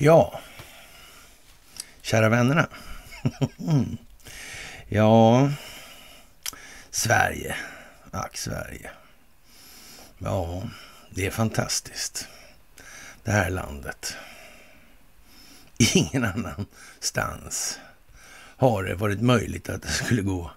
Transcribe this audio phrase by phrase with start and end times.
[0.00, 0.40] Ja,
[2.02, 2.68] kära vännerna.
[4.88, 5.50] ja,
[6.90, 7.56] Sverige.
[8.10, 8.90] Ack, Sverige.
[10.18, 10.62] Ja,
[11.10, 12.28] det är fantastiskt.
[13.22, 14.16] Det här landet.
[15.94, 17.78] Ingen annanstans
[18.56, 20.50] har det varit möjligt att det skulle gå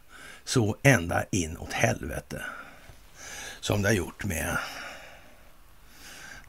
[0.44, 2.42] så ända in åt helvete
[3.62, 4.58] som det har gjort med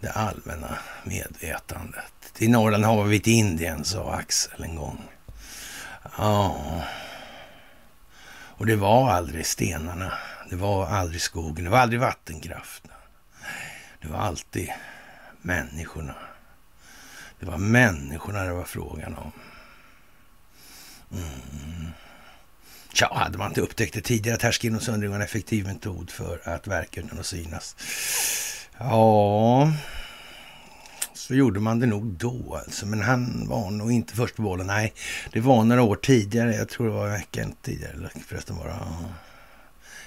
[0.01, 2.13] det allmänna medvetandet.
[2.33, 5.03] Till Norrland har vi till Indien, sa Axel en gång.
[6.19, 6.83] Ja,
[8.63, 10.13] och det var aldrig stenarna.
[10.51, 11.65] Det var aldrig skogen.
[11.65, 12.91] Det var aldrig vattenkraften.
[14.01, 14.73] Det var alltid
[15.43, 16.15] människorna.
[17.41, 19.33] Det var människorna det var frågan om.
[21.13, 21.93] Mm.
[22.93, 26.11] Tja, hade man inte upptäckt det tidigare att härskin och söndring var en effektiv metod
[26.11, 27.77] för att verka utan att synas?
[28.79, 29.73] Ja,
[31.15, 32.87] så gjorde man det nog då alltså.
[32.87, 34.67] Men han var nog inte först på bollen.
[34.67, 34.95] Nej,
[35.33, 36.55] det var några år tidigare.
[36.55, 37.93] Jag tror det var en vecka tidigare.
[37.93, 38.89] Eller förresten bara...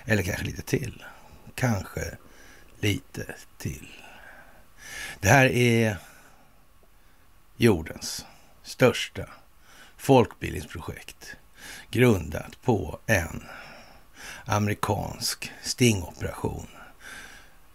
[0.05, 1.03] Eller kanske lite till.
[1.55, 2.17] Kanske
[2.79, 3.88] lite till.
[5.19, 5.97] Det här är
[7.57, 8.25] jordens
[8.63, 9.25] största
[9.97, 11.35] folkbildningsprojekt
[11.95, 13.43] grundat på en
[14.45, 16.67] amerikansk stingoperation.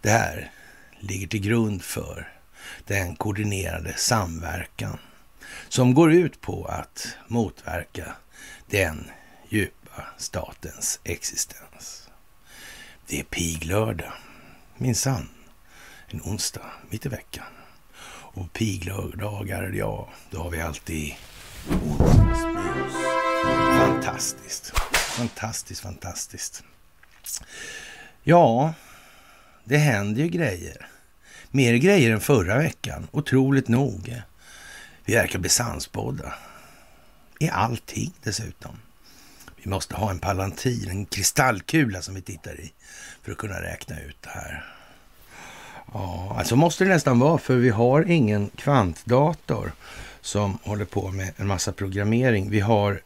[0.01, 0.51] Det här
[0.99, 2.33] ligger till grund för
[2.87, 4.97] den koordinerade samverkan
[5.69, 8.15] som går ut på att motverka
[8.69, 9.11] den
[9.49, 12.09] djupa statens existens.
[13.07, 14.13] Det är piglördag,
[14.77, 15.29] minsann.
[16.07, 17.45] En onsdag mitt i veckan.
[18.33, 21.13] Och piglördagar, ja, då har vi alltid
[21.69, 22.50] onsdagsmys.
[23.81, 24.71] Fantastiskt.
[25.17, 26.63] Fantastiskt, fantastiskt.
[28.23, 28.73] Ja,
[29.63, 30.87] det händer ju grejer.
[31.51, 34.21] Mer grejer än förra veckan, otroligt nog.
[35.05, 36.33] Vi verkar bli sannspådda.
[37.39, 38.77] I allting dessutom.
[39.55, 42.73] Vi måste ha en palantir, en kristallkula som vi tittar i
[43.21, 44.65] för att kunna räkna ut det här.
[45.93, 49.71] Ja, alltså måste det nästan vara, för vi har ingen kvantdator
[50.21, 52.49] som håller på med en massa programmering.
[52.49, 53.01] Vi har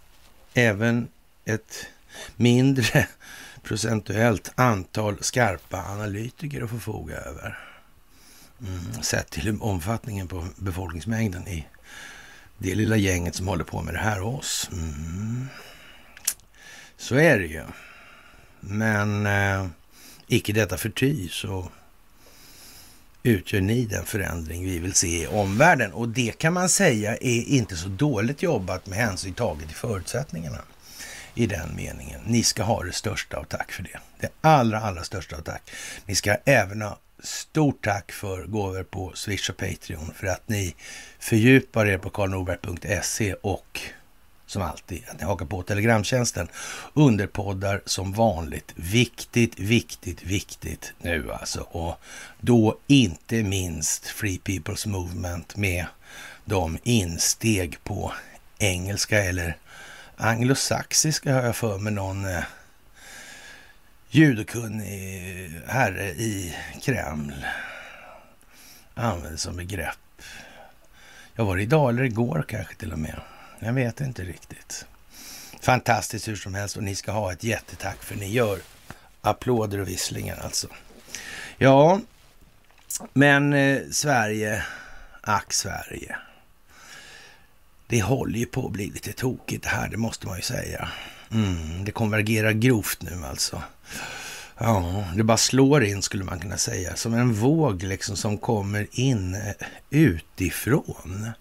[0.56, 1.08] även
[1.46, 1.88] ett
[2.36, 3.08] mindre
[3.64, 7.60] procentuellt antal skarpa analytiker att förfoga över.
[8.62, 11.68] Mm, sett till omfattningen på befolkningsmängden i
[12.58, 14.70] det lilla gänget som håller på med det här och oss.
[14.74, 15.48] Mm.
[16.98, 17.64] Så är det ju.
[18.60, 19.68] Men eh,
[20.28, 21.72] icke detta förty så
[23.26, 25.94] utgör ni den förändring vi vill se i omvärlden.
[25.94, 30.60] Och det kan man säga är inte så dåligt jobbat med hänsyn taget till förutsättningarna
[31.36, 32.22] i den meningen.
[32.26, 34.00] Ni ska ha det största av tack för det.
[34.20, 35.72] Det allra, allra största av tack.
[36.06, 40.76] Ni ska även ha stort tack för gåvor på Swish och Patreon för att ni
[41.20, 43.82] fördjupar er på karlnorberg.se och
[44.56, 46.48] som alltid att ni hakar på Telegramtjänsten.
[46.94, 48.74] Underpoddar som vanligt.
[48.76, 51.62] Viktigt, viktigt, viktigt nu alltså.
[51.62, 52.00] Och
[52.42, 55.86] då inte minst Free People's Movement med
[56.46, 58.14] de insteg på
[58.60, 59.58] engelska eller
[60.18, 62.44] anglosaxiska har jag för mig någon eh,
[64.10, 67.46] judokunnig herre i Kreml
[68.94, 70.22] använder som begrepp.
[71.34, 73.22] Jag var det idag eller igår kanske till och med.
[73.60, 74.86] Jag vet inte riktigt.
[75.62, 78.60] Fantastiskt hur som helst och ni ska ha ett jättetack för ni gör
[79.22, 80.68] applåder och visslingar alltså.
[81.58, 82.00] Ja,
[83.14, 84.64] men eh, Sverige,
[85.22, 86.16] ack Sverige.
[87.88, 90.90] Det håller ju på att bli lite tokigt det här, det måste man ju säga.
[91.32, 93.62] Mm, det konvergerar grovt nu alltså.
[94.58, 96.96] Ja, det bara slår in skulle man kunna säga.
[96.96, 99.54] Som en våg liksom som kommer in eh,
[99.90, 101.32] utifrån.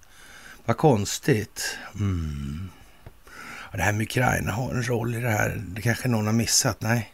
[0.65, 1.79] Vad konstigt.
[1.95, 2.71] Mm.
[3.73, 5.63] det här med Ukraina har en roll i det här.
[5.67, 6.81] Det kanske någon har missat.
[6.81, 7.13] Nej,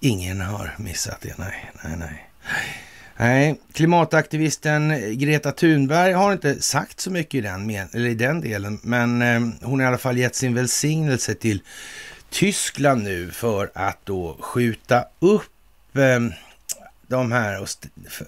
[0.00, 1.38] ingen har missat det.
[1.38, 2.30] Nej, nej, nej.
[3.16, 8.80] Nej, klimataktivisten Greta Thunberg har inte sagt så mycket i den, eller i den delen,
[8.82, 11.62] men eh, hon har i alla fall gett sin välsignelse till
[12.30, 16.20] Tyskland nu för att då skjuta upp eh,
[17.08, 17.68] de här och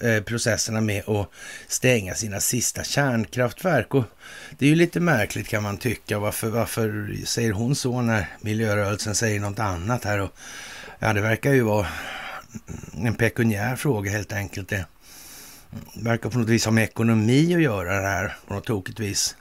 [0.05, 1.31] eh, processerna med att
[1.69, 3.95] stänga sina sista kärnkraftverk.
[3.95, 4.05] Och
[4.59, 6.19] det är ju lite märkligt kan man tycka.
[6.19, 10.19] Varför, varför säger hon så när miljörörelsen säger något annat här?
[10.19, 10.31] Och,
[10.99, 11.87] ja, det verkar ju vara
[13.05, 14.69] en pekuniär fråga helt enkelt.
[14.69, 14.87] Det
[15.95, 19.37] verkar på något vis ha med ekonomi att göra det här på något tokigt vis.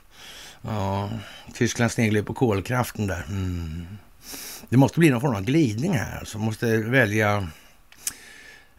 [0.62, 1.10] Ja,
[1.54, 3.24] Tyskland sneglar ju på kolkraften där.
[3.28, 3.86] Mm.
[4.68, 6.24] Det måste bli någon form av glidning här.
[6.24, 7.48] Så måste välja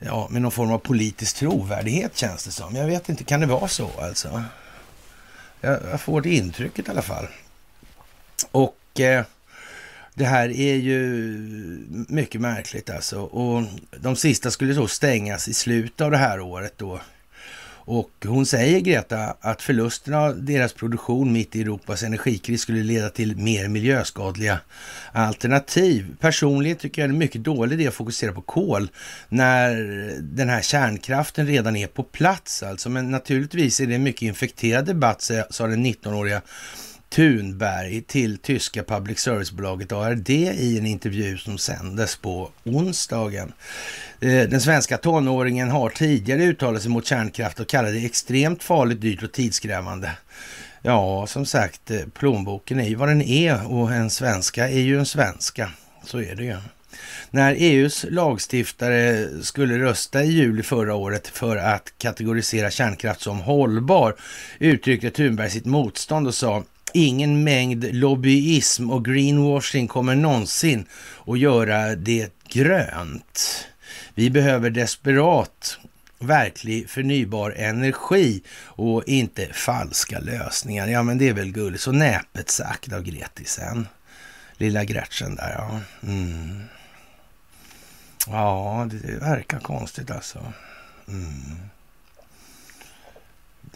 [0.06, 2.76] ja, med någon form av politisk trovärdighet känns det som.
[2.76, 4.44] Jag vet inte, kan det vara så alltså?
[5.62, 7.28] Jag, jag får det intrycket i alla fall.
[8.52, 9.26] Och eh,
[10.14, 11.02] det här är ju
[11.90, 13.22] mycket märkligt alltså.
[13.22, 13.64] Och
[14.00, 17.02] de sista skulle då stängas i slutet av det här året då.
[17.86, 23.10] Och hon säger, Greta, att förlusten av deras produktion mitt i Europas energikris skulle leda
[23.10, 24.60] till mer miljöskadliga
[25.12, 26.16] alternativ.
[26.20, 28.90] Personligen tycker jag det är en mycket dålig idé att fokusera på kol
[29.30, 29.76] när
[30.22, 32.90] den här kärnkraften redan är på plats alltså.
[32.90, 36.42] Men naturligtvis är det en mycket infekterad debatt, sa den 19-åriga
[37.12, 43.54] Thunberg till tyska public service-bolaget ARD i en intervju som sändes på onsdagen.
[44.20, 49.02] Eh, den svenska tonåringen har tidigare uttalat sig mot kärnkraft och kallat det extremt farligt,
[49.02, 50.12] dyrt och tidskrävande.
[50.82, 55.00] Ja, som sagt, eh, plånboken är ju vad den är och en svenska är ju
[55.00, 55.72] en svenska.
[56.04, 56.58] Så är det ju.
[57.30, 64.16] När EUs lagstiftare skulle rösta i juli förra året för att kategorisera kärnkraft som hållbar
[64.60, 66.64] uttryckte Thunberg sitt motstånd och sa
[66.94, 70.86] ingen mängd lobbyism och greenwashing kommer någonsin
[71.28, 73.68] att göra det grönt.
[74.16, 75.78] Vi behöver desperat
[76.20, 80.88] verklig förnybar energi och inte falska lösningar.
[80.88, 81.84] Ja, men det är väl gulligt.
[81.84, 83.88] Så näpet sagt av Gretisen.
[84.58, 85.80] Lilla Gretchen där, ja.
[86.04, 86.64] Mm.
[88.28, 90.54] Ja, det verkar konstigt alltså.
[91.08, 91.71] Mm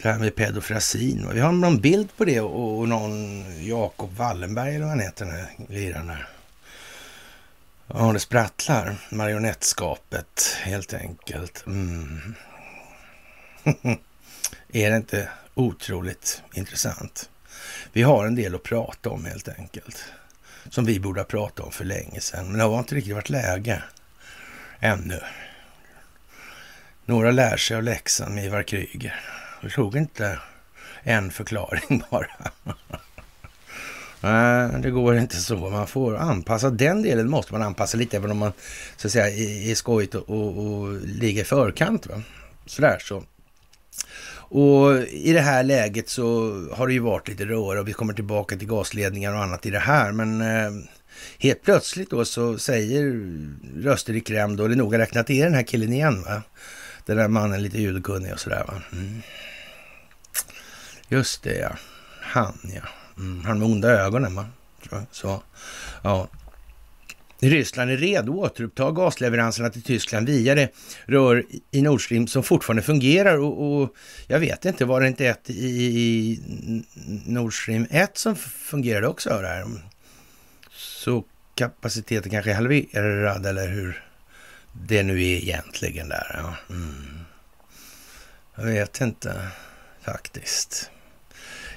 [0.02, 1.30] det här med pedofrasin.
[1.32, 5.34] Vi har någon bild på det och, någon Jakob Wallenberg eller vad han heter, den
[5.34, 6.12] här liraren.
[7.86, 8.96] Ja, det sprattlar.
[9.10, 11.66] Marionettskapet, helt enkelt.
[11.66, 12.34] Mm.
[14.72, 17.30] är det inte otroligt intressant?
[17.92, 20.04] Vi har en del att prata om helt enkelt.
[20.70, 22.48] Som vi borde ha pratat om för länge sedan.
[22.48, 23.82] Men det har inte riktigt varit läge
[24.80, 25.20] ännu.
[27.04, 29.35] Några lär sig av läxan med Ivar Kryger.
[29.60, 30.38] Jag tog inte
[31.02, 32.26] en förklaring bara.
[34.20, 35.56] Nej, det går inte så.
[35.56, 36.70] Man får anpassa.
[36.70, 38.52] Den delen måste man anpassa lite, även om man
[38.96, 39.28] så att säga
[39.70, 42.06] är skojigt och, och, och ligger i förkant.
[42.06, 42.22] Va?
[42.66, 43.22] Sådär så.
[44.48, 48.12] Och i det här läget så har det ju varit lite röra och vi kommer
[48.12, 50.12] tillbaka till gasledningar och annat i det här.
[50.12, 50.70] Men eh,
[51.38, 53.22] helt plötsligt då så säger
[53.82, 56.42] röster i Kreml då, det är noga räknat, är den här killen igen va?
[57.06, 58.82] Den där mannen lite ljudkunnig och sådär va.
[58.92, 59.22] Mm.
[61.08, 61.76] Just det, ja.
[62.20, 62.82] Han, ja.
[63.18, 64.46] Mm, han med onda ögonen, va?
[65.10, 65.42] Så,
[66.02, 66.28] ja.
[67.40, 70.68] Ryssland är redo att återuppta gasleveranserna till Tyskland via det
[71.04, 73.94] rör i Nord Stream som fortfarande fungerar och, och,
[74.26, 76.40] jag vet inte, var det inte ett i, i
[77.26, 79.28] Nord Stream 1 som fungerade också?
[79.28, 79.64] Där?
[80.70, 81.24] Så
[81.54, 84.05] kapaciteten kanske är halverad eller hur
[84.82, 86.40] det nu är egentligen där.
[86.42, 86.74] Ja.
[86.74, 87.20] Mm.
[88.56, 89.48] Jag vet inte
[90.02, 90.90] faktiskt.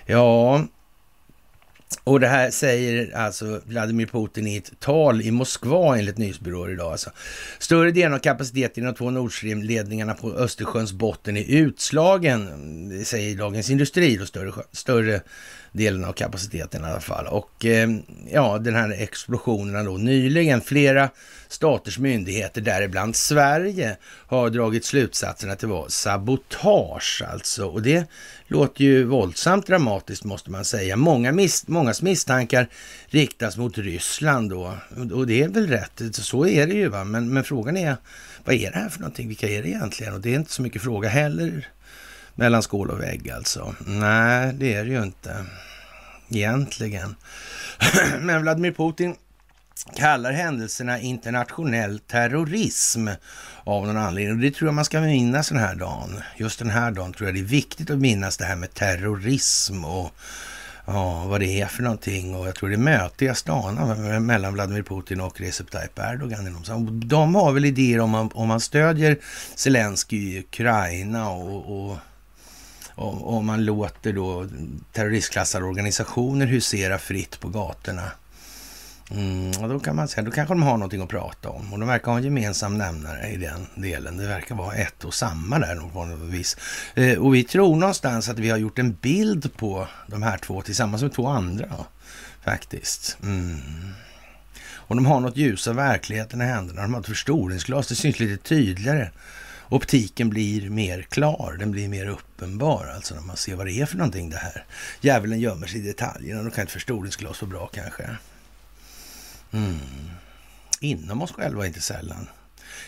[0.06, 0.64] Ja,
[2.04, 6.92] och det här säger alltså Vladimir Putin i ett tal i Moskva enligt nyhetsbyråer idag.
[6.92, 7.12] Alltså.
[7.60, 13.38] Större delen av kapaciteten i de två Nord Stream-ledningarna på Östersjöns botten är utslagen, säger
[13.38, 15.22] Dagens Industri, då större, större
[15.72, 17.28] delen av kapaciteten i alla fall.
[17.28, 17.90] Och eh,
[18.32, 21.10] ja, den här explosionen då nyligen, flera
[21.48, 27.66] staters myndigheter, däribland Sverige, har dragit slutsatsen att det var sabotage alltså.
[27.66, 28.10] Och det
[28.48, 30.96] låter ju våldsamt dramatiskt måste man säga.
[30.96, 32.70] Många mis mångas misstankar
[33.08, 34.74] riktas mot Ryssland då.
[35.14, 37.04] Och det är väl rätt, så är det ju va.
[37.04, 37.96] Men, men frågan är,
[38.46, 39.28] vad är det här för någonting?
[39.28, 40.14] Vilka är det egentligen?
[40.14, 41.68] Och det är inte så mycket fråga heller
[42.40, 43.76] mellan skål och vägg alltså.
[43.86, 45.46] Nej, det är det ju inte
[46.30, 47.16] egentligen.
[48.20, 49.16] Men Vladimir Putin
[49.96, 53.08] kallar händelserna internationell terrorism
[53.64, 54.36] av någon anledning.
[54.36, 56.22] Och det tror jag man ska minnas den här dagen.
[56.38, 59.86] Just den här dagen tror jag det är viktigt att minnas det här med terrorism
[59.86, 60.12] och
[60.86, 62.36] ja, vad det är för någonting.
[62.36, 66.64] Och jag tror det är möte i Astana mellan Vladimir Putin och Recep Tayyip Erdogan.
[67.06, 69.18] De har väl idéer om man, om man stödjer
[69.56, 71.98] Zelensky i Ukraina och, och
[73.00, 74.48] om, om man låter då
[74.92, 78.12] terroristklassade organisationer husera fritt på gatorna.
[79.12, 81.74] Mm, då kan man säga, då kanske de har någonting att prata om.
[81.74, 84.18] Och de verkar ha en gemensam nämnare i den delen.
[84.18, 86.58] Det verkar vara ett och samma där på något vis.
[86.96, 90.62] Eh, och vi tror någonstans att vi har gjort en bild på de här två
[90.62, 91.68] tillsammans med två andra.
[92.44, 93.18] Faktiskt.
[93.24, 93.60] Mm.
[94.72, 96.82] Och de har något ljus av verkligheten i händerna.
[96.82, 97.88] De har ett förstoringsglas.
[97.88, 99.12] Det syns lite tydligare
[99.70, 103.86] optiken blir mer klar, den blir mer uppenbar, alltså när man ser vad det är
[103.86, 104.66] för någonting det här.
[105.02, 108.10] Djävulen gömmer sig i detaljerna, då kan inte förstoringsglas vara bra kanske.
[109.52, 109.80] Mm.
[110.80, 112.30] Inom oss själva inte sällan.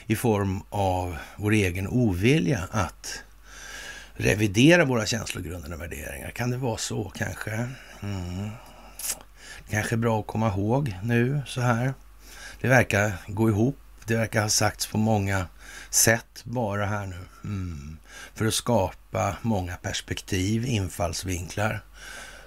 [0.05, 3.23] i form av vår egen ovilja att
[4.13, 6.31] revidera våra känslogrunder och värderingar.
[6.31, 7.69] Kan det vara så kanske?
[8.01, 8.49] Mm.
[9.69, 11.93] Kanske bra att komma ihåg nu så här.
[12.61, 13.77] Det verkar gå ihop.
[14.05, 15.45] Det verkar ha sagts på många
[15.93, 17.19] sätt bara här nu.
[17.43, 17.97] Mm.
[18.33, 21.83] För att skapa många perspektiv, infallsvinklar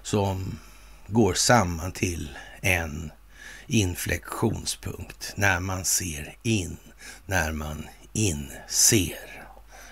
[0.03, 0.59] som
[1.07, 3.13] går samman till en
[3.67, 6.77] inflektionspunkt när man ser in,
[7.27, 9.47] när man inser.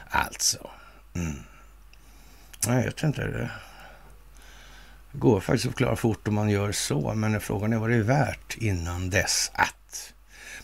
[0.08, 0.70] Alltså.
[1.14, 1.42] Mm.
[2.66, 3.26] Jag vet inte.
[3.26, 3.50] Det
[5.12, 8.02] går faktiskt att förklara fort om man gör så, men frågan är vad det är
[8.02, 10.11] värt innan dess att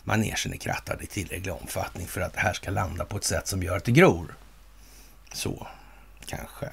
[0.08, 3.48] manegen är krattad i tillräcklig omfattning för att det här ska landa på ett sätt
[3.48, 4.34] som gör att det gror.
[5.32, 5.66] Så,
[6.26, 6.68] kanske.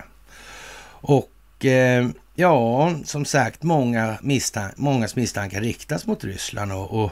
[0.87, 7.11] Och eh, ja, som sagt, många misstan mångas misstankar riktas mot Ryssland och, och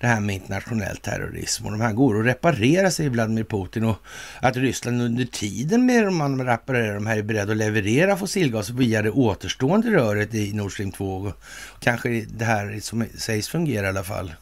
[0.00, 1.66] det här med internationell terrorism.
[1.66, 3.84] Och de här går att reparera, säger Vladimir Putin.
[3.84, 3.96] Och
[4.40, 9.02] att Ryssland under tiden med man reparerar de här är beredd att leverera fossilgas via
[9.02, 11.16] det återstående röret i Nord Stream 2.
[11.16, 11.34] Och
[11.80, 14.32] kanske det här som sägs fungera i alla fall.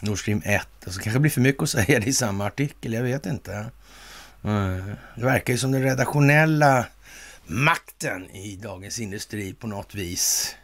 [0.00, 0.66] Nord Stream 1.
[0.84, 3.52] Alltså kanske blir för mycket att säga det i samma artikel, jag vet inte.
[4.44, 6.86] Eh, det verkar ju som den redaktionella
[7.46, 10.56] makten i Dagens Industri på något vis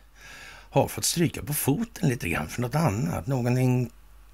[0.71, 3.27] har fått stryka på foten lite grann för något annat.
[3.27, 3.91] Någonting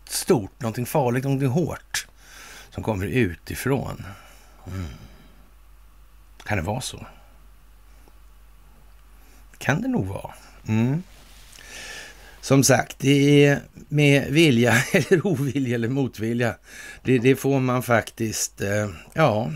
[0.08, 2.06] stort, någonting farligt, någonting hårt
[2.70, 4.04] som kommer utifrån.
[4.66, 4.86] Mm.
[6.44, 7.06] Kan det vara så?
[9.58, 10.34] Kan det nog vara.
[10.66, 11.02] Mm.
[12.40, 16.54] Som sagt, det är med vilja eller ovilja eller motvilja.
[17.04, 19.52] Det, det får man faktiskt, eh, ja.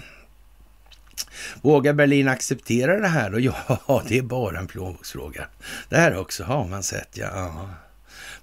[1.62, 3.38] Vågar Berlin acceptera det här då?
[3.88, 5.46] Ja, det är bara en plånboksfråga.
[5.88, 7.68] Det här också har man sett, ja.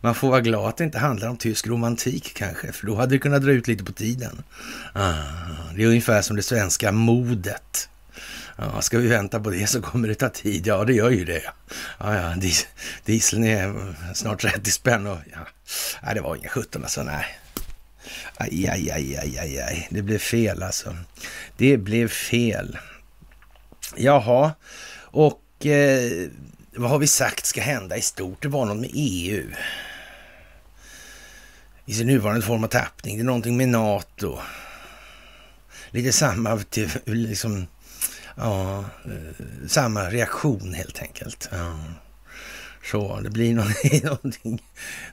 [0.01, 3.15] Man får vara glad att det inte handlar om tysk romantik kanske, för då hade
[3.15, 4.43] det kunnat dra ut lite på tiden.
[4.93, 5.13] Ah,
[5.75, 7.89] det är ungefär som det svenska modet.
[8.61, 10.67] Ja, ska vi vänta på det så kommer det ta tid.
[10.67, 11.43] Ja, det gör ju det.
[11.99, 12.67] Ja, ja, dis
[13.05, 15.39] dieseln är snart 30 spänn och ja,
[16.03, 17.25] nej, det var inga 17 alltså, nej.
[18.37, 20.95] Aj, aj, aj, aj, aj, aj, det blev fel alltså.
[21.57, 22.77] Det blev fel.
[23.95, 24.51] Jaha,
[25.01, 26.29] och eh,
[26.75, 28.41] vad har vi sagt ska hända i stort?
[28.41, 29.51] Det var något med EU.
[31.85, 33.17] I sin nuvarande form av tappning.
[33.17, 34.39] Det är någonting med NATO.
[35.91, 37.67] Lite samma till, liksom,
[38.39, 41.50] ja, eh, samma reaktion helt enkelt.
[41.51, 41.79] Ja.
[42.91, 43.53] Så det blir
[44.05, 44.62] någonting,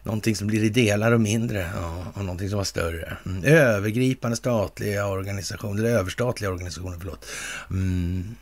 [0.02, 3.16] någonting som blir i delar och mindre ja, och någonting som var större.
[3.26, 3.44] Mm.
[3.44, 7.26] Övergripande statliga organisationer, eller överstatliga organisationer, förlåt.
[7.70, 8.34] Mm.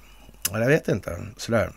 [0.51, 1.71] Jag vet inte, sådär.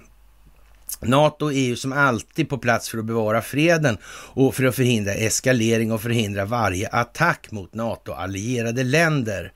[0.99, 3.97] NATO är ju som alltid på plats för att bevara freden
[4.33, 9.51] och för att förhindra eskalering och förhindra varje attack mot NATO-allierade länder,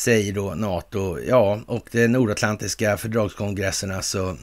[0.00, 1.18] säger då NATO.
[1.28, 4.36] Ja, och den nordatlantiska fördragskongressen, alltså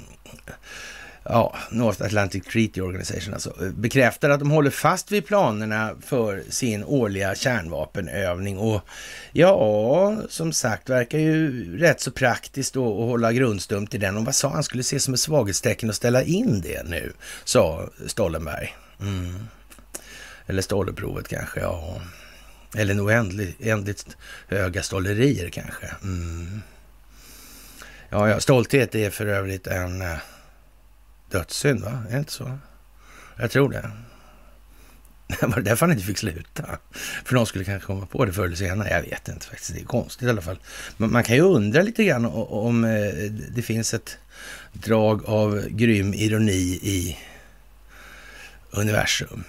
[1.24, 6.84] ja, North Atlantic Treaty Organization alltså, bekräftar att de håller fast vid planerna för sin
[6.84, 8.58] årliga kärnvapenövning.
[8.58, 8.82] Och
[9.32, 14.18] ja, som sagt, verkar ju rätt så praktiskt då att hålla grundstumt i den.
[14.18, 17.90] Och vad sa han skulle se som ett svaghetstecken att ställa in det nu, sa
[18.08, 18.76] Stoltenberg.
[19.02, 19.48] Mm.
[20.48, 22.02] Eller Stolleprovet kanske, ja.
[22.76, 25.96] Eller nog oändligt höga stollerier kanske.
[26.04, 26.62] Mm.
[28.10, 30.18] Ja, ja, stolthet är för övrigt en eh,
[31.32, 32.04] dödssynd, va?
[32.08, 32.58] Är det inte så?
[33.38, 33.92] Jag tror det.
[35.40, 36.80] Det var därför han inte fick sluta.
[37.26, 38.90] För någon skulle kanske komma på det förr eller senare.
[38.90, 39.74] Jag vet inte faktiskt.
[39.74, 40.60] Det är konstigt i alla fall.
[40.98, 44.18] Men man kan ju undra lite grann om eh, det finns ett
[44.74, 47.18] drag av grym ironi i
[48.72, 49.44] universum.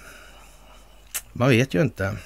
[1.33, 2.17] Man vet ju inte.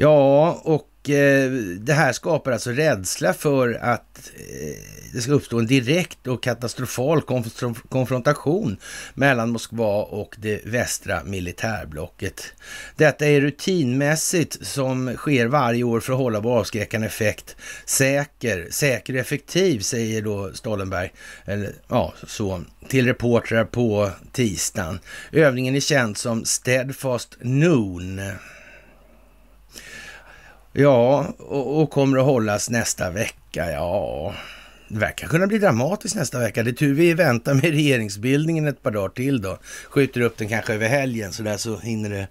[0.00, 4.76] Ja, och Eh, det här skapar alltså rädsla för att eh,
[5.12, 7.22] det ska uppstå en direkt och katastrofal
[7.88, 8.76] konfrontation
[9.14, 12.52] mellan Moskva och det västra militärblocket.
[12.96, 19.14] Detta är rutinmässigt som sker varje år för att hålla vår avskräckande effekt säker, säker
[19.14, 21.12] och effektiv, säger då Stoltenberg,
[21.44, 25.00] eller ja, så, till reportrar på tisdagen.
[25.32, 28.20] Övningen är känd som Steadfast Noon.
[30.72, 33.70] Ja, och, och, kommer att hållas nästa vecka.
[33.70, 34.34] Ja,
[34.88, 36.62] det verkar kunna bli dramatiskt nästa vecka.
[36.62, 39.58] Det är tur vi väntar med regeringsbildningen ett par dagar till då.
[39.90, 42.28] Skjuter upp den kanske över helgen så där så hinner det.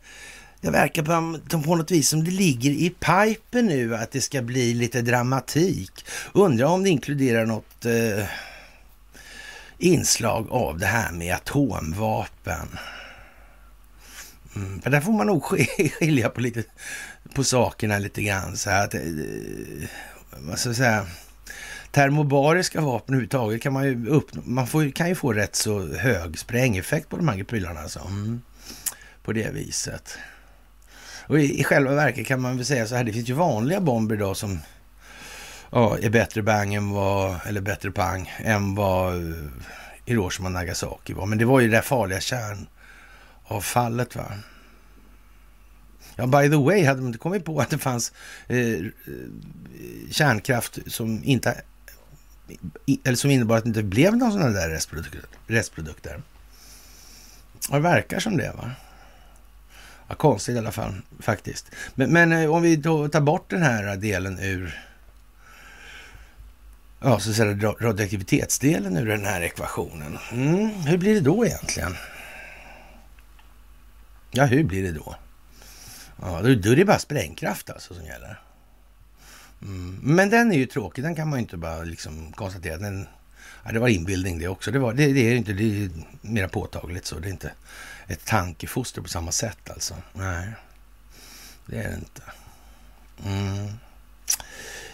[0.62, 4.42] Det verkar på, på något vis som det ligger i pipen nu att det ska
[4.42, 6.06] bli lite dramatik.
[6.34, 8.26] Undrar om det inkluderar något eh,
[9.78, 12.68] inslag av det här med atomvapen.
[14.56, 15.44] Mm, för där får man nog
[16.00, 16.64] skilja på, lite,
[17.34, 18.58] på sakerna lite grann.
[18.58, 19.02] Så att, eh,
[20.32, 21.06] vad ska jag säga,
[21.92, 24.42] termobariska vapen överhuvudtaget kan man ju uppnå.
[24.46, 27.80] Man får, kan ju få rätt så hög sprängeffekt på de här prylarna.
[27.80, 28.00] Alltså.
[28.00, 28.42] Mm,
[29.24, 30.18] på det viset.
[31.28, 33.82] Och i, i själva verket kan man väl säga så här, det finns ju vanliga
[33.82, 34.60] bomber idag som
[35.72, 39.36] ja, är bättre bang än vad, eller bättre pang än vad eh,
[40.06, 41.26] Hiroshima och Nagasaki var.
[41.26, 44.26] Men det var ju det där farliga kärnavfallet va.
[46.20, 48.12] Ja, by the way, hade man inte kommit på att det fanns
[48.48, 48.84] eh, eh
[50.12, 51.62] kärnkraft som inte
[53.04, 55.22] eller som innebar att det inte blev någon sådana där restprodukter.
[55.48, 56.22] restprodukter.
[57.72, 58.72] det verkar som det va.
[60.08, 61.72] Ja, konstigt i alla fall faktiskt.
[61.96, 64.80] Men, men eh, om vi då tar bort den här delen ur
[67.00, 70.18] ja, så säga radioaktivitetsdelen ur den här ekvationen.
[70.32, 71.96] Mm, hur blir det då egentligen?
[74.32, 75.16] Ja, hur blir det då?
[76.22, 78.42] Ja, då, är det bara sprängkraft alltså som gäller.
[79.62, 80.00] Mm.
[80.04, 82.78] Men den är ju tråkig, den kan man ju inte bara liksom konstatera.
[82.78, 83.08] Den,
[83.64, 84.72] ja, det var inbildning det också.
[84.72, 85.90] Det, var, det, det är inte, det är
[86.22, 87.20] mer påtagligt så.
[87.20, 87.52] Det är inte
[88.08, 89.96] ett tankefoster på samma sätt alltså.
[90.14, 90.54] Nej,
[91.66, 92.22] det är det inte.
[93.26, 93.68] Mm.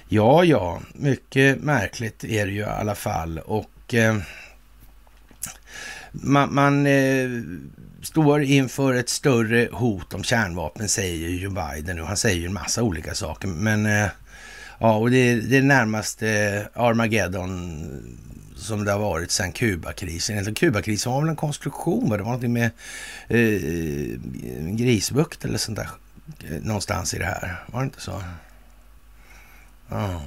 [0.08, 3.40] Ja, ja, mycket märkligt är det ju i alla fall.
[3.40, 4.18] Och eh,
[6.12, 7.30] man, man eh,
[8.06, 12.02] står inför ett större hot om kärnvapen, säger ju Biden nu.
[12.02, 14.08] Han säger ju en massa olika saker, men eh,
[14.80, 20.38] ja, och det, det är närmast eh, Armageddon som det har varit sedan Kubakrisen.
[20.38, 22.72] Alltså, Kubakrisen var väl en konstruktion, det var någonting med
[23.28, 24.20] eh,
[24.76, 25.90] grisbukt eller sånt där
[26.50, 27.64] eh, någonstans i det här.
[27.68, 28.24] Var det inte så?
[29.90, 30.22] Ja.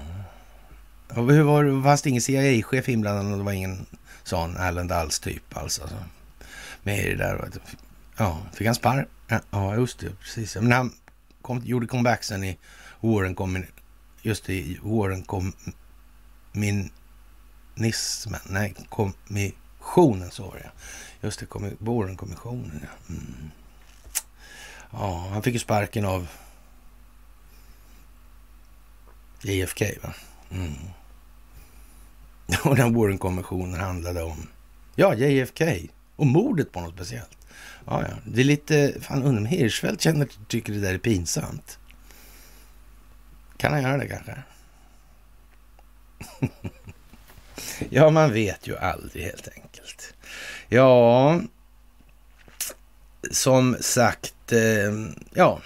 [1.09, 1.83] Och hur var det?
[1.83, 3.87] Fanns det ingen CIA-chef inblandad och det var ingen
[4.25, 5.89] sån Allen Dulles typ alltså?
[6.89, 7.51] Med i det där.
[8.17, 9.09] Ja, fick han sparr.
[9.51, 10.57] Ja, just det, precis.
[10.57, 10.93] Men han
[11.43, 12.59] kom, gjorde comeback sen i
[13.01, 13.65] Warren kom,
[14.23, 15.53] just det, i Warren kom
[16.53, 16.91] min
[17.75, 20.71] nismen, nej, kommissionen så var det
[21.21, 23.15] Just det, Warren-kommissionen ja.
[23.15, 23.51] Mm.
[24.91, 26.29] Ja, han fick ju sparken av
[29.43, 30.15] JFK va?
[30.51, 30.75] Mm.
[32.65, 34.49] Och den Warren-kommissionen handlade om,
[34.95, 37.39] ja, JFK och mordet på något speciellt.
[37.87, 38.15] Ja, ja.
[38.25, 41.79] Det är lite, fan undrar om Hirschfeldt känner, tycker det där är pinsamt.
[43.57, 44.43] Kan han göra det kanske?
[47.91, 50.15] ja, man vet ju aldrig helt enkelt.
[50.69, 51.41] Ja,
[53.31, 54.93] som sagt, eh,
[55.35, 55.61] ja.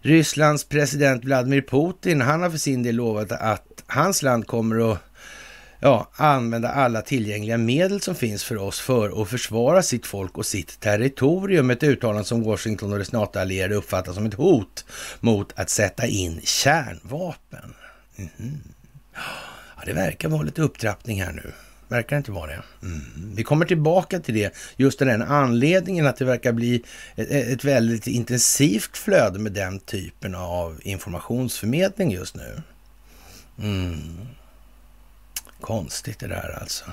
[0.00, 4.98] Rysslands president Vladimir Putin, han har för sin del lovat att hans land kommer att
[5.80, 10.46] ja, använda alla tillgängliga medel som finns för oss för att försvara sitt folk och
[10.46, 11.70] sitt territorium.
[11.70, 14.84] Ett uttalande som Washington och dess NATO-allierade uppfattar som ett hot
[15.20, 17.74] mot att sätta in kärnvapen.
[18.16, 18.60] Mm.
[19.76, 21.52] Ja, det verkar vara lite upptrappning här nu.
[21.88, 22.62] Verkar det inte vara det.
[22.82, 23.32] Mm.
[23.34, 26.82] Vi kommer tillbaka till det, just av den anledningen att det verkar bli
[27.16, 32.62] ett, ett, väldigt intensivt flöde med den typen av informationsförmedling just nu.
[33.58, 34.26] Mm.
[35.60, 36.84] Konstigt det där alltså.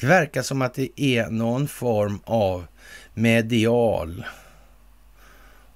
[0.00, 2.66] Det verkar som att det är någon form av
[3.14, 4.24] medial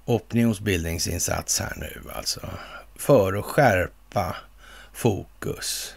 [0.05, 2.49] opinionsbildningsinsats här nu alltså.
[2.95, 4.35] För att skärpa
[4.93, 5.95] fokus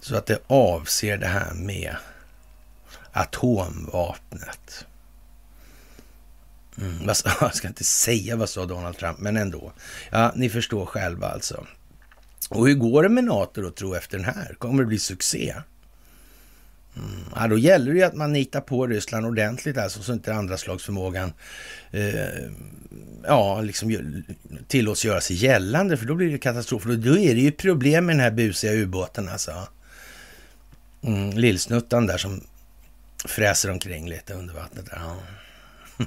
[0.00, 1.96] så att det avser det här med
[3.12, 4.86] atomvapnet.
[6.78, 7.06] Mm,
[7.40, 9.72] jag ska inte säga vad sa Donald Trump, men ändå.
[10.10, 11.66] Ja, ni förstår själva alltså.
[12.50, 14.54] Och hur går det med NATO då, tro efter den här?
[14.58, 15.54] Kommer det bli succé?
[16.96, 17.24] Mm.
[17.36, 20.56] Ja, då gäller det ju att man nitar på Ryssland ordentligt alltså, så inte andra
[20.56, 21.32] slagsförmågan
[21.90, 22.14] eh,
[23.26, 24.22] ja, liksom
[24.66, 26.84] tillåts göra sig gällande, för då blir det katastrof.
[26.84, 29.52] Då är det ju problem med den här busiga ubåten alltså.
[31.02, 32.40] Mm, lillsnuttan där som
[33.24, 34.86] fräser omkring lite under vattnet.
[34.92, 35.16] Ja.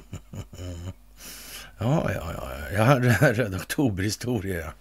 [1.78, 2.50] ja, ja, ja.
[2.72, 3.00] Jag har
[3.34, 4.72] Röd Oktober-historia.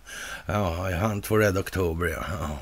[0.45, 0.53] Ja.
[0.53, 2.07] ja, jag hann två Röd Oktober.
[2.07, 2.23] Ja.
[2.39, 2.59] ja.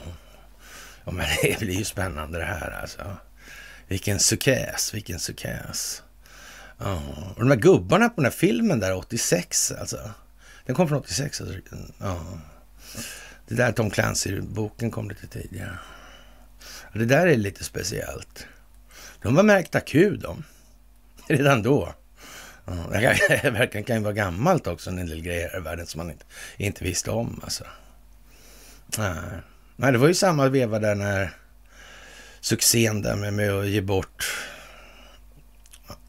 [1.06, 3.17] ja, men det blir ju spännande det här alltså.
[3.88, 6.04] Vilken sukäs, vilken sukäs.
[6.78, 7.02] Ja.
[7.36, 10.12] Och de här gubbarna på den här filmen där, 86 alltså.
[10.65, 11.41] Den kom från 86.
[11.41, 11.56] Alltså.
[12.00, 12.26] Ja.
[13.48, 15.78] Det där Tom Clancy-boken kom lite tidigare.
[16.93, 18.48] Det där är lite speciellt.
[19.21, 20.43] De var märkta Q de.
[21.28, 21.93] Redan då.
[22.65, 26.25] Det verkligen kan ju vara gammalt också, en del grejer i världen som man inte,
[26.58, 27.39] inte visste om.
[27.43, 27.63] Alltså.
[28.97, 29.91] Nej.
[29.91, 31.32] det var ju samma veva där när
[32.41, 34.38] succén där med, med att ge bort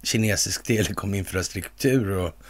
[0.02, 2.42] kinesisk telekominfrastruktur och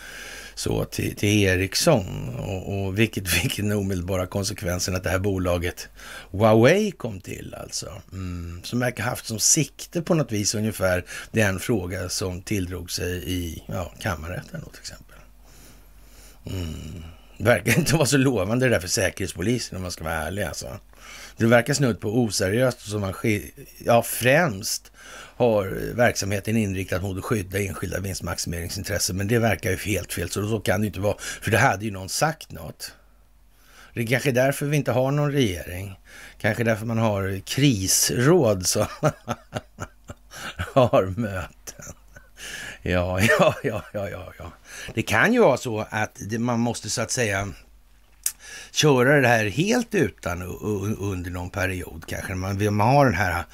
[0.57, 5.89] så till, till Ericsson och, och vilket fick den omedelbara konsekvensen att det här bolaget
[6.31, 8.03] Huawei kom till alltså.
[8.13, 13.33] Mm, som verkar haft som sikte på något vis ungefär den fråga som tilldrog sig
[13.33, 15.17] i ja, kammarrätten då till exempel.
[16.47, 17.03] Mm.
[17.39, 20.43] Det verkar inte vara så lovande det där för säkerhetspolisen om man ska vara ärlig
[20.43, 20.79] alltså.
[21.37, 23.15] Det verkar snudd på oseriöst som man
[23.79, 24.93] ja, främst
[25.37, 29.17] har verksamheten inriktad mot att skydda enskilda vinstmaximeringsintressen.
[29.17, 31.17] Men det verkar ju helt fel, så så kan det ju inte vara.
[31.19, 32.93] För det hade ju någon sagt något.
[33.95, 35.99] Det är kanske därför vi inte har någon regering.
[36.39, 38.87] Kanske därför man har krisråd som
[40.73, 41.95] har möten.
[42.83, 44.53] Ja, ja, ja, ja, ja, ja.
[44.95, 47.49] Det kan ju vara så att man måste så att säga
[48.77, 50.43] köra det här helt utan
[50.99, 52.35] under någon period kanske.
[52.35, 53.45] Man, man har den här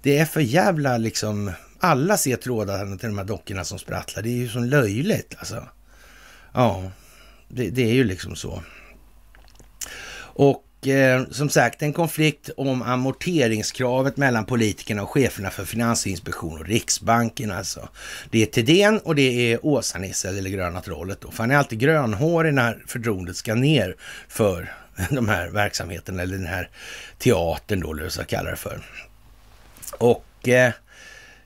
[0.03, 4.29] det är för jävla liksom, alla ser trådarna till de här dockorna som sprattlar, det
[4.29, 5.69] är ju så löjligt alltså.
[6.53, 6.91] Ja,
[7.49, 8.63] det, det är ju liksom så.
[10.19, 16.67] Och eh, som sagt en konflikt om amorteringskravet mellan politikerna och cheferna för Finansinspektionen och
[16.67, 17.89] Riksbanken alltså.
[18.31, 21.31] Det är Thedéen och det är Åsa-Nisse, eller gröna trollet då.
[21.31, 23.97] För han är alltid grönhårig när förtroendet ska ner
[24.29, 24.75] för
[25.11, 26.71] de här verksamheterna, eller den här
[27.19, 28.83] teatern då, eller vad jag kallar det för.
[29.99, 30.73] Och eh,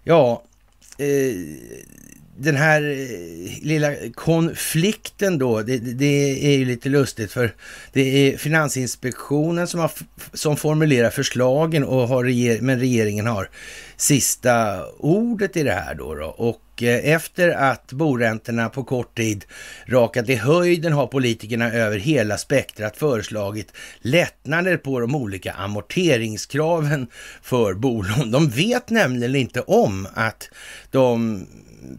[0.05, 0.43] ja,
[0.99, 1.35] eh,
[2.41, 7.55] den här eh, lilla konflikten då, det, det, är ju lite lustigt för
[7.93, 9.91] det är Finansinspektionen som, har,
[10.33, 13.51] som formulerar förslagen och har reger, men regeringen har
[13.97, 16.15] sista ordet i det här då.
[16.15, 16.25] då.
[16.27, 19.45] Och eh, efter att boräntorna på kort tid
[19.87, 27.07] rakat i höjden har politikerna över hela spektrat föreslagit lättnader på de olika amorteringskraven
[27.43, 28.31] för bolån.
[28.31, 30.51] De vet nämligen inte om att
[30.91, 31.47] de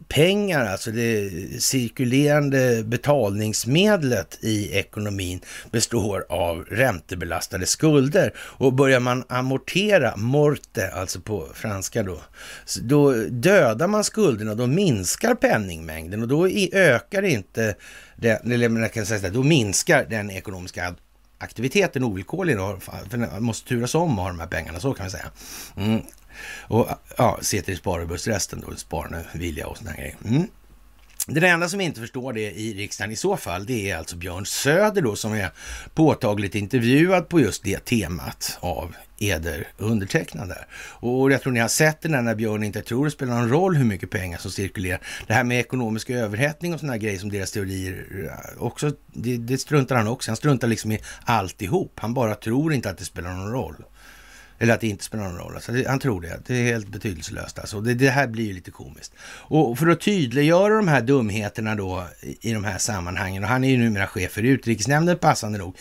[0.07, 5.39] pengar, alltså det cirkulerande betalningsmedlet i ekonomin
[5.71, 8.33] består av räntebelastade skulder.
[8.37, 12.21] Och börjar man amortera, morte, alltså på franska då,
[12.81, 17.75] då dödar man skulderna, då minskar penningmängden och då ökar inte,
[18.15, 20.95] den, eller man kan säga då minskar den ekonomiska
[21.37, 25.11] aktiviteten ovillkorligen, för man måste turas om och ha de här pengarna, så kan vi
[25.11, 25.31] säga.
[25.77, 26.01] Mm.
[26.61, 30.15] Och ja, se till sparbussresten då, sparande vilja och sådana grejer.
[30.25, 30.47] Mm.
[31.27, 34.45] Den enda som inte förstår det i riksdagen i så fall, det är alltså Björn
[34.45, 35.49] Söder då som är
[35.93, 40.65] påtagligt intervjuad på just det temat av eder undertecknade.
[40.75, 43.75] Och jag tror ni har sett den när Björn inte tror det spelar någon roll
[43.75, 45.01] hur mycket pengar som cirkulerar.
[45.27, 49.57] Det här med ekonomisk överhettning och sådana grejer som deras teorier eh, också, det, det
[49.57, 51.99] struntar han också Han struntar liksom i alltihop.
[51.99, 53.75] Han bara tror inte att det spelar någon roll.
[54.61, 55.55] Eller att det inte spelar någon roll.
[55.55, 56.39] Alltså, han tror det.
[56.45, 57.59] Det är helt betydelselöst.
[57.59, 57.81] Alltså.
[57.81, 59.13] Det, det, här blir ju lite komiskt.
[59.23, 63.63] Och för att tydliggöra de här dumheterna då i, i de här sammanhangen, och han
[63.63, 65.77] är ju numera chef för utrikesnämnden passande nog.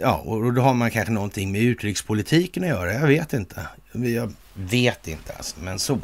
[0.00, 2.92] Ja, och då har man kanske någonting med utrikespolitiken att göra.
[2.92, 3.66] Jag vet inte.
[3.92, 6.00] Jag vet inte alltså, men så.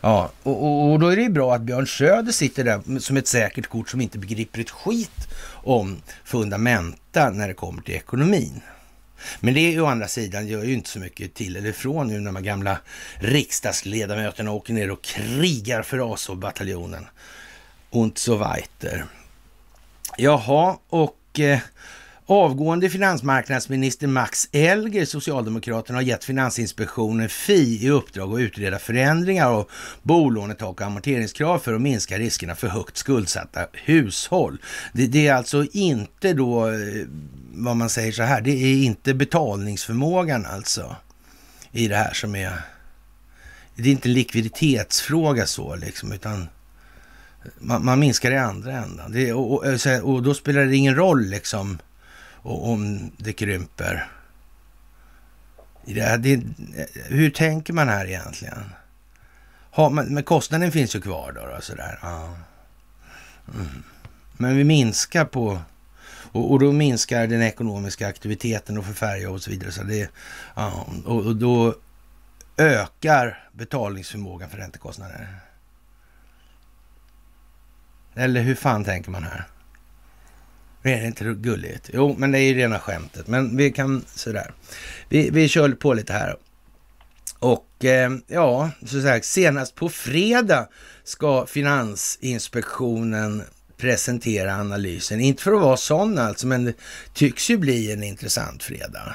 [0.00, 3.16] Ja, och, och, och då är det ju bra att Björn Söder sitter där som
[3.16, 8.60] ett säkert kort som inte begriper ett skit om fundamenta när det kommer till ekonomin.
[9.40, 12.32] Men det å andra sidan gör ju inte så mycket till eller från nu när
[12.32, 12.78] de gamla
[13.18, 17.06] riksdagsledamöterna åker ner och krigar för Azov-bataljonen.
[17.90, 19.04] Und so weiter.
[20.16, 21.58] Jaha, och eh,
[22.32, 29.70] Avgående finansmarknadsminister Max Elger, Socialdemokraterna, har gett Finansinspektionen, FI, i uppdrag att utreda förändringar av
[30.02, 34.58] bolånetak och amorteringskrav för att minska riskerna för högt skuldsatta hushåll.
[34.92, 36.76] Det, det är alltså inte då, eh,
[37.52, 40.96] vad man säger så här, det är inte betalningsförmågan alltså
[41.72, 42.52] i det här som är...
[43.74, 46.48] Det är inte en likviditetsfråga så liksom, utan
[47.58, 49.12] man, man minskar i andra ändan.
[49.12, 49.64] Det, och, och,
[50.02, 51.78] och, då spelar det ingen roll liksom
[52.42, 54.08] och om det krymper.
[55.84, 56.42] Det, det,
[56.94, 58.70] hur tänker man här egentligen?
[59.70, 61.46] Ha, men kostnaden finns ju kvar då.
[61.54, 61.98] då sådär.
[62.02, 62.36] Ja.
[63.54, 63.82] Mm.
[64.32, 65.58] Men vi minskar på...
[66.32, 69.72] Och, och, då minskar den ekonomiska aktiviteten och för färja och så vidare.
[69.72, 70.10] Så det,
[70.54, 71.74] ja, och, och då
[72.56, 75.28] ökar betalningsförmågan för räntekostnader.
[78.14, 79.44] Eller hur fan tänker man här?
[80.82, 81.90] Är det inte gulligt?
[81.92, 83.26] Jo, men det är ju rena skämtet.
[83.26, 84.52] Men vi kan sådär.
[85.08, 86.36] Vi, vi kör på lite här.
[87.38, 90.68] Och eh, ja, så sagt, senast på fredag
[91.04, 93.42] ska Finansinspektionen
[93.76, 95.20] presentera analysen.
[95.20, 96.74] Inte för att vara sån alltså, men det
[97.14, 99.14] tycks ju bli en intressant fredag.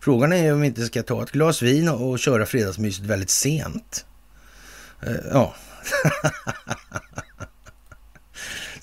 [0.00, 3.30] Frågan är om vi inte ska ta ett glas vin och, och köra fredagsmyset väldigt
[3.30, 4.06] sent.
[5.02, 5.54] Eh, ja.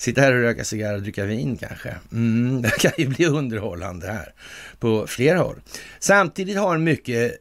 [0.04, 1.94] Sitta här och röka cigarr och dricka vin kanske.
[2.12, 4.32] Mm, det kan ju bli underhållande här
[4.78, 5.60] på flera håll.
[5.98, 7.32] Samtidigt har en mycket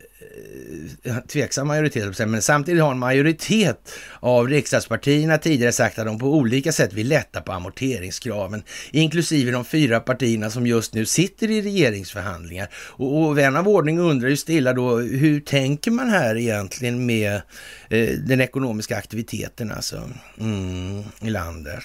[1.04, 6.26] eh, tveksam majoritet, men samtidigt har en majoritet av riksdagspartierna tidigare sagt att de på
[6.26, 11.62] olika sätt vill lätta på amorteringskraven, inklusive de fyra partierna som just nu sitter i
[11.62, 12.68] regeringsförhandlingar.
[12.74, 17.42] Och, och vän av ordning undrar ju stilla då, hur tänker man här egentligen med
[17.90, 21.84] eh, den ekonomiska aktiviteten alltså mm, i landet?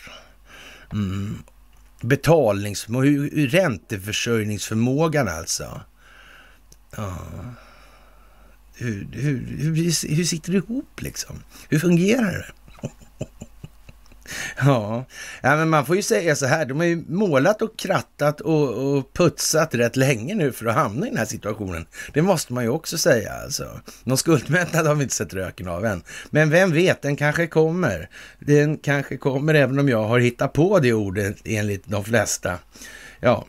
[0.92, 1.42] Mm.
[2.02, 2.86] Betalnings...
[3.34, 5.80] Ränteförsörjningsförmågan alltså.
[6.96, 7.18] Ja.
[8.74, 9.74] Hur, hur, hur,
[10.14, 11.42] hur sitter det ihop liksom?
[11.68, 12.67] Hur fungerar det?
[14.58, 15.04] Ja.
[15.42, 18.68] ja, men man får ju säga så här, de har ju målat och krattat och,
[18.68, 21.86] och, putsat rätt länge nu för att hamna i den här situationen.
[22.12, 23.80] Det måste man ju också säga alltså.
[24.04, 26.02] Någon skuldmättnad har vi inte sett röken av än.
[26.30, 28.08] Men vem vet, den kanske kommer.
[28.38, 32.58] Den kanske kommer även om jag har hittat på det ordet enligt de flesta.
[33.20, 33.46] Ja,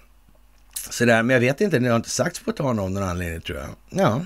[0.90, 3.42] sådär, men jag vet inte, det har inte sagts på ett tag av någon anledning
[3.42, 3.70] tror jag.
[3.90, 4.22] Ja.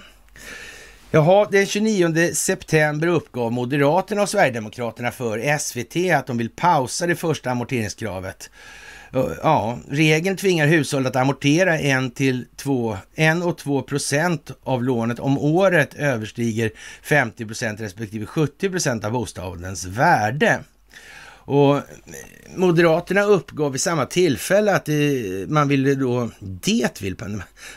[1.16, 7.16] Jaha, den 29 september uppgav Moderaterna och Sverigedemokraterna för SVT att de vill pausa det
[7.16, 8.50] första amorteringskravet.
[9.14, 14.84] Eh, ja, regeln tvingar hushåll att amortera 1 till 2, 1 och 2 procent av
[14.84, 16.72] lånet om året överstiger
[17.04, 20.60] 50 procent respektive 70 procent av bostadens värde.
[21.46, 21.82] Och
[22.56, 27.16] Moderaterna uppgav vid samma tillfälle att det, man ville då, det vill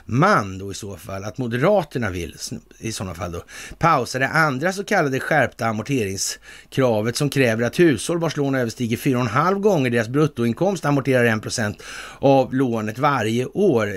[0.04, 2.36] man då i så fall, att Moderaterna vill
[2.78, 3.42] i sådana fall då
[3.78, 9.60] pausa det andra så kallade skärpta amorteringskravet som kräver att hushåll vars lån överstiger 4,5
[9.60, 11.82] gånger deras bruttoinkomst amorterar 1 procent
[12.18, 13.88] av lånet varje år.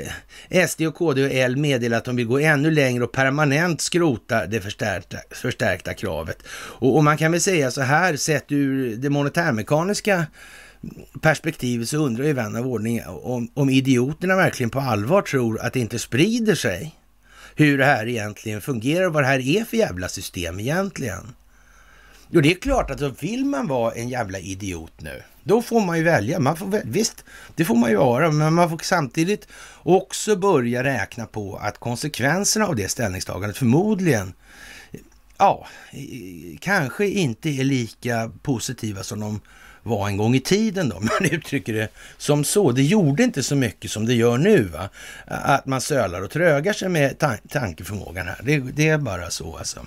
[0.67, 4.45] SD och KD och L meddelar att de vill gå ännu längre och permanent skrota
[4.45, 6.37] det förstärkta, förstärkta kravet.
[6.51, 10.27] Och, och man kan väl säga så här, sett ur det monetära monetärmekaniska
[11.21, 15.73] perspektivet så undrar ju vän av ordning om, om idioterna verkligen på allvar tror att
[15.73, 16.95] det inte sprider sig
[17.55, 21.35] hur det här egentligen fungerar och vad det här är för jävla system egentligen.
[22.31, 25.97] Jo, det är klart att vill man vara en jävla idiot nu, då får man
[25.97, 26.39] ju välja.
[26.39, 29.47] Man får, visst, det får man ju vara, men man får samtidigt
[29.83, 34.33] också börja räkna på att konsekvenserna av det ställningstagandet förmodligen,
[35.39, 35.67] ja,
[36.59, 39.41] kanske inte är lika positiva som de
[39.83, 40.99] var en gång i tiden då.
[40.99, 42.71] Man uttrycker det som så.
[42.71, 44.63] Det gjorde inte så mycket som det gör nu.
[44.63, 44.89] Va?
[45.25, 48.39] Att man sölar och trögar sig med tan tankeförmågan här.
[48.43, 49.85] Det, det, är bara så alltså.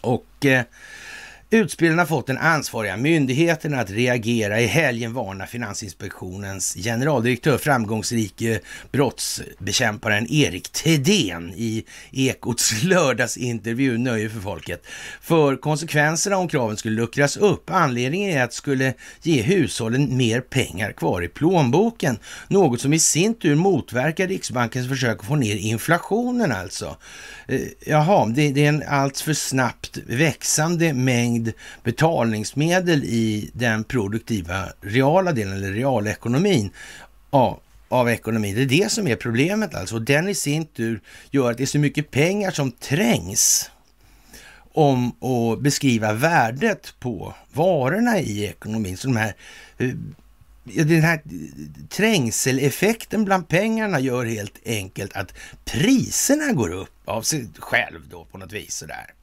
[0.00, 0.64] Och eh,
[1.54, 4.60] Utspelen har fått den ansvariga myndigheten att reagera.
[4.60, 8.60] I helgen varnar Finansinspektionens generaldirektör, framgångsrike
[8.92, 14.86] brottsbekämparen Erik Thedéen i Ekots lördagsintervju Nöje för folket
[15.20, 17.70] för konsekvenserna om kraven skulle luckras upp.
[17.70, 22.98] Anledningen är att det skulle ge hushållen mer pengar kvar i plånboken, något som i
[22.98, 26.96] sin tur motverkar Riksbankens försök att få ner inflationen alltså.
[27.48, 31.43] Eh, jaha, det är en alltför snabbt växande mängd
[31.82, 36.70] betalningsmedel i den produktiva reala delen, eller realekonomin
[37.30, 38.54] ja, av ekonomin.
[38.54, 39.94] Det är det som är problemet alltså.
[39.94, 43.70] Och den i sin tur gör att det är så mycket pengar som trängs
[44.72, 48.96] om att beskriva värdet på varorna i ekonomin.
[48.96, 49.34] Så de här
[49.78, 49.90] eh,
[50.64, 51.22] den här
[51.88, 55.32] trängseleffekten bland pengarna gör helt enkelt att
[55.64, 59.14] priserna går upp av sig själv då på något vis sådär.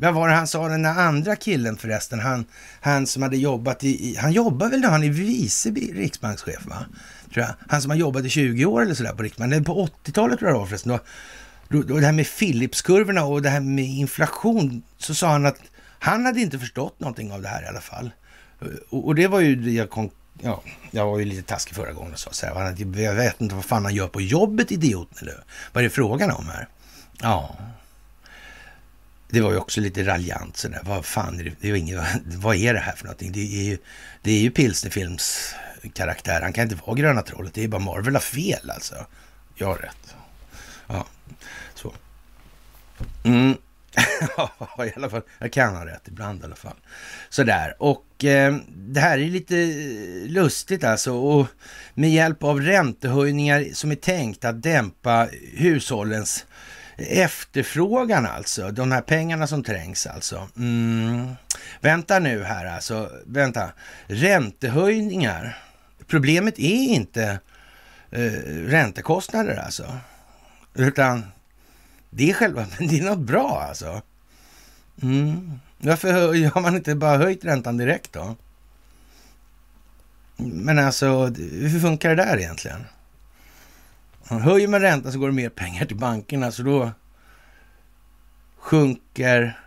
[0.00, 2.44] Vad var det han sa, den där andra killen förresten, han,
[2.80, 6.84] han som hade jobbat i, han jobbar väl då, han är vice riksbankschef va?
[7.34, 7.54] Tror jag.
[7.68, 10.56] Han som har jobbat i 20 år eller sådär på Riksbanken, på 80-talet tror jag
[10.56, 10.98] det var förresten,
[11.68, 15.60] då, då, det här med Philipskurvorna och det här med inflation, så sa han att
[15.98, 18.10] han hade inte förstått någonting av det här i alla fall.
[18.60, 20.10] Eh, och, och det var ju det jag kom,
[20.42, 23.54] ja, jag var ju lite taskig förra gången och sa så här, jag vet inte
[23.54, 26.68] vad fan han gör på jobbet idioten eller vad är det frågan om här?
[27.22, 27.56] Ja,
[29.30, 30.80] det var ju också lite raljant sådär.
[30.84, 31.52] Vad fan är det?
[31.60, 33.32] det är inget, vad är det här för någonting?
[33.32, 33.78] Det är ju,
[34.22, 35.54] det är ju pilsnerfilms
[35.94, 36.40] karaktär.
[36.42, 37.54] Han kan inte vara gröna trollet.
[37.54, 38.94] Det är bara Marvel har fel alltså.
[39.54, 40.14] Jag har rätt.
[40.86, 41.06] Ja,
[41.74, 41.94] så.
[43.24, 43.56] Mm.
[44.86, 45.22] i alla fall.
[45.38, 46.76] Jag kan ha rätt ibland i alla fall.
[47.28, 47.76] Sådär.
[47.78, 49.54] Och eh, det här är lite
[50.26, 51.12] lustigt alltså.
[51.12, 51.46] Och
[51.94, 56.46] med hjälp av räntehöjningar som är tänkt att dämpa hushållens
[57.00, 58.70] efterfrågan alltså.
[58.70, 60.48] De här pengarna som trängs alltså.
[60.56, 61.34] Mm.
[61.80, 63.10] Vänta nu här alltså.
[63.26, 63.72] Vänta.
[64.06, 65.58] Räntehöjningar.
[66.06, 67.40] Problemet är inte
[68.10, 68.32] eh,
[68.66, 69.98] räntekostnader alltså.
[70.74, 71.24] Utan
[72.10, 74.02] det är själva, men det är något bra alltså.
[75.02, 75.60] Mm.
[75.78, 78.36] Varför har man inte bara höjt räntan direkt då?
[80.36, 82.84] Men alltså, hur funkar det där egentligen?
[84.38, 86.92] Höjer man räntan så går det mer pengar till bankerna, så då
[88.58, 89.60] sjunker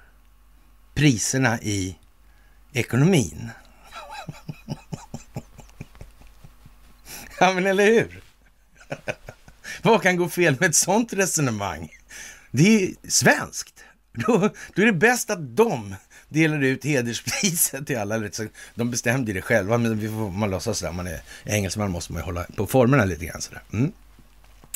[0.94, 1.98] priserna i
[2.74, 3.50] ekonomin.
[7.40, 8.24] ja, men eller hur?
[9.82, 11.90] Vad kan gå fel med ett sånt resonemang?
[12.52, 13.84] Det är svenskt.
[14.14, 15.96] Då, då är det bäst att de
[16.30, 18.30] delar ut hederspriset till alla.
[18.76, 20.94] De bestämde det själva, men vi får man låtsas sådär.
[20.94, 23.62] Man är engelsman måste man ju hålla på formerna lite grann sådär.
[23.74, 23.92] Mm.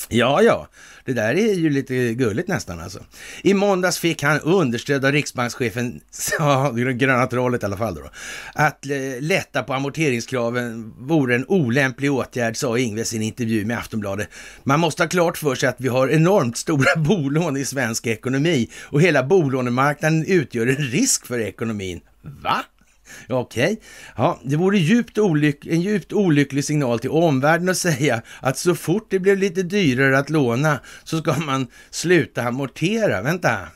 [0.10, 0.67] Ja, ja,
[1.05, 2.99] det där är ju lite gulligt nästan alltså.
[3.41, 6.01] I måndags fick han understöd av riksbankschefen,
[6.39, 8.10] ja, gröna trollet i alla fall då,
[8.53, 8.86] att
[9.19, 14.29] lätta på amorteringskraven vore en olämplig åtgärd, sa Ingves i en intervju med Aftonbladet.
[14.63, 18.69] Man måste ha klart för sig att vi har enormt stora bolån i svensk ekonomi
[18.83, 22.01] och hela bolånemarknaden utgör en risk för ekonomin.
[22.21, 22.63] Va?
[23.29, 23.77] Okej, okay.
[24.15, 28.75] ja, det vore djupt olyck en djupt olycklig signal till omvärlden att säga att så
[28.75, 33.21] fort det blev lite dyrare att låna så ska man sluta amortera.
[33.21, 33.67] Vänta,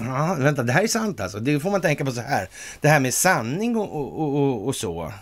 [0.00, 1.38] ja, vänta, det här är sant alltså.
[1.38, 2.48] Det får man tänka på så här.
[2.80, 5.12] Det här med sanning och, och, och, och så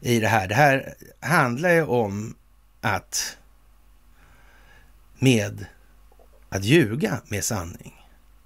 [0.00, 0.48] i det här.
[0.48, 2.34] Det här handlar ju om
[2.80, 3.36] att
[5.18, 5.66] med
[6.48, 7.94] att ljuga med sanning.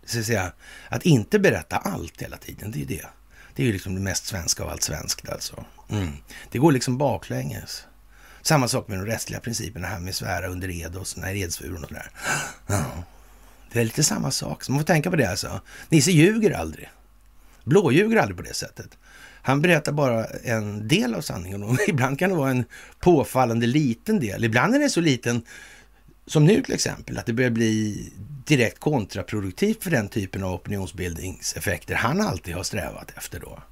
[0.06, 0.52] Det vill säga,
[0.88, 3.06] att inte berätta allt hela tiden, det är det.
[3.54, 5.64] Det är ju liksom det mest svenska av allt svenskt alltså.
[5.88, 6.12] Mm.
[6.50, 7.84] Det går liksom baklänges.
[8.42, 11.82] Samma sak med de rättsliga principerna här med svära under ed och sådana här edsvuren
[11.82, 12.10] och sådär.
[12.66, 12.84] Ja.
[13.72, 15.60] Det är lite samma sak, så man får tänka på det alltså.
[15.88, 16.90] Nisse ljuger aldrig.
[17.64, 18.98] Blåljuger aldrig på det sättet.
[19.42, 22.64] Han berättar bara en del av sanningen och ibland kan det vara en
[23.00, 24.44] påfallande liten del.
[24.44, 25.42] Ibland är den så liten
[26.26, 28.12] som nu till exempel, att det börjar bli
[28.46, 33.62] direkt kontraproduktivt för den typen av opinionsbildningseffekter han alltid har strävat efter då.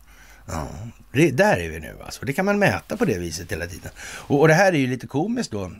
[0.46, 0.68] Ja,
[1.12, 2.24] det, där är vi nu alltså.
[2.24, 3.90] Det kan man mäta på det viset hela tiden.
[3.98, 5.72] Och, och det här är ju lite komiskt då.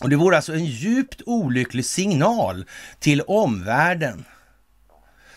[0.00, 2.64] Och det vore alltså en djupt olycklig signal
[2.98, 4.24] till omvärlden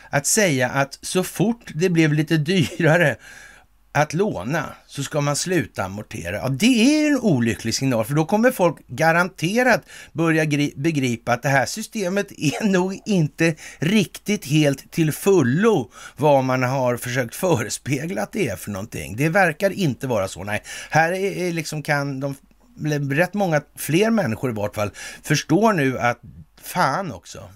[0.10, 3.16] att säga att så fort det blev lite dyrare
[3.96, 6.36] att låna så ska man sluta amortera.
[6.36, 6.66] Ja, det
[7.06, 9.82] är en olycklig signal för då kommer folk garanterat
[10.14, 16.64] börja begripa att det här systemet är nog inte riktigt helt till fullo vad man
[16.64, 19.16] har försökt förespegla att det är för någonting.
[19.16, 20.44] Det verkar inte vara så.
[20.44, 22.36] Nej, här är liksom kan de
[23.12, 24.92] rätt många fler människor i vart fall
[25.24, 26.20] förstår nu att
[26.62, 27.50] fan också.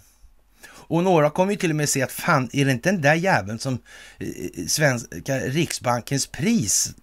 [0.87, 3.15] Och några kommer ju till och med se att fan, är det inte den där
[3.15, 3.73] jäveln som
[4.19, 6.93] eh, eh, svenska Riksbankens pris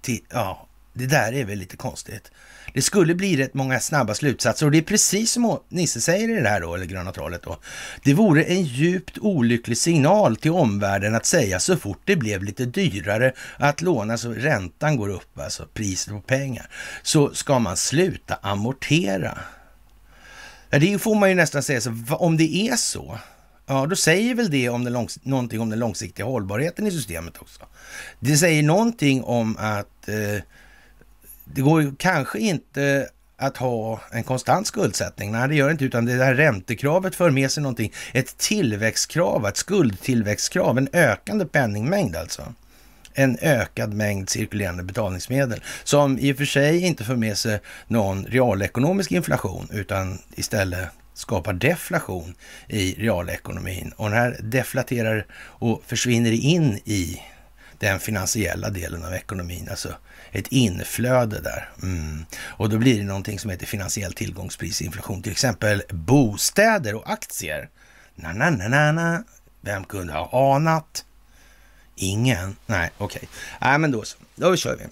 [0.00, 2.30] till, ja, det där är väl lite konstigt.
[2.74, 6.40] Det skulle bli rätt många snabba slutsatser och det är precis som Nisse säger i
[6.40, 7.58] det här då, eller gröna talet då.
[8.04, 12.64] Det vore en djupt olycklig signal till omvärlden att säga så fort det blev lite
[12.64, 16.70] dyrare att låna, så räntan går upp, alltså priset på pengar,
[17.02, 19.38] så ska man sluta amortera.
[20.80, 23.18] Det får man ju nästan säga, så om det är så,
[23.66, 27.34] ja då säger väl det om den långs någonting om den långsiktiga hållbarheten i systemet
[27.38, 27.60] också.
[28.20, 30.42] Det säger någonting om att eh,
[31.44, 35.32] det går ju kanske inte att ha en konstant skuldsättning.
[35.32, 37.92] Nej, det gör det inte, utan det här räntekravet för med sig någonting.
[38.12, 42.54] Ett tillväxtkrav, ett skuldtillväxtkrav, en ökande penningmängd alltså.
[43.14, 48.24] En ökad mängd cirkulerande betalningsmedel som i och för sig inte för med sig någon
[48.24, 52.34] realekonomisk inflation utan istället skapar deflation
[52.68, 53.92] i realekonomin.
[53.96, 57.22] Och den här deflaterar och försvinner in i
[57.78, 59.94] den finansiella delen av ekonomin, alltså
[60.32, 61.68] ett inflöde där.
[61.82, 62.24] Mm.
[62.40, 67.68] Och då blir det någonting som heter finansiell tillgångsprisinflation, till exempel bostäder och aktier.
[68.14, 69.24] Na, na, na, na, na.
[69.60, 71.04] Vem kunde ha anat?
[71.96, 72.56] Ingen?
[72.66, 73.16] Nej, okej.
[73.16, 73.28] Okay.
[73.60, 74.16] Nej, men då så.
[74.34, 74.84] Då kör vi.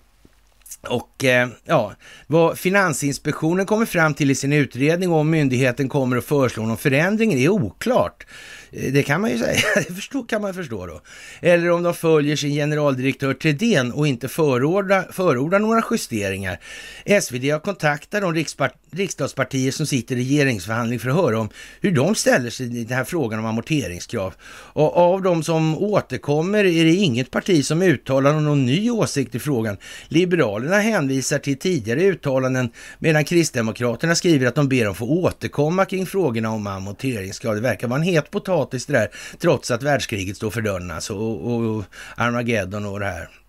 [0.88, 1.94] Och eh, ja,
[2.26, 7.32] vad Finansinspektionen kommer fram till i sin utredning om myndigheten kommer att föreslå någon förändring
[7.32, 8.26] är oklart.
[8.70, 11.00] Eh, det kan man ju säga, det förstå, kan man förstå då.
[11.40, 16.60] Eller om de följer sin generaldirektör Tredén och inte förordar, förordar några justeringar.
[17.20, 18.34] SvD har kontaktat de
[18.92, 21.48] riksdagspartier som sitter i regeringsförhandling för att höra om
[21.80, 24.34] hur de ställer sig i den här frågan om amorteringskrav.
[24.74, 29.38] Och av de som återkommer är det inget parti som uttalar någon ny åsikt i
[29.38, 29.76] frågan.
[30.08, 36.06] Liberalerna hänvisar till tidigare uttalanden medan Kristdemokraterna skriver att de ber om få återkomma kring
[36.06, 37.54] frågorna om amorteringskrav.
[37.54, 41.14] Det verkar vara en het potatis det där, trots att världskriget står för dörren alltså,
[41.14, 41.84] och, och
[42.16, 43.41] Armageddon och det här.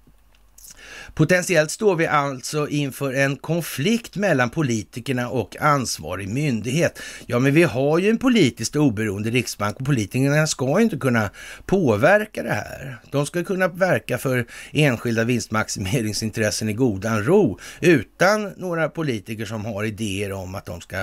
[1.16, 6.99] Potentiellt står vi alltså inför en konflikt mellan politikerna och ansvarig myndighet.
[7.26, 11.30] Ja, men vi har ju en politiskt oberoende riksbank och politikerna ska inte kunna
[11.66, 12.97] påverka det här.
[13.11, 19.84] De ska kunna verka för enskilda vinstmaximeringsintressen i godan ro utan några politiker som har
[19.84, 20.97] idéer om att de ska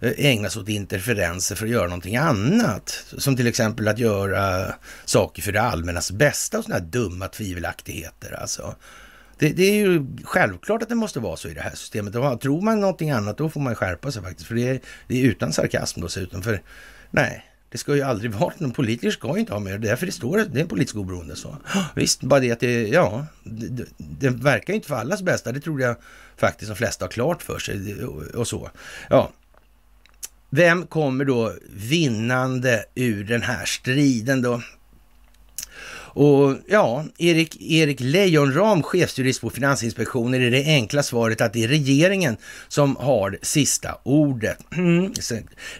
[0.00, 3.04] eh, ägna sig åt interferenser för att göra någonting annat.
[3.18, 8.40] Som till exempel att göra saker för det allmännas bästa och sådana här dumma tvivelaktigheter
[8.40, 8.74] alltså.
[9.38, 12.14] Det, det, är ju självklart att det måste vara så i det här systemet.
[12.14, 14.48] Och tror man någonting annat, då får man skärpa sig faktiskt.
[14.48, 16.42] För det är, det är utan sarkasm då dessutom.
[16.42, 16.62] För
[17.10, 19.88] nej, det ska ju aldrig vara någon politiker ska ju inte ha med det.
[19.88, 21.36] Därför det står det är en politisk oberoende.
[21.36, 21.56] Så.
[21.94, 25.52] Visst, bara det att det, ja, det, det verkar inte för allas bästa.
[25.52, 25.96] Det tror jag
[26.36, 28.70] faktiskt de flesta har klart för sig och så.
[29.10, 29.32] Ja,
[30.50, 34.62] vem kommer då vinnande ur den här striden då?
[36.16, 41.68] Och ja, Erik, Erik Lejonram, chefsjurist på Finansinspektionen, är det enkla svaret att det är
[41.68, 42.36] regeringen
[42.68, 44.58] som har sista ordet.
[44.76, 45.12] Mm.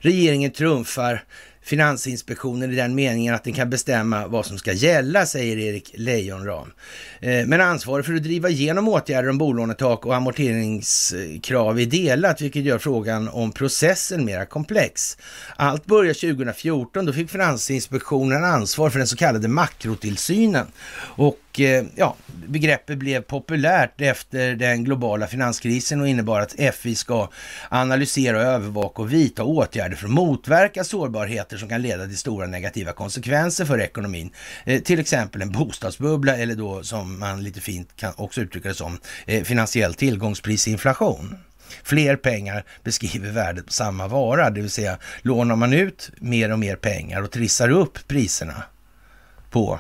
[0.01, 1.25] Regeringen trumfar
[1.67, 6.73] Finansinspektionen i den meningen att den kan bestämma vad som ska gälla, säger Erik Leijonram.
[7.21, 12.65] Eh, men ansvaret för att driva igenom åtgärder om bolånetak och amorteringskrav är delat, vilket
[12.65, 15.19] gör frågan om processen mera komplex.
[15.57, 20.67] Allt började 2014, då fick Finansinspektionen ansvar för den så kallade makrotillsynen.
[20.99, 27.29] Och Eh, ja, begreppet blev populärt efter den globala finanskrisen och innebar att FI ska
[27.69, 32.47] analysera och övervaka och vidta åtgärder för att motverka sårbarheter som kan leda till stora
[32.47, 34.31] negativa konsekvenser för ekonomin.
[34.65, 38.75] Eh, till exempel en bostadsbubbla eller då som man lite fint kan också uttrycka det
[38.75, 41.37] som eh, finansiell tillgångsprisinflation.
[41.83, 46.59] Fler pengar beskriver värdet på samma vara, det vill säga lånar man ut mer och
[46.59, 48.63] mer pengar och trissar upp priserna
[49.51, 49.79] på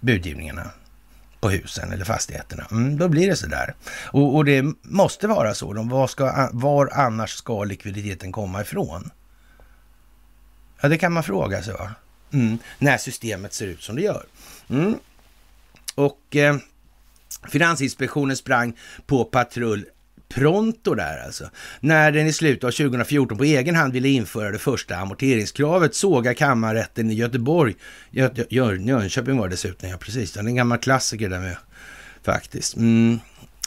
[0.00, 0.70] budgivningarna
[1.40, 2.66] på husen eller fastigheterna.
[2.70, 3.74] Mm, då blir det så där.
[4.06, 5.72] Och, och det måste vara så.
[5.72, 9.10] De, var, ska, var annars ska likviditeten komma ifrån?
[10.80, 11.74] Ja, det kan man fråga sig.
[11.74, 11.90] Va?
[12.32, 14.26] Mm, när systemet ser ut som det gör.
[14.68, 14.94] Mm.
[15.94, 16.56] Och eh,
[17.48, 18.76] Finansinspektionen sprang
[19.06, 19.86] på patrull
[20.28, 21.50] pronto där alltså.
[21.80, 26.34] När den i slutet av 2014 på egen hand ville införa det första amorteringskravet sågar
[26.34, 27.74] kammarrätten i Göteborg,
[28.10, 31.56] Gö Gö Jönköping var det dessutom, ja precis, det är en gammal klassiker där med
[32.22, 32.76] faktiskt.
[32.76, 33.20] Mm.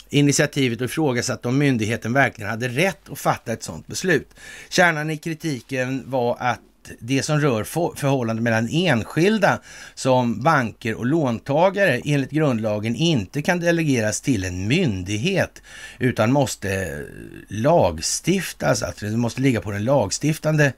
[0.09, 4.29] Initiativet och ifrågasatte om myndigheten verkligen hade rätt att fatta ett sådant beslut.
[4.69, 6.59] Kärnan i kritiken var att
[6.99, 7.63] det som rör
[7.95, 9.59] förhållandet mellan enskilda
[9.93, 15.61] som banker och låntagare enligt grundlagen inte kan delegeras till en myndighet
[15.99, 17.01] utan måste
[17.47, 20.73] lagstiftas, alltså det måste ligga på den lagstiftande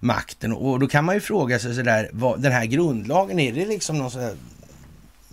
[0.00, 0.52] makten.
[0.52, 3.98] Och då kan man ju fråga sig sådär, vad, den här grundlagen, är det liksom
[3.98, 4.38] någon sån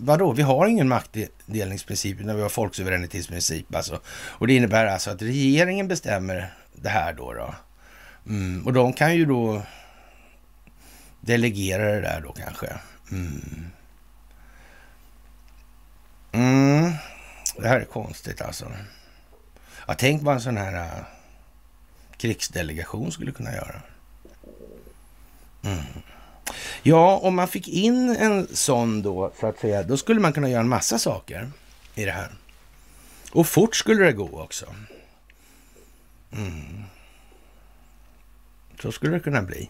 [0.03, 3.99] Vadå, vi har ingen maktdelningsprincip utan vi har folksuveränitetsprincip alltså.
[4.07, 7.34] Och det innebär alltså att regeringen bestämmer det här då.
[7.34, 7.55] då.
[8.28, 9.61] Mm, och de kan ju då
[11.22, 12.80] delegera det där då kanske.
[13.11, 13.72] Mm.
[16.32, 16.93] Mm.
[17.57, 18.72] Det här är konstigt alltså.
[19.88, 21.03] Ja, tänk vad en sån här uh,
[22.17, 23.82] krigsdelegation skulle kunna göra.
[25.63, 25.84] Mm.
[26.84, 30.49] Ja, om man fick in en sån då, så att säga, då skulle man kunna
[30.49, 31.51] göra en massa saker
[31.95, 32.32] i det här.
[33.32, 34.65] Och fort skulle det gå också.
[36.32, 36.84] Mm.
[38.82, 39.69] Så skulle det kunna bli.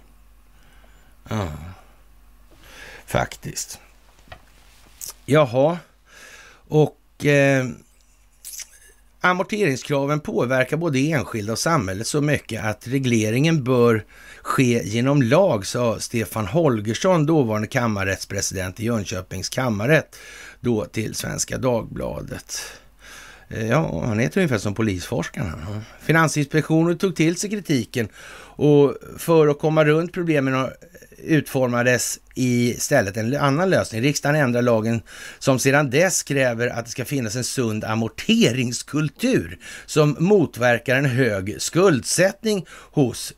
[1.30, 1.48] Ja,
[3.06, 3.80] faktiskt.
[5.26, 5.78] Jaha,
[6.68, 7.66] och eh,
[9.22, 14.06] amorteringskraven påverkar både enskilda och samhället så mycket att regleringen bör
[14.42, 20.16] ske genom lag, sa Stefan Holgersson, dåvarande kammarrättspresident i Jönköpings kammarrätt,
[20.60, 22.62] då till Svenska Dagbladet.
[23.50, 25.82] Eh, ja, han heter ungefär som polisforskarna.
[26.02, 28.10] Finansinspektionen tog till sig kritiken
[28.56, 30.70] och för att komma runt problemen
[31.24, 34.02] utformades i stället en annan lösning.
[34.02, 35.02] Riksdagen ändrar lagen
[35.40, 41.62] som sedan dess kräver att det ska finnas en sund amorteringskultur som motverkar en hög
[41.62, 43.34] skuldsättning hos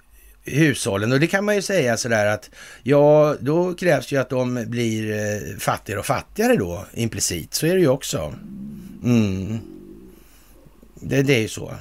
[0.46, 1.12] hushållen.
[1.12, 2.50] Och det kan man ju säga sådär att
[2.84, 7.54] ja, då krävs ju att de blir eh, fattigare och fattigare då implicit.
[7.54, 8.34] Så är det ju också.
[9.04, 9.60] Mm.
[10.96, 11.74] Det, det är ju så.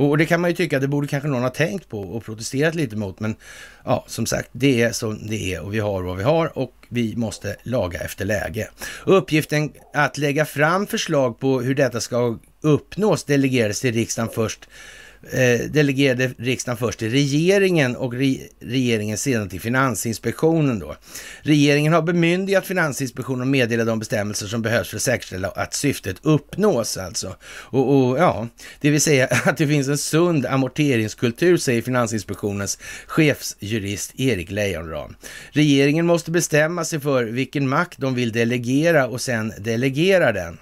[0.00, 2.74] Och det kan man ju tycka, det borde kanske någon ha tänkt på och protesterat
[2.74, 3.20] lite mot.
[3.20, 3.36] Men
[3.84, 6.74] ja, som sagt, det är som det är och vi har vad vi har och
[6.88, 8.68] vi måste laga efter läge.
[9.04, 14.68] Uppgiften att lägga fram förslag på hur detta ska uppnås delegerades till riksdagen först
[15.32, 20.78] eh, delegerade riksdagen först till regeringen och re regeringen sedan till Finansinspektionen.
[20.78, 20.96] Då.
[21.42, 26.16] Regeringen har bemyndigat Finansinspektionen att meddela de bestämmelser som behövs för att säkerställa att syftet
[26.22, 26.96] uppnås.
[26.96, 27.36] Alltså.
[27.44, 28.48] Och, och, ja,
[28.80, 35.16] det vill säga att det finns en sund amorteringskultur, säger Finansinspektionens chefsjurist Erik Leijonram.
[35.50, 40.58] Regeringen måste bestämma sig för vilken makt de vill delegera och sen delegera den.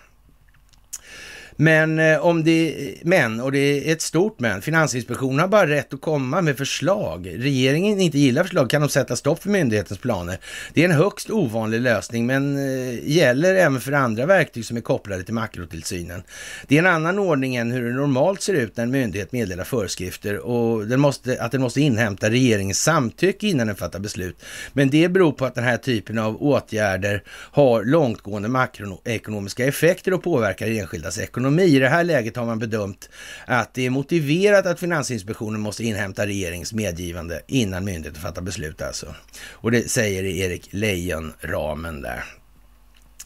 [1.60, 5.94] Men eh, om det, men, och det är ett stort men, Finansinspektionen har bara rätt
[5.94, 7.26] att komma med förslag.
[7.36, 10.38] Regeringen inte gillar förslag kan de sätta stopp för myndighetens planer.
[10.74, 14.80] Det är en högst ovanlig lösning, men eh, gäller även för andra verktyg som är
[14.80, 16.22] kopplade till makrotillsynen.
[16.68, 19.64] Det är en annan ordning än hur det normalt ser ut när en myndighet meddelar
[19.64, 24.44] föreskrifter och den måste, att den måste inhämta regeringens samtycke innan den fattar beslut.
[24.72, 30.22] Men det beror på att den här typen av åtgärder har långtgående makroekonomiska effekter och
[30.22, 31.76] påverkar enskildas ekonomi ekonomi.
[31.76, 33.08] I det här läget har man bedömt
[33.46, 39.14] att det är motiverat att Finansinspektionen måste inhämta regeringens medgivande innan myndigheten fattar beslut alltså.
[39.50, 42.24] Och det säger Erik Leijon, ramen där.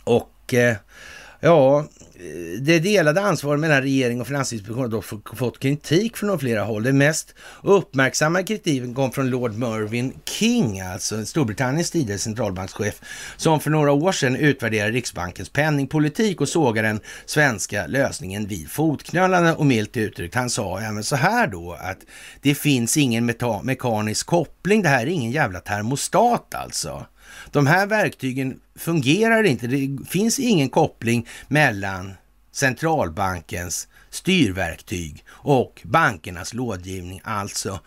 [0.05, 0.77] Och eh,
[1.45, 1.85] Ja,
[2.61, 6.83] det delade ansvaret mellan regering och finansinspektion har dock fått kritik från flera håll.
[6.83, 13.01] Den mest uppmärksamma kritiken kom från Lord Mervyn King, alltså Storbritanniens tidigare centralbankschef,
[13.37, 19.57] som för några år sedan utvärderade Riksbankens penningpolitik och sågade den svenska lösningen vid fotknölarna
[19.57, 20.35] och milt uttryckt.
[20.35, 21.99] Han sa även så här då att
[22.43, 23.33] det finns ingen
[23.63, 27.07] mekanisk koppling, det här är ingen jävla termostat alltså.
[27.53, 29.67] De här verktygen fungerar inte.
[29.67, 32.15] Det finns ingen koppling mellan
[32.53, 37.81] centralbankens styrverktyg och bankernas lådgivning, alltså,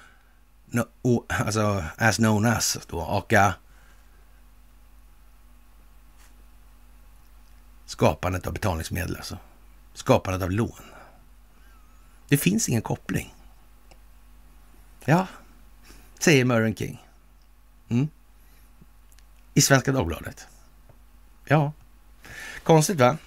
[0.65, 3.33] no, alltså as known as då, och
[7.85, 9.37] skapandet av betalningsmedel, alltså
[9.93, 10.81] skapandet av lån.
[12.27, 13.35] Det finns ingen koppling.
[15.05, 15.27] Ja,
[16.19, 17.05] säger Murren King.
[17.89, 18.09] Mm
[19.55, 20.47] i Svenska Dagbladet.
[21.47, 21.73] Ja,
[22.63, 23.17] konstigt va?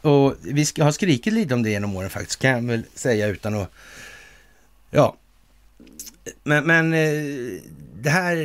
[0.00, 3.54] Och vi har skrikit lite om det genom åren faktiskt, kan jag väl säga utan
[3.54, 3.70] att...
[4.90, 5.16] Ja.
[6.44, 7.60] Men, men eh,
[8.00, 8.36] det här...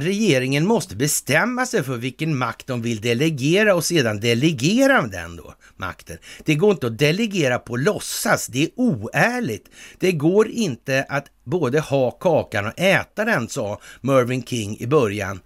[0.00, 5.54] Regeringen måste bestämma sig för vilken makt de vill delegera och sedan delegera den då,
[5.76, 6.18] makten.
[6.44, 9.68] Det går inte att delegera på låtsas, det är oärligt.
[9.98, 15.40] Det går inte att både ha kakan och äta den, sa Mervyn King i början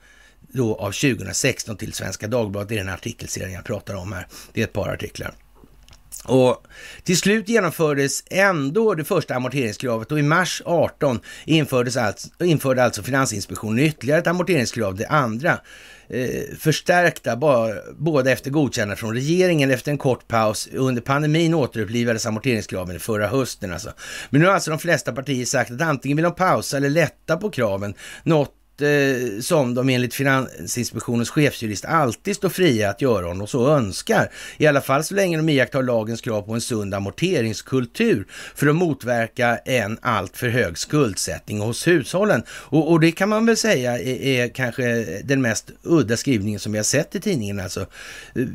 [0.55, 2.69] då av 2016 till Svenska Dagbladet.
[2.69, 4.27] Det är den artikelserien jag pratar om här.
[4.53, 5.35] Det är ett par artiklar.
[6.25, 6.67] Och
[7.03, 13.03] till slut genomfördes ändå det första amorteringskravet och i mars 18 infördes alltså, införde alltså
[13.03, 15.61] Finansinspektionen ytterligare ett amorteringskrav, det andra
[16.09, 17.37] eh, förstärkta
[17.97, 20.69] båda efter godkännande från regeringen efter en kort paus.
[20.73, 23.93] Under pandemin återupplivades amorteringskraven förra hösten alltså.
[24.31, 27.37] Men nu har alltså de flesta partier sagt att antingen vill de pausa eller lätta
[27.37, 28.53] på kraven, något
[28.83, 34.31] eh, som de enligt Finansinspektionens chefsjurist alltid står fria att göra om de så önskar.
[34.57, 38.77] I alla fall så länge de iakttar lagens krav på en sund amorteringskultur för att
[38.77, 42.43] motverka en alltför hög skuldsättning hos hushållen.
[42.49, 46.73] Och, och det kan man väl säga är, är, kanske den mest udda skrivningen som
[46.73, 47.61] vi har sett i tidningen.
[47.61, 47.81] Alltså,
[48.35, 48.47] eh,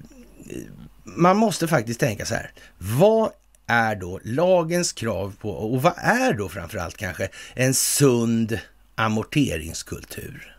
[1.04, 2.52] man måste faktiskt tänka så här.
[2.78, 3.32] Vad
[3.68, 8.60] är då lagens krav på, och vad är då framförallt kanske en sund
[9.00, 10.58] amorteringskultur?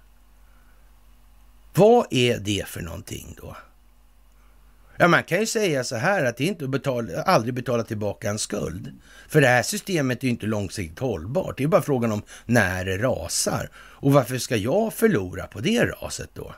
[1.75, 3.57] Vad är det för någonting då?
[4.97, 7.83] Ja, man kan ju säga så här att det är inte att betala, aldrig betala
[7.83, 8.93] tillbaka en skuld.
[9.29, 11.57] För det här systemet är ju inte långsiktigt hållbart.
[11.57, 13.71] Det är bara frågan om när det rasar.
[13.77, 16.55] Och varför ska jag förlora på det raset då?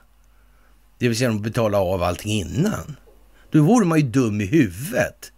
[0.99, 2.97] Det vill säga att betala av allting innan.
[3.51, 5.33] Då vore man ju dum i huvudet.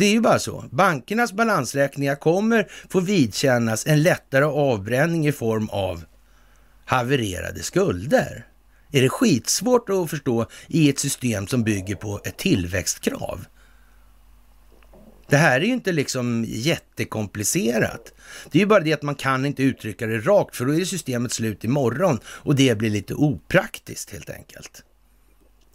[0.00, 0.64] Det är ju bara så.
[0.70, 6.04] Bankernas balansräkningar kommer få vidkännas en lättare avbränning i form av
[6.84, 8.46] havererade skulder.
[8.92, 13.46] Är det skitsvårt att förstå i ett system som bygger på ett tillväxtkrav?
[15.28, 18.12] Det här är ju inte liksom jättekomplicerat.
[18.50, 20.84] Det är ju bara det att man kan inte uttrycka det rakt för då är
[20.84, 24.82] systemet slut imorgon och det blir lite opraktiskt helt enkelt.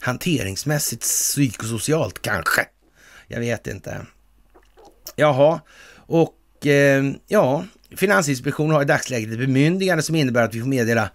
[0.02, 2.66] Hanteringsmässigt, psykosocialt kanske.
[3.28, 4.06] Jag vet inte.
[5.16, 5.62] Jaha,
[5.96, 11.10] och eh, ja, Finansinspektionen har i dagsläget ett bemyndigande som innebär att vi får meddela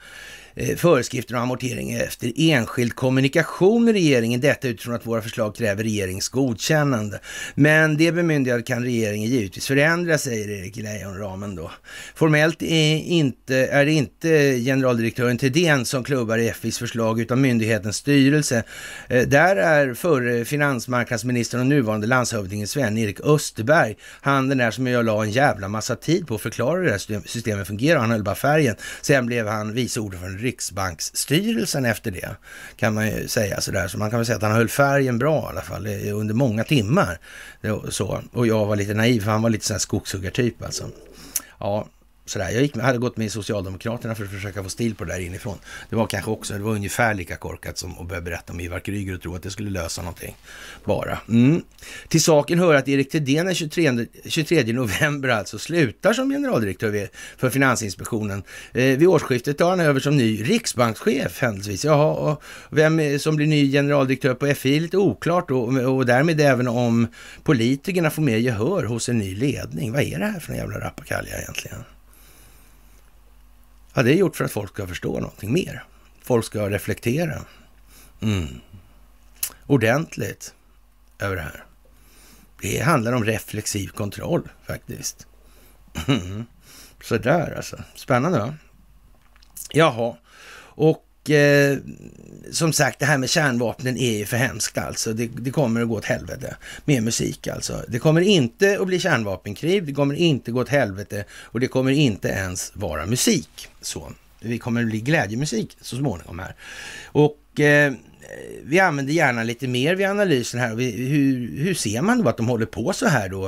[0.55, 4.41] Eh, föreskrifter och amortering efter enskild kommunikation med regeringen.
[4.41, 7.21] Detta utifrån att våra förslag kräver regeringens godkännande.
[7.55, 11.71] Men det bemyndigandet kan regeringen givetvis förändra, säger Erik Leijonramen då.
[12.15, 14.29] Formellt är, inte, är det inte
[14.59, 18.63] generaldirektören Thedéen som klubbar FIs förslag utan myndighetens styrelse.
[19.09, 25.05] Eh, där är förre finansmarknadsministern och nuvarande landshövdingen Sven-Erik Österberg, han den där som jag
[25.05, 28.01] la en jävla massa tid på att förklara hur det här systemet fungerar.
[28.01, 28.77] Han höll bara färgen.
[29.01, 32.37] Sen blev han vice ordförande Riksbanksstyrelsen efter det,
[32.77, 33.89] kan man ju säga sådär.
[33.89, 36.35] Så man kan väl säga att han höll färgen bra i alla fall eh, under
[36.35, 37.19] många timmar.
[37.89, 38.23] Så.
[38.33, 40.85] Och jag var lite naiv, för han var lite sån här skogshuggartyp alltså.
[41.59, 41.89] Ja,
[42.31, 42.51] sådär.
[42.51, 45.13] Jag gick med, hade gått med i Socialdemokraterna för att försöka få stil på det
[45.13, 45.59] där inifrån.
[45.91, 48.81] Det var kanske också, det var ungefär lika korkat som att börja berätta om Ivar
[48.81, 50.37] Kryger och tro att det skulle lösa någonting.
[50.85, 51.19] Bara.
[51.29, 51.63] Mm.
[52.09, 57.51] Till saken hör att Erik Thedéen den 23, 23 november alltså slutar som generaldirektör för
[57.51, 58.43] Finansinspektionen.
[58.73, 61.85] Eh, vid årsskiftet tar han över som ny riksbankschef händelsevis.
[61.85, 66.41] Jaha, och vem som blir ny generaldirektör på FI är lite oklart och, och därmed
[66.41, 67.07] även om
[67.43, 69.93] politikerna får mer gehör hos en ny ledning.
[69.93, 71.85] Vad är det här för en jävla rappakalja egentligen?
[73.95, 75.85] Ja, det är gjort för att folk ska förstå någonting mer.
[76.23, 77.45] Folk ska reflektera
[78.21, 78.61] mm.
[79.67, 80.55] ordentligt
[81.19, 81.65] över det här.
[82.61, 85.27] Det handlar om reflexiv kontroll faktiskt.
[86.09, 86.45] Mm.
[87.03, 87.83] Sådär alltså.
[87.95, 88.55] Spännande va?
[89.71, 90.17] Jaha.
[90.57, 91.79] Och eh,
[92.51, 95.13] som sagt, det här med kärnvapnen är ju för hemskt alltså.
[95.13, 97.85] Det, det, kommer att gå åt helvete med musik alltså.
[97.89, 101.93] Det kommer inte att bli kärnvapenkrig, det kommer inte gå åt helvete och det kommer
[101.93, 103.69] inte ens vara musik.
[103.81, 106.55] Så, det kommer att bli glädjemusik så småningom här.
[107.05, 107.93] Och Eh,
[108.63, 110.77] vi använder gärna lite mer vid analysen här.
[110.77, 113.47] hur, hur ser man då att de håller på så här då?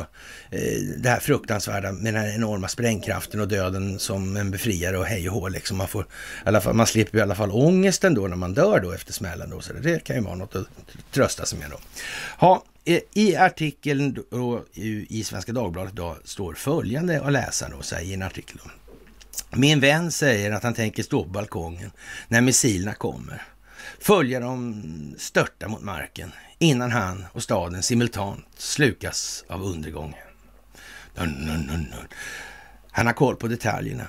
[0.50, 5.04] Eh, det här fruktansvärda med den här enorma sprängkraften och döden som en befriare och
[5.04, 5.48] hej och hå.
[5.48, 6.06] Liksom man, får,
[6.60, 9.50] fall, man slipper i alla fall ångesten då när man dör då efter smällen.
[9.50, 10.66] Då, så det kan ju vara något att
[11.12, 11.78] trösta sig med då.
[12.38, 14.64] Ha, eh, i artikeln då,
[15.08, 18.56] i Svenska Dagbladet då, står följande att läsa då, så här, i en artikel.
[18.64, 18.70] Då.
[19.56, 21.90] Min vän säger att han tänker stå på balkongen
[22.28, 23.42] när missilerna kommer
[24.02, 24.84] följa dem
[25.18, 30.14] störta mot marken innan han och staden simultant slukas av undergången.
[32.90, 34.06] Han har koll på detaljerna.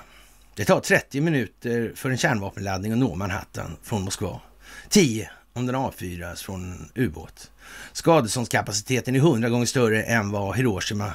[0.54, 4.40] Det tar 30 minuter för en kärnvapenladdning att nå Manhattan från Moskva.
[4.88, 7.50] 10 om den avfyras från en ubåt.
[7.92, 11.12] Skadeståndskapaciteten är 100 gånger större än vad Hiroshima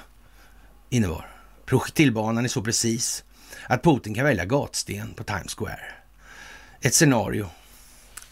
[0.90, 1.32] innebar.
[1.66, 3.24] Projektilbanan är så precis
[3.68, 5.94] att Putin kan välja gatsten på Times Square.
[6.82, 7.50] Ett scenario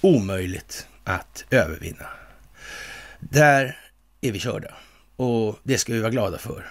[0.01, 2.05] omöjligt att övervinna.
[3.19, 3.77] Där
[4.21, 4.73] är vi körda
[5.15, 6.65] och det ska vi vara glada för.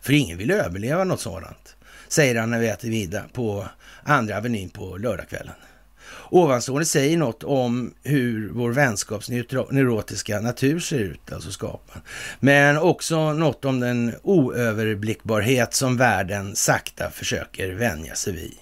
[0.00, 1.76] För ingen vill överleva något sådant,
[2.08, 3.68] säger han när vi äter middag på
[4.02, 5.54] Andra Avenyn på lördagskvällen.
[6.30, 12.02] Ovanstående säger något om hur vår vänskapsneurotiska natur ser ut, alltså skaparen.
[12.40, 18.54] Men också något om den oöverblickbarhet som världen sakta försöker vänja sig vid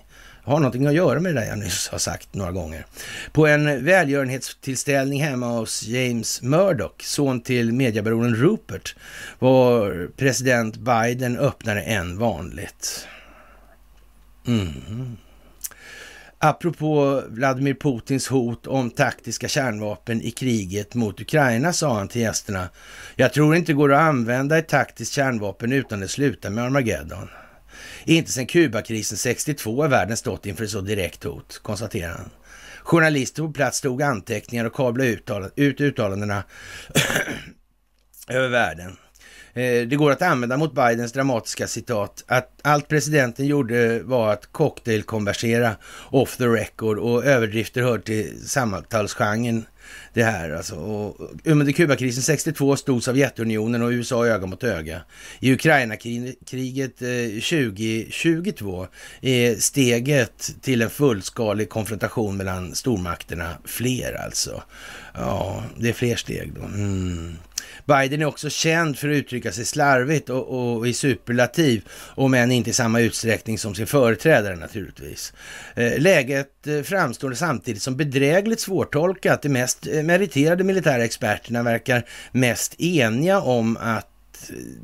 [0.47, 2.87] har någonting att göra med det där jag nyss har sagt några gånger.
[3.33, 8.97] På en välgörenhetstillställning hemma hos James Murdoch, son till mediebaronen Rupert,
[9.39, 13.09] var president Biden öppnare än vanligt.
[14.47, 15.17] Mm.
[16.39, 22.69] Apropå Vladimir Putins hot om taktiska kärnvapen i kriget mot Ukraina sa han till gästerna.
[23.17, 27.29] Jag tror inte det går att använda ett taktiskt kärnvapen utan det slutar med Armageddon.
[28.05, 32.31] Inte sedan Kubakrisen 62 har världen stått inför ett så direkt hot, konstaterar han.
[32.83, 35.11] Journalister på plats tog anteckningar och kablade
[35.57, 36.45] ut uttalandena
[38.29, 38.97] över världen.
[39.57, 44.53] Eh, det går att använda mot Bidens dramatiska citat att allt presidenten gjorde var att
[44.53, 45.77] cocktailkonversera
[46.11, 49.67] off the record och överdrifter hör till samtalsgenren
[50.17, 50.75] det här alltså.
[50.75, 55.01] Och under Kubakrisen 62 stod Sovjetunionen och USA öga mot öga.
[55.41, 58.87] I Ukraina-kriget eh, 2022
[59.21, 64.63] är steget till en fullskalig konfrontation mellan stormakterna fler alltså.
[65.15, 66.63] Ja, det är fler steg då.
[66.63, 67.37] Mm.
[67.87, 72.53] Biden är också känd för att uttrycka sig slarvigt och, och i superlativ, om än
[72.53, 75.33] inte i samma utsträckning som sin företrädare naturligtvis.
[75.75, 79.43] Eh, läget eh, framstår samtidigt som bedrägligt svårtolkat.
[79.43, 84.07] det mest meriterade militära experterna verkar mest eniga om att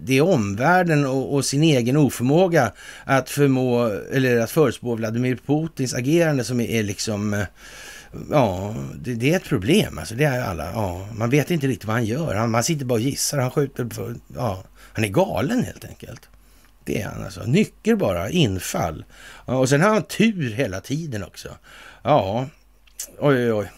[0.03, 2.73] det är omvärlden och, och, sin egen oförmåga
[3.05, 7.45] att förmå, eller att förutspå Vladimir Putins agerande som är, är liksom eh,
[8.31, 9.99] Ja, det, det, är ett problem.
[9.99, 10.73] Alltså, det är alla.
[10.73, 12.35] Ja, man vet inte riktigt vad han gör.
[12.35, 13.39] Han, man sitter bara och gissar.
[13.39, 16.29] Han skjuter för, ja, Han är galen helt enkelt.
[16.85, 17.43] Det är han alltså.
[17.43, 19.05] Nycker bara, infall.
[19.47, 21.49] Ja, och sen har han tur hela tiden också.
[22.03, 22.47] Ja,
[23.18, 23.70] Oj, oj, oj.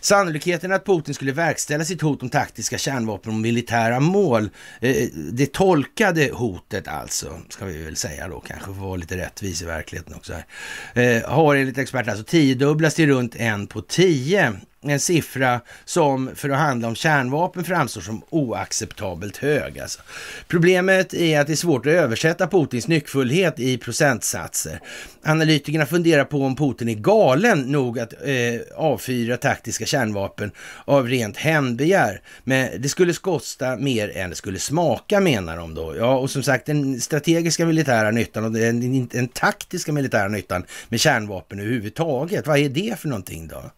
[0.00, 4.50] Sannolikheten att Putin skulle verkställa sitt hot om taktiska kärnvapen och militära mål,
[4.80, 9.16] eh, det tolkade hotet alltså, ska vi väl säga då kanske, för att vara lite
[9.16, 13.82] rättvis i verkligheten också här, eh, har enligt experter alltså tiodubblats till runt en på
[13.82, 14.52] tio
[14.90, 19.78] en siffra som för att handla om kärnvapen framstår som oacceptabelt hög.
[19.78, 20.00] Alltså.
[20.48, 24.80] Problemet är att det är svårt att översätta Putins nyckfullhet i procentsatser.
[25.24, 30.50] Analytikerna funderar på om Putin är galen nog att eh, avfyra taktiska kärnvapen
[30.84, 32.20] av rent hämndbegär.
[32.44, 35.96] Men det skulle kosta mer än det skulle smaka menar de då.
[35.96, 41.00] Ja, och som sagt den strategiska militära nyttan och den, den taktiska militära nyttan med
[41.00, 42.46] kärnvapen överhuvudtaget.
[42.46, 43.70] Vad är det för någonting då?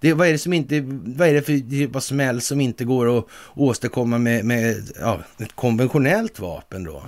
[0.00, 0.80] Det, vad är det som inte,
[1.16, 5.20] vad är det för typ av smäll som inte går att åstadkomma med, med ja,
[5.38, 7.02] ett konventionellt vapen då?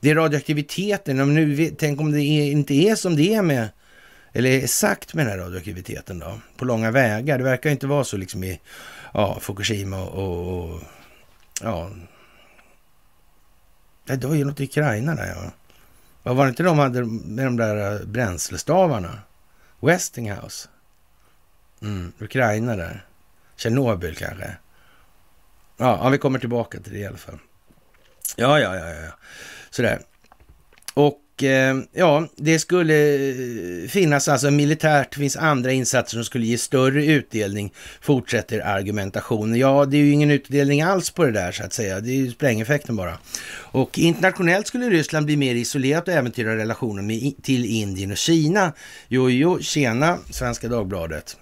[0.00, 3.68] Det är radioaktiviteten, om nu, tänk om det är, inte är som det är med,
[4.32, 7.38] eller exakt med den här radioaktiviteten då, på långa vägar.
[7.38, 8.60] Det verkar inte vara så liksom i
[9.14, 10.82] ja, Fukushima och, och
[11.62, 11.90] ja,
[14.04, 15.50] det var ju något i Ukraina där ja.
[16.22, 19.18] Vad var det inte de hade med de där eh, bränslestavarna?
[19.80, 20.68] Westinghouse.
[21.82, 23.06] Mm, Ukraina där.
[23.56, 24.56] Tjernobyl kanske.
[25.76, 27.38] Ja, ja, vi kommer tillbaka till det i alla fall.
[28.36, 29.12] Ja, ja, ja, ja.
[29.70, 30.02] Sådär.
[30.94, 36.58] Och Eh, ja, det skulle eh, finnas alltså militärt, finns andra insatser som skulle ge
[36.58, 39.58] större utdelning, fortsätter argumentationen.
[39.58, 42.00] Ja, det är ju ingen utdelning alls på det där så att säga.
[42.00, 43.18] Det är ju sprängeffekten bara.
[43.72, 48.72] Och internationellt skulle Ryssland bli mer isolerat och äventyra relationen med, till Indien och Kina.
[49.08, 51.36] Jo, jo, tjena, Svenska Dagbladet.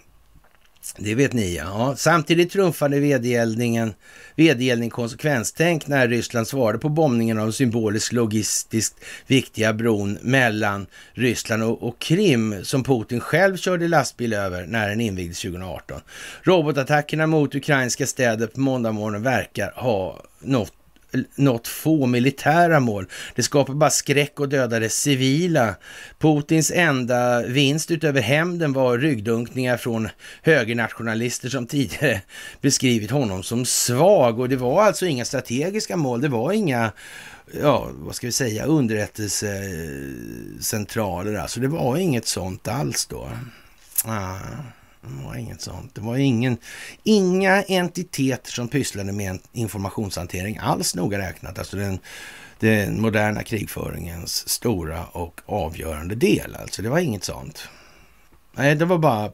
[1.01, 1.95] Det vet ni ja.
[1.97, 3.95] Samtidigt trumfade vedergällningen
[4.37, 8.95] vedergällning konsekvenstänk när Ryssland svarade på bombningen av den symboliskt logistiskt
[9.27, 15.01] viktiga bron mellan Ryssland och, och, Krim som Putin själv körde lastbil över när den
[15.01, 16.01] invigdes 2018.
[16.43, 20.78] Robotattackerna mot ukrainska städer på måndagmorgonen verkar ha nått
[21.35, 23.07] något få militära mål.
[23.35, 25.75] Det skapar bara skräck och dödade civila.
[26.19, 30.09] Putins enda vinst utöver hämnden var ryggdunkningar från
[30.43, 32.21] högernationalister som tidigare
[32.61, 34.41] beskrivit honom som svag.
[34.41, 36.93] Och det var alltså inga strategiska mål, det var inga
[37.63, 41.35] ja, vad ska vi säga, underrättelsecentraler.
[41.35, 43.31] Alltså det var inget sånt alls då.
[44.05, 44.39] Ah.
[45.01, 45.95] Det var inget sånt.
[45.95, 46.57] Det var ingen,
[47.03, 51.59] inga entiteter som pysslade med informationshantering alls noga räknat.
[51.59, 51.99] Alltså den,
[52.59, 56.55] den moderna krigföringens stora och avgörande del.
[56.55, 57.69] Alltså det var inget sånt.
[58.53, 59.33] Nej, det var bara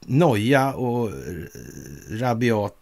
[0.00, 1.10] noja och
[2.10, 2.74] rabiat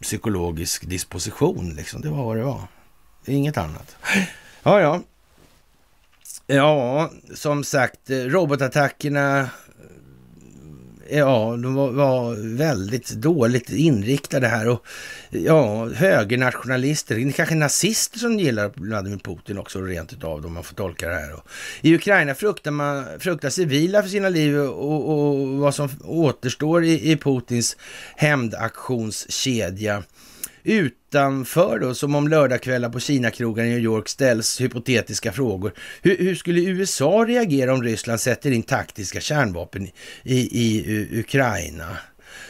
[0.00, 1.74] psykologisk disposition.
[1.74, 2.00] Liksom.
[2.00, 2.62] Det var vad det var.
[3.26, 3.96] Inget annat.
[4.62, 5.02] Ja, ja.
[6.46, 9.50] Ja, som sagt, robotattackerna
[11.10, 14.68] ja, de var, var, väldigt dåligt inriktade här.
[14.68, 14.86] Och
[15.30, 21.08] ja, högernationalister, kanske nazister som gillar Vladimir Putin också rent utav om man får tolka
[21.08, 21.32] det här.
[21.32, 21.48] Och
[21.80, 27.12] I Ukraina fruktar, man, fruktar civila för sina liv och, och vad som återstår i,
[27.12, 27.76] i Putins
[28.16, 30.02] hämndaktionskedja
[30.66, 35.72] utanför då, som om lördagskvällar på Kinakrogar i New York ställs hypotetiska frågor.
[36.02, 41.96] Hur, hur, skulle USA reagera om Ryssland sätter in taktiska kärnvapen i, i, i Ukraina?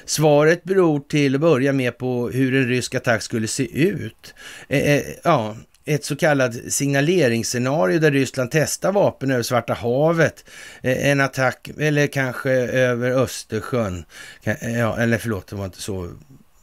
[0.04, 4.34] Svaret beror till att börja med på hur en rysk attack skulle se ut.
[4.68, 10.44] Eh, eh, ja, ett så kallat signaleringsscenario där Ryssland testar vapen över Svarta havet,
[10.82, 14.04] eh, en attack eller kanske över Östersjön.
[14.44, 16.10] Eh, ja, eller förlåt, det var inte så.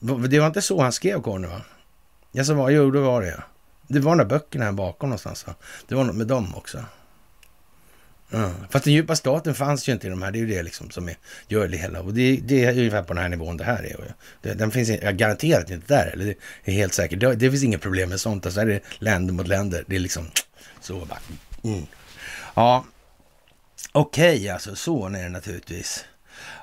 [0.03, 1.61] Det var inte så han skrev Conny va?
[2.31, 3.43] Jag sa, jo, det var det.
[3.87, 5.47] Det var de där böckerna här bakom någonstans.
[5.47, 5.55] Va?
[5.87, 6.85] Det var något med dem också.
[8.31, 8.51] Mm.
[8.69, 10.31] Fast den djupa staten fanns ju inte i de här.
[10.31, 12.01] Det är ju det liksom som är, gör det hela.
[12.01, 14.13] Och det, det är ungefär på den här nivån det här är.
[14.41, 16.07] Det, den finns jag garanterat inte där.
[16.13, 17.19] Eller det är helt säkert.
[17.19, 18.45] Det, det finns inga problem med sånt.
[18.45, 19.83] Alltså är det länder mot länder.
[19.87, 20.25] Det är liksom
[20.81, 21.19] så bara.
[21.63, 21.85] Mm.
[22.53, 22.85] Ja,
[23.91, 24.75] okej okay, alltså.
[24.75, 26.05] Så är det naturligtvis.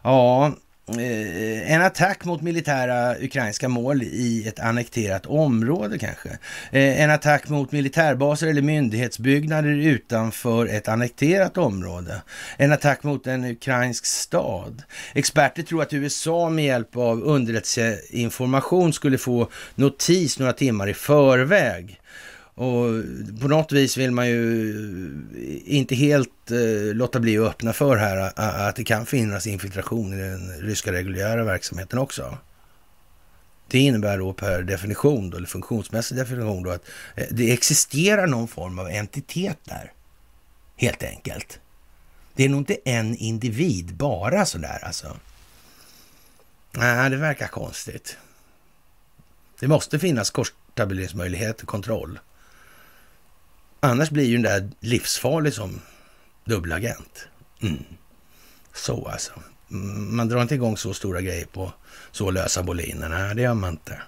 [0.02, 0.52] Ja,
[0.98, 6.28] Eh, en attack mot militära ukrainska mål i ett annekterat område kanske.
[6.70, 12.22] Eh, en attack mot militärbaser eller myndighetsbyggnader utanför ett annekterat område.
[12.56, 14.82] En attack mot en ukrainsk stad.
[15.14, 22.00] Experter tror att USA med hjälp av underrättelseinformation skulle få notis några timmar i förväg
[22.60, 23.02] och
[23.40, 24.74] på något vis vill man ju
[25.64, 30.16] inte helt eh, låta bli att öppna för här att det kan finnas infiltration i
[30.16, 32.38] den ryska reguljära verksamheten också.
[33.68, 38.48] Det innebär då per definition, då, eller funktionsmässig definition, då, att eh, det existerar någon
[38.48, 39.92] form av entitet där.
[40.76, 41.60] Helt enkelt.
[42.34, 45.16] Det är nog inte en individ bara sådär alltså.
[46.72, 48.16] Nej, det verkar konstigt.
[49.60, 52.18] Det måste finnas korstabuleringsmöjlighet och kontroll.
[53.80, 55.80] Annars blir ju den där livsfarlig som
[56.44, 57.28] dubbelagent.
[57.62, 57.84] Mm.
[58.74, 59.32] Så alltså.
[59.70, 61.72] Mm, man drar inte igång så stora grejer på
[62.10, 63.08] så lösa boliner.
[63.08, 64.02] Nej, det gör man inte.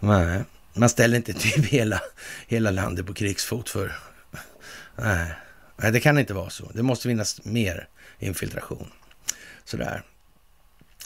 [0.00, 0.44] Nej.
[0.74, 2.00] Man ställer inte typ hela,
[2.46, 3.92] hela landet på krigsfot för...
[4.96, 5.32] Nej.
[5.76, 6.70] Nej, det kan inte vara så.
[6.74, 7.88] Det måste finnas mer
[8.18, 8.90] infiltration.
[9.64, 10.02] Sådär.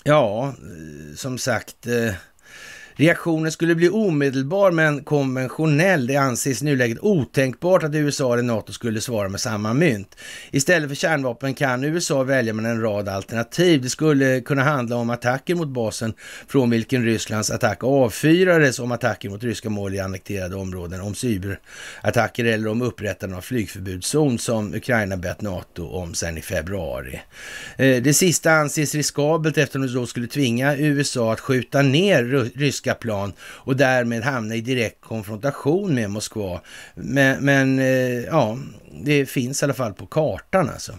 [0.04, 1.86] Ja, eh, som sagt.
[1.86, 2.14] Eh,
[2.96, 6.06] Reaktionen skulle bli omedelbar men konventionell.
[6.06, 10.16] Det anses i nuläget otänkbart att USA eller NATO skulle svara med samma mynt.
[10.50, 13.82] Istället för kärnvapen kan USA välja med en rad alternativ.
[13.82, 16.14] Det skulle kunna handla om attacker mot basen
[16.48, 22.44] från vilken Rysslands attack avfyrades, om attacker mot ryska mål i annekterade områden, om cyberattacker
[22.44, 27.20] eller om upprättande av flygförbudszon som Ukraina bett NATO om sedan i februari.
[27.76, 32.81] Eh, det sista anses riskabelt eftersom det då skulle tvinga USA att skjuta ner ryska
[32.82, 36.60] ryska plan och därmed hamna i direkt konfrontation med Moskva.
[36.94, 38.58] Men, men eh, ja,
[39.04, 40.92] det finns i alla fall på kartan alltså.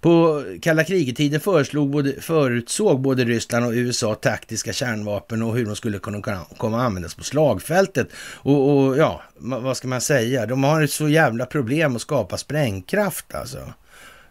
[0.00, 5.76] På kalla krigetiden föreslog både, förutsåg både Ryssland och USA taktiska kärnvapen och hur de
[5.76, 6.22] skulle kunna
[6.56, 8.08] komma att användas på slagfältet.
[8.44, 10.46] Och, och ja, vad ska man säga?
[10.46, 13.72] De har ett så jävla problem att skapa sprängkraft alltså.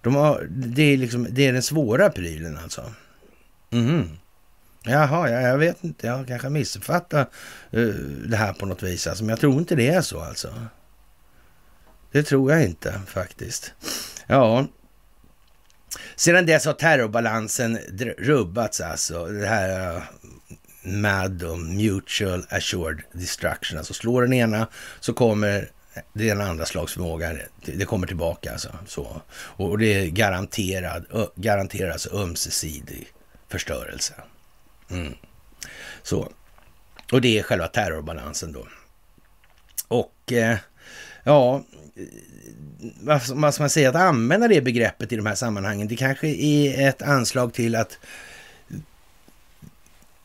[0.02, 2.82] De har, det, är liksom, det är den svåra prylen alltså.
[3.72, 4.10] Mm.
[4.86, 6.08] Jaha, ja, jag vet inte.
[6.08, 7.32] Jag kanske missuppfattat
[7.74, 7.96] uh,
[8.28, 9.08] det här på något vis.
[9.08, 10.54] Alltså, men jag tror inte det är så alltså.
[12.12, 13.74] Det tror jag inte faktiskt.
[14.28, 14.68] Ja,
[16.16, 17.78] sedan dess har terrorbalansen
[18.18, 19.26] rubbats alltså.
[19.26, 20.04] Det här uh,
[20.84, 23.78] MAD och Mutual Assured Destruction.
[23.78, 24.68] Alltså slår den ena
[25.00, 25.70] så kommer
[26.14, 27.38] den andra slags förmåga.
[27.66, 28.70] det kommer tillbaka alltså.
[28.88, 29.22] Så.
[29.32, 31.06] Och det är garanterad,
[31.36, 33.08] garanterad alltså ömsesidig
[33.48, 34.14] förstörelse.
[34.90, 35.14] Mm.
[36.04, 36.32] Så.
[37.12, 38.68] Och det är själva terrorbalansen då.
[39.88, 40.58] Och eh,
[41.24, 41.64] ja,
[43.02, 46.28] vad, vad ska man säga, att använda det begreppet i de här sammanhangen, det kanske
[46.28, 47.98] är ett anslag till att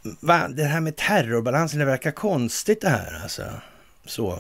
[0.03, 3.45] va, det här med terrorbalansen, det verkar konstigt det här alltså.
[4.05, 4.39] Så.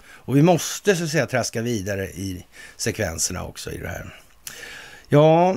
[0.00, 4.14] Och vi måste så att säga traska vidare i sekvenserna också i det här.
[5.08, 5.56] Ja,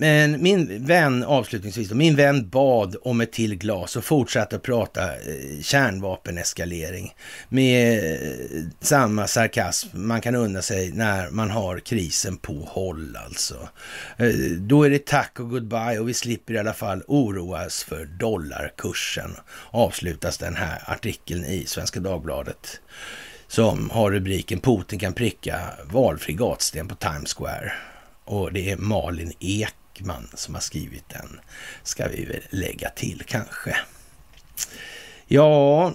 [0.00, 5.62] men min vän, avslutningsvis, min vän bad om ett till glas och fortsatte prata eh,
[5.62, 7.14] kärnvapeneskalering
[7.48, 13.68] med eh, samma sarkasm man kan unna sig när man har krisen på håll alltså.
[14.16, 18.04] Eh, då är det tack och goodbye och vi slipper i alla fall oroas för
[18.04, 19.30] dollarkursen.
[19.70, 22.80] Avslutas den här artikeln i Svenska Dagbladet
[23.48, 27.72] som har rubriken Putin kan pricka valfri gatsten på Times Square.
[28.24, 31.40] Och det är Malin Ek Ekman som har skrivit den,
[31.82, 33.76] ska vi väl lägga till kanske.
[35.26, 35.92] Ja,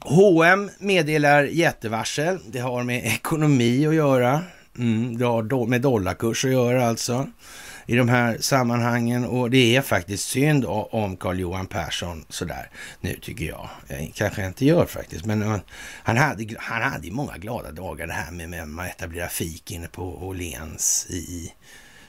[0.00, 2.38] H&M meddelar jättevarsel.
[2.46, 4.42] Det har med ekonomi att göra.
[4.78, 7.26] Mm, det har med dollarkurs att göra alltså.
[7.86, 13.18] i de här sammanhangen och det är faktiskt synd om Carl Johan Persson sådär nu
[13.22, 13.68] tycker jag.
[13.88, 15.56] jag kanske jag inte gör faktiskt, men eh,
[16.02, 19.70] han hade, han hade många glada dagar det här med, med att man etablerar fik
[19.70, 21.52] inne på Åhléns i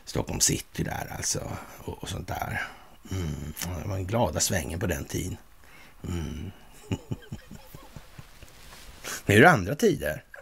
[0.05, 2.61] Stockholm city där alltså och, och sånt där.
[3.11, 3.53] Mm.
[3.83, 5.37] Det var en glada svängen på den tiden.
[6.07, 6.51] Mm.
[9.25, 10.23] nu är det andra tider.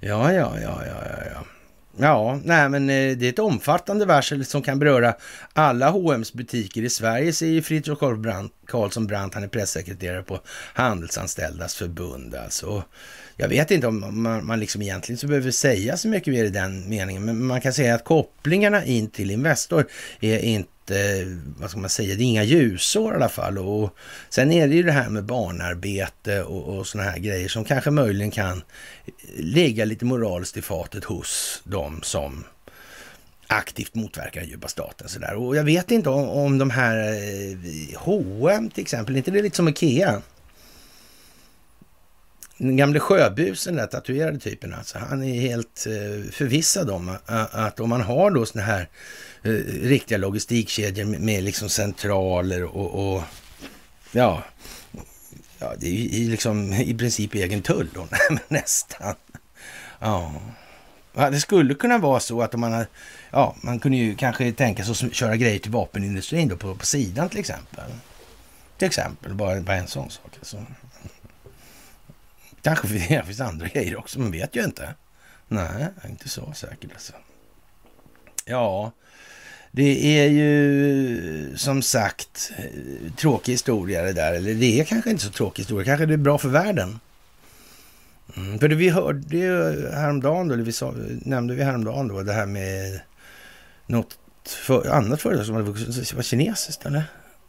[0.00, 1.24] ja, ja, ja, ja, ja.
[1.34, 1.44] Ja,
[2.00, 5.14] Ja, nej men eh, det är ett omfattande varsel som kan beröra
[5.52, 7.98] alla H&M's butiker i Sverige, säger Fritiof
[8.66, 9.34] Karlsson Brandt.
[9.34, 10.40] Han är pressekreterare på
[10.74, 12.34] Handelsanställdas förbund.
[12.34, 12.84] Alltså.
[13.40, 16.50] Jag vet inte om man, man liksom egentligen så behöver säga så mycket mer i
[16.50, 19.86] den meningen, men man kan säga att kopplingarna in till Investor
[20.20, 21.24] är inte
[21.58, 23.58] vad ska man säga, det är inga ljusår i alla fall.
[23.58, 23.96] Och
[24.28, 27.90] sen är det ju det här med barnarbete och, och sådana här grejer som kanske
[27.90, 28.62] möjligen kan
[29.36, 32.44] ligga lite moraliskt i fatet hos de som
[33.46, 35.08] aktivt motverkar den djupa staten.
[35.08, 35.34] Sådär.
[35.34, 39.42] Och jag vet inte om, om de här eh, H&M till exempel, inte det är
[39.42, 40.22] lite som Ikea?
[42.58, 47.46] Den gamle sjöbusen, den där tatuerade typen, alltså, han är helt eh, förvissad om eh,
[47.50, 48.88] att, om man har då såna här
[49.42, 49.50] eh,
[49.82, 53.22] riktiga logistikkedjor med, liksom centraler och, och
[54.12, 54.42] ja,
[55.58, 58.08] ja, det är ju liksom i princip egen tull då,
[58.48, 59.14] nästan.
[59.98, 60.32] Ja.
[61.14, 62.84] det skulle kunna vara så att om man
[63.30, 66.86] ja, man kunde ju kanske tänka sig att köra grejer till vapenindustrin då på, på
[66.86, 67.90] sidan till exempel.
[68.78, 70.30] Till exempel, bara, bara en sån sak.
[70.38, 70.66] Alltså.
[72.62, 74.94] Kanske det finns andra grejer också, man vet ju inte.
[75.48, 77.12] Nej, inte så säkert alltså.
[78.44, 78.92] Ja,
[79.70, 84.32] det är ju som sagt eh, tråkig historia det där.
[84.32, 87.00] Eller det är kanske inte så tråkig historia, kanske det är bra för världen.
[88.36, 92.22] Mm, för det vi hörde ju häromdagen, då, eller vi sa, nämnde vi häromdagen då,
[92.22, 93.00] det här med
[93.86, 97.04] något för, annat företag som hade vuxit, var kinesiskt, eller?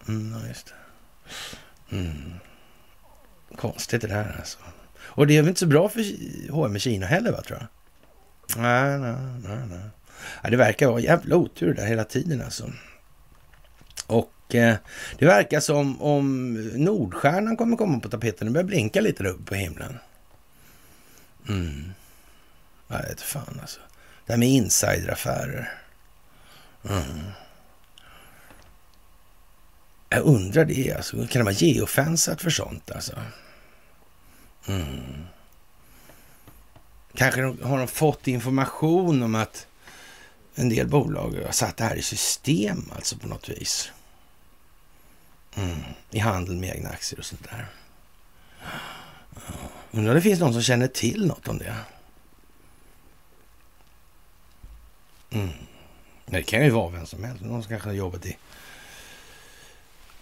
[0.08, 1.96] Mm, ja, just det.
[1.96, 2.34] Mm.
[3.56, 4.60] Konstigt det där alltså.
[5.20, 6.04] Och det är väl inte så bra för
[6.52, 7.68] H&M i Kina heller, va, tror jag?
[8.62, 9.68] Nej, nej, nej.
[9.70, 9.90] nej.
[10.44, 12.72] Ja, det verkar vara jävla otur där hela tiden alltså.
[14.08, 14.76] Och eh,
[15.18, 18.48] det verkar som om Nordstjärnan kommer komma på tapeten.
[18.48, 19.98] Det börjar blinka lite där uppe på himlen.
[21.50, 21.94] Mm.
[22.88, 23.80] Jag vet fan alltså.
[24.26, 25.72] Det här med insideraffärer.
[26.90, 27.24] Mm.
[30.10, 31.18] Jag undrar det alltså.
[31.18, 33.16] Kan det vara geofensat för sånt alltså?
[34.70, 35.26] Mm.
[37.14, 39.68] Kanske har de fått information om att
[40.56, 43.92] en del bolag har satt det här i system alltså på något vis.
[45.56, 45.80] Mm.
[46.12, 47.68] I handel med egna aktier och sånt där.
[49.92, 51.76] Undrar om det finns någon som känner till något om det.
[55.30, 55.50] Mm.
[56.26, 57.44] Det kan ju vara vem som helst.
[57.44, 58.38] Någon som kanske har jobbat i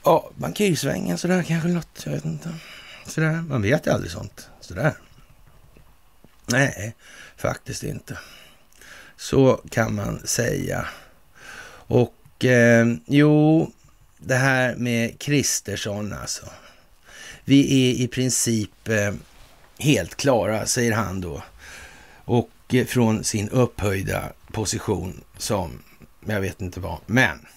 [0.04, 2.02] ja, bankirsvängen sådär kanske något.
[2.06, 2.56] Jag vet inte.
[3.08, 3.43] Sådär.
[3.49, 4.49] Man vet ju aldrig sånt.
[4.60, 4.93] Sådär.
[6.45, 6.95] Nej,
[7.38, 8.18] faktiskt inte.
[9.18, 10.88] Så kan man säga.
[11.88, 13.72] Och eh, jo,
[14.18, 16.45] det här med Kristersson alltså.
[17.43, 19.14] Vi är i princip eh,
[19.80, 21.43] helt klara, säger han då.
[22.26, 25.80] Och eh, från sin upphöjda position som,
[26.26, 27.47] jag vet inte vad, men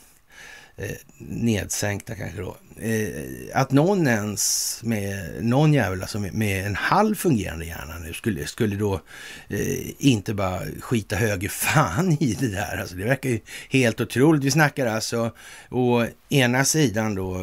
[0.77, 2.57] eh, nedsänkta kanske då.
[2.83, 3.25] Eh,
[3.55, 8.77] att någon ens med någon jävel alltså med, en halv fungerande hjärna nu skulle, skulle
[8.77, 9.01] då
[9.49, 12.81] eh, inte bara skita höger fan i det där.
[12.81, 14.45] Alltså det verkar ju helt otroligt.
[14.45, 15.31] Vi snackar alltså
[15.71, 17.43] å ena sidan då eh,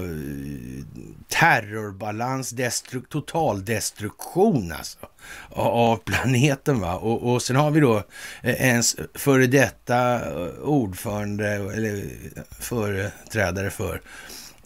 [1.28, 4.98] terrorbalans, destru total destruktion alltså
[5.50, 6.80] av planeten.
[6.80, 7.98] va och, och sen har vi då
[8.44, 12.04] eh, ens före detta eh, ordförande eller
[12.60, 14.02] företrädare för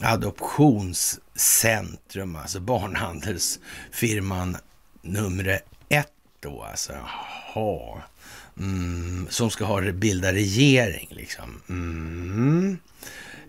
[0.04, 4.58] adoptionscentrum, alltså barnhandelsfirman
[5.02, 6.94] nummer ett då alltså.
[6.94, 8.02] Jaha.
[8.58, 11.62] Mm, som ska ha bilda regering liksom.
[11.70, 12.78] Mm.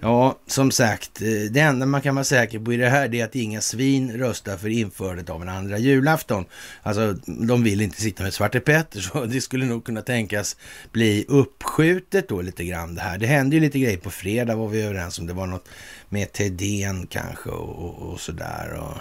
[0.04, 3.24] Ja, som sagt, eh, det enda man kan vara säker på i det här är
[3.24, 6.44] att inga svin röstar för införandet av en andra julafton.
[6.82, 10.56] Alltså, de vill inte sitta med Svarte Petter, så det skulle nog kunna tänkas
[10.92, 13.18] bli uppskjutet då lite grann det här.
[13.18, 15.26] Det hände ju lite grejer på fredag var vi överens om.
[15.26, 15.68] Det var något
[16.08, 18.80] med Tedén kanske och, och, och sådär.
[18.80, 18.98] Och,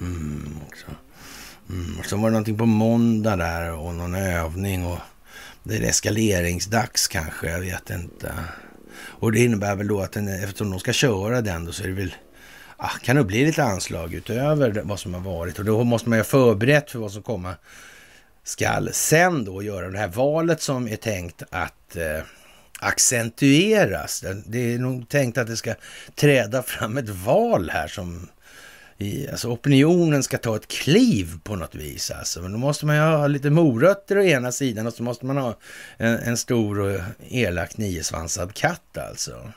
[0.00, 0.86] mm, också.
[1.68, 4.98] Mm, och så var det någonting på måndag där och någon övning och
[5.62, 8.34] det är eskaleringsdags kanske, jag vet inte.
[9.04, 11.88] Och det innebär väl då att den, eftersom de ska köra den då så är
[11.88, 12.14] det väl
[12.76, 16.18] ah, kan det bli lite anslag utöver vad som har varit och då måste man
[16.18, 17.54] ju ha förberett för vad som komma
[18.44, 22.24] skall sen då göra det här valet som är tänkt att eh,
[22.80, 24.24] accentueras.
[24.46, 25.74] Det är nog tänkt att det ska
[26.14, 28.28] träda fram ett val här som
[29.02, 32.10] i, alltså opinionen ska ta ett kliv på något vis.
[32.10, 32.42] Alltså.
[32.42, 35.36] Men då måste man ju ha lite morötter å ena sidan och så måste man
[35.36, 35.58] ha
[35.96, 39.52] en, en stor och elak niosvansad katt alltså.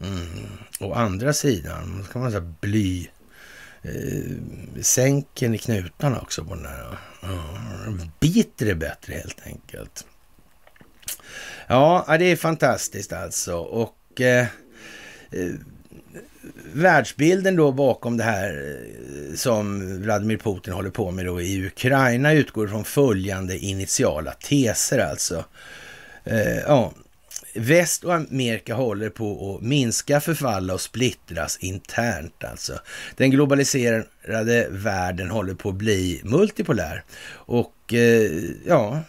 [0.00, 0.46] Mm.
[0.80, 3.08] Å andra sidan kan man säga bly
[3.82, 6.98] eh, sänken i knutarna också på den där.
[7.22, 8.00] Mm.
[8.20, 10.04] biter det bättre helt enkelt.
[11.66, 13.56] Ja, det är fantastiskt alltså.
[13.56, 14.46] Och eh,
[15.30, 15.54] eh,
[16.72, 22.32] världsbilden då bakom det här eh, som Vladimir Putin håller på med då i Ukraina
[22.32, 25.44] utgår från följande initiala teser alltså.
[26.24, 26.92] Eh, ja,
[27.54, 32.78] Väst och Amerika håller på att minska, förfalla och splittras internt alltså.
[33.16, 38.30] Den globaliserade världen håller på att bli multipolär och eh,
[38.66, 39.00] ja,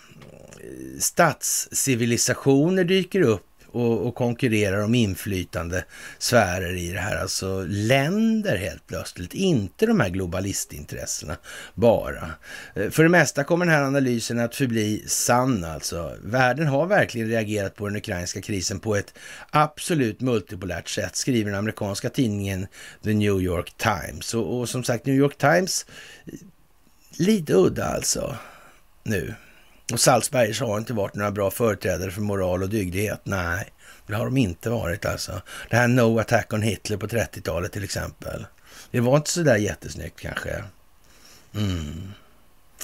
[1.00, 5.86] statscivilisationer dyker upp och, och konkurrerar om inflytande
[6.18, 7.18] sfärer i det här.
[7.22, 11.38] Alltså länder helt plötsligt, inte de här globalistintressena
[11.74, 12.32] bara.
[12.76, 16.16] Eh, för det mesta kommer den här analysen att förbli sann alltså.
[16.24, 19.14] Världen har verkligen reagerat på den ukrainska krisen på ett
[19.50, 22.68] absolut multipolärt sätt, skriver den amerikanska tidningen
[23.04, 24.34] The New York Times.
[24.34, 25.86] Och, och som sagt, New York Times,
[26.26, 26.34] eh,
[27.18, 28.36] lite udda alltså
[29.04, 29.34] nu.
[29.94, 33.22] Och Salzbergers har inte varit några bra företrädare för moral och dygdighet.
[33.24, 33.68] Nej,
[34.08, 35.42] det har de inte varit alltså.
[35.70, 38.46] Det här No Attack on Hitler på 30-talet till exempel.
[38.92, 40.64] Det var inte så där jättesnyggt kanske.
[41.56, 42.14] Mm.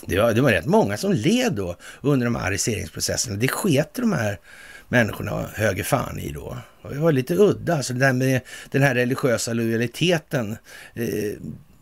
[0.06, 3.36] Det, var, det var rätt många som led då under de här ariseringsprocesserna.
[3.36, 4.40] Det sket de här
[4.88, 6.58] människorna höger fan i då.
[6.82, 8.42] Och det var lite udda, alltså det där med
[8.72, 10.58] den här religiösa lojaliteten.
[10.94, 11.34] Eh,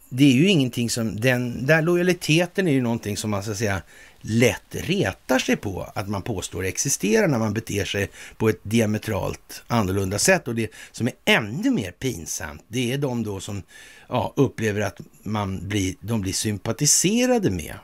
[0.10, 3.58] det är ju ingenting som, den där lojaliteten är ju någonting som man så att
[3.58, 3.82] säga
[4.22, 9.64] lätt retar sig på att man påstår existerar när man beter sig på ett diametralt
[9.68, 10.48] annorlunda sätt.
[10.48, 13.64] Och det som är ännu mer pinsamt, det är de då som
[14.10, 17.76] ja, upplever att man blir, de blir sympatiserade med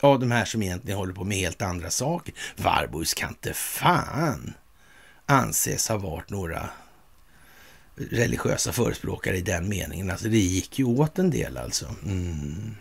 [0.00, 2.34] av de här som egentligen håller på med helt andra saker.
[2.56, 4.54] Warburgs kan inte fan
[5.26, 6.70] anses ha varit några
[7.96, 10.10] religiösa förespråkare i den meningen.
[10.10, 11.94] Alltså det gick ju åt en del alltså.
[12.04, 12.76] Mm.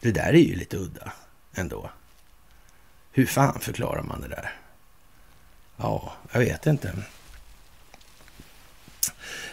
[0.00, 1.12] Det där är ju lite udda
[1.54, 1.90] ändå.
[3.12, 4.52] Hur fan förklarar man det där?
[5.76, 6.92] Ja, jag vet inte.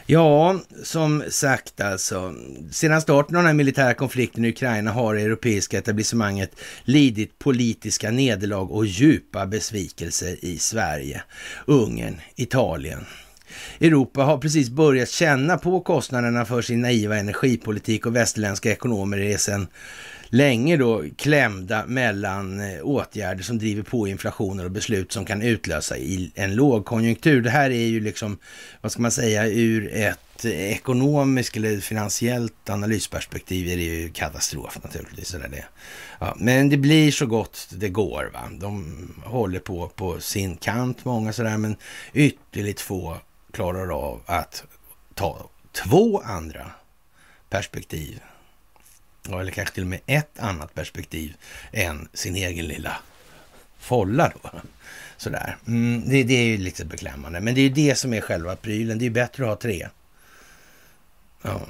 [0.05, 2.35] Ja, som sagt alltså.
[2.71, 6.51] Sedan starten av den här militära konflikten i Ukraina har det europeiska etablissemanget
[6.83, 11.23] lidit politiska nederlag och djupa besvikelser i Sverige,
[11.65, 13.05] Ungern, Italien.
[13.79, 19.37] Europa har precis börjat känna på kostnaderna för sin naiva energipolitik och västerländska ekonomer är
[19.37, 19.67] sedan
[20.31, 25.97] länge då klämda mellan eh, åtgärder som driver på inflationen och beslut som kan utlösa
[25.97, 27.41] i en lågkonjunktur.
[27.41, 28.37] Det här är ju liksom,
[28.81, 34.77] vad ska man säga, ur ett eh, ekonomiskt eller finansiellt analysperspektiv är det ju katastrof
[34.83, 35.27] naturligtvis.
[35.27, 35.65] Så det.
[36.19, 38.29] Ja, men det blir så gott det går.
[38.33, 38.49] Va?
[38.51, 41.75] De håller på på sin kant, många sådär, men
[42.13, 43.17] ytterligt få
[43.53, 44.63] klarar av att
[45.13, 46.71] ta två andra
[47.49, 48.19] perspektiv
[49.29, 51.33] eller kanske till och med ett annat perspektiv
[51.71, 52.97] än sin egen lilla
[53.79, 54.49] folla då.
[55.17, 55.57] Sådär.
[55.67, 58.55] Mm, det, det är ju lite beklämmande, men det är ju det som är själva
[58.55, 58.99] prylen.
[58.99, 59.87] Det är ju bättre att ha tre.
[61.41, 61.61] Ja,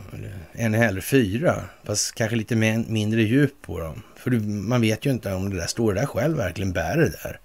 [0.54, 4.02] än hellre fyra, fast kanske lite mindre djup på dem.
[4.16, 7.40] För man vet ju inte om det där står där själv verkligen bär det där.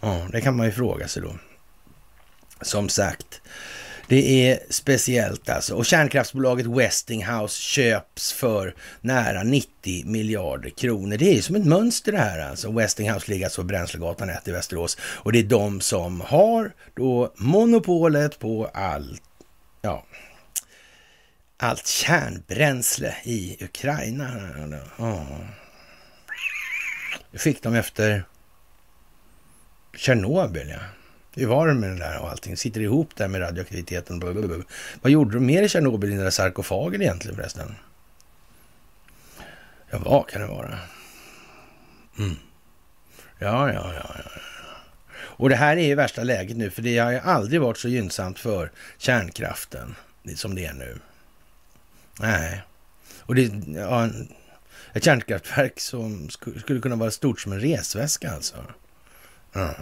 [0.00, 1.34] Ja, det kan man ju fråga sig då.
[2.60, 3.40] Som sagt,
[4.08, 5.74] det är speciellt alltså.
[5.74, 11.16] Och kärnkraftsbolaget Westinghouse köps för nära 90 miljarder kronor.
[11.16, 12.72] Det är ju som ett mönster det här alltså.
[12.72, 14.98] Westinghouse ligger alltså på Bränslegatan 1 i Västerås.
[15.00, 19.22] Och det är de som har då monopolet på allt,
[19.82, 20.04] ja,
[21.56, 24.30] allt kärnbränsle i Ukraina.
[24.98, 25.38] Oh.
[27.32, 28.24] Det fick de efter
[29.96, 31.03] Tjernobyl, ja.
[31.34, 32.56] Hur var det med den där och allting?
[32.56, 34.18] Sitter ihop där med radioaktiviteten?
[34.18, 34.64] Blablabla.
[35.02, 37.74] Vad gjorde de mer i Tjernobyl i den där sarkofagen egentligen förresten?
[39.90, 40.78] Ja, vad kan det vara?
[42.18, 42.36] Mm.
[43.38, 44.30] Ja, ja, ja, ja.
[45.16, 47.88] Och det här är ju värsta läget nu, för det har ju aldrig varit så
[47.88, 49.94] gynnsamt för kärnkraften
[50.36, 50.98] som det är nu.
[52.20, 52.62] Nej.
[53.20, 54.10] Och det ja,
[54.92, 58.56] ett kärnkraftverk som skulle kunna vara stort som en resväska alltså.
[59.54, 59.74] Mm.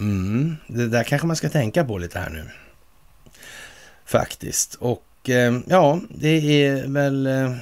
[0.00, 2.50] Mm, det där kanske man ska tänka på lite här nu.
[4.04, 4.74] Faktiskt.
[4.74, 7.54] Och eh, ja, det är väl eh,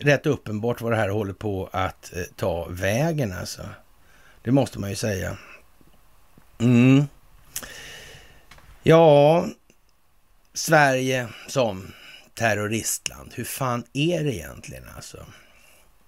[0.00, 3.62] rätt uppenbart vad det här håller på att eh, ta vägen alltså.
[4.42, 5.36] Det måste man ju säga.
[6.58, 7.06] Mm.
[8.82, 9.46] Ja,
[10.54, 11.92] Sverige som
[12.34, 13.32] terroristland.
[13.34, 15.26] Hur fan är det egentligen alltså?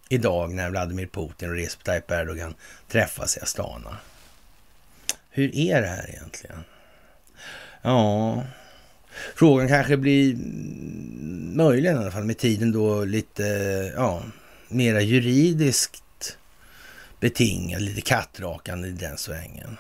[0.08, 2.54] Idag när Vladimir Putin och Recep Tayyip Erdogan
[2.88, 3.96] träffas i Astana.
[5.30, 6.64] Hur är det här egentligen?
[7.82, 8.44] Ja,
[9.34, 10.36] frågan kanske blir
[11.56, 13.42] möjligen i alla fall med tiden då lite,
[13.96, 14.22] ja,
[14.68, 16.38] mera juridiskt
[17.20, 19.76] betingad, lite kattrakande i den svängen.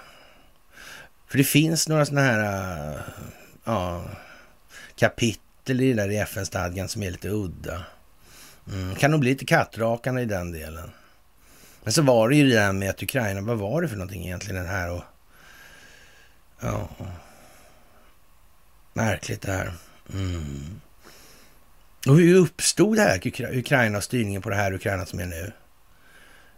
[1.26, 2.98] För det finns några sådana här
[3.64, 4.04] ja,
[4.96, 7.84] kapitel i det där i FN-stadgan som är lite udda.
[8.72, 10.90] Mm, kan nog bli lite kattrakande i den delen.
[11.84, 14.24] Men så var det ju det där med att Ukraina, vad var det för någonting
[14.24, 15.02] egentligen den här och...
[16.60, 16.88] Ja...
[18.92, 19.72] Märkligt det här.
[20.12, 20.80] Mm.
[22.06, 25.52] Och hur uppstod det här Ukraina och styrningen på det här Ukraina som är nu?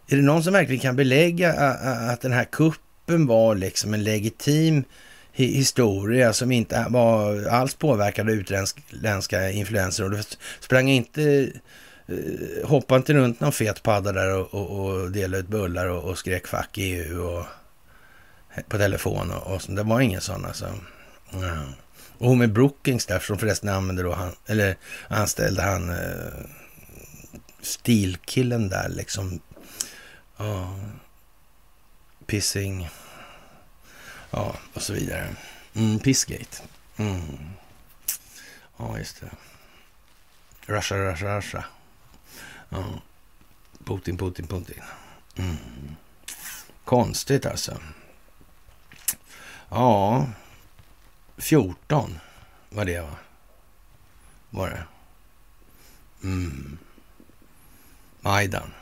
[0.07, 4.83] Är det någon som verkligen kan belägga att den här kuppen var liksom en legitim
[5.31, 11.51] historia som inte var alls påverkad av utländska influenser och det sprang inte
[12.07, 16.03] eh, hoppade inte runt någon fet padda där och, och, och delade ut bullar och,
[16.03, 17.45] och skrek fuck EU och,
[18.67, 19.71] på telefon och, och så.
[19.71, 20.73] Det var ingen sån alltså.
[21.31, 21.63] Ja.
[22.17, 24.77] Och hon med Brookings där, som förresten använde då han, eller
[25.07, 26.45] anställde han eh,
[27.61, 29.39] stilkillen där liksom.
[30.37, 30.79] Ja,
[32.25, 32.89] pissing.
[34.31, 35.35] Ja, och så vidare.
[35.73, 36.57] Mm, Pissgate.
[36.97, 37.49] Mm.
[38.77, 39.29] Ja, just det.
[40.73, 41.65] Russia, Russia, Russia.
[42.69, 43.01] Ja.
[43.85, 44.81] Putin, Putin, Putin.
[45.35, 45.57] Mm.
[46.83, 47.77] Konstigt alltså.
[49.73, 50.27] Ja,
[51.37, 52.19] 14
[52.69, 53.15] var det va?
[54.49, 54.85] Var det?
[56.27, 56.77] Mm.
[58.21, 58.73] Majdan.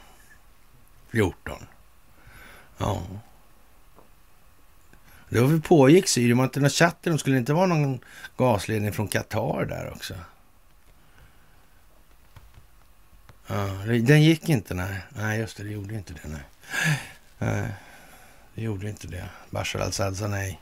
[1.12, 1.66] 14.
[2.78, 3.02] Ja.
[5.30, 8.00] Det var väl pågick Syrien, var inte någon chatten, skulle det inte vara någon
[8.38, 10.14] gasledning från Qatar där också?
[13.48, 15.02] Ja, den gick inte, nej.
[15.10, 16.44] Nej, just det, det gjorde inte det, nej.
[17.38, 17.74] nej
[18.56, 19.30] det gjorde inte det.
[19.50, 20.60] Bashar al-Assad sa nej.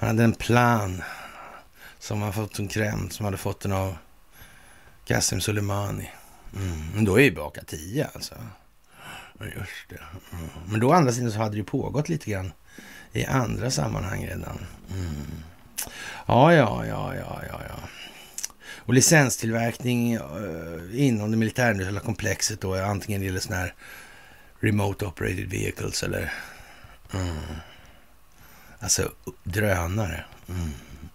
[0.00, 1.02] Han hade en plan
[1.98, 3.96] som han fått som kräm, som hade fått den av
[5.04, 6.10] Qasem Soleimani.
[6.56, 6.86] Mm.
[6.94, 8.34] Men då är ju baka tio alltså.
[9.40, 10.00] Just det.
[10.32, 10.50] Mm.
[10.68, 12.52] Men då andra sidan så hade det ju pågått lite grann
[13.12, 14.66] i andra sammanhang redan.
[14.90, 15.26] Mm.
[16.26, 17.88] Ja, ja, ja, ja, ja, ja.
[18.76, 23.74] Och licenstillverkning uh, inom det militärindustriella komplexet då, antingen det gäller sådana här
[24.60, 26.32] remote operated vehicles eller
[27.12, 27.36] mm
[28.80, 29.12] alltså
[29.44, 30.24] drönare.
[30.48, 30.70] Mm.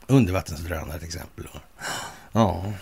[0.07, 1.47] Undervattensdrönare till exempel.
[2.31, 2.73] Ja.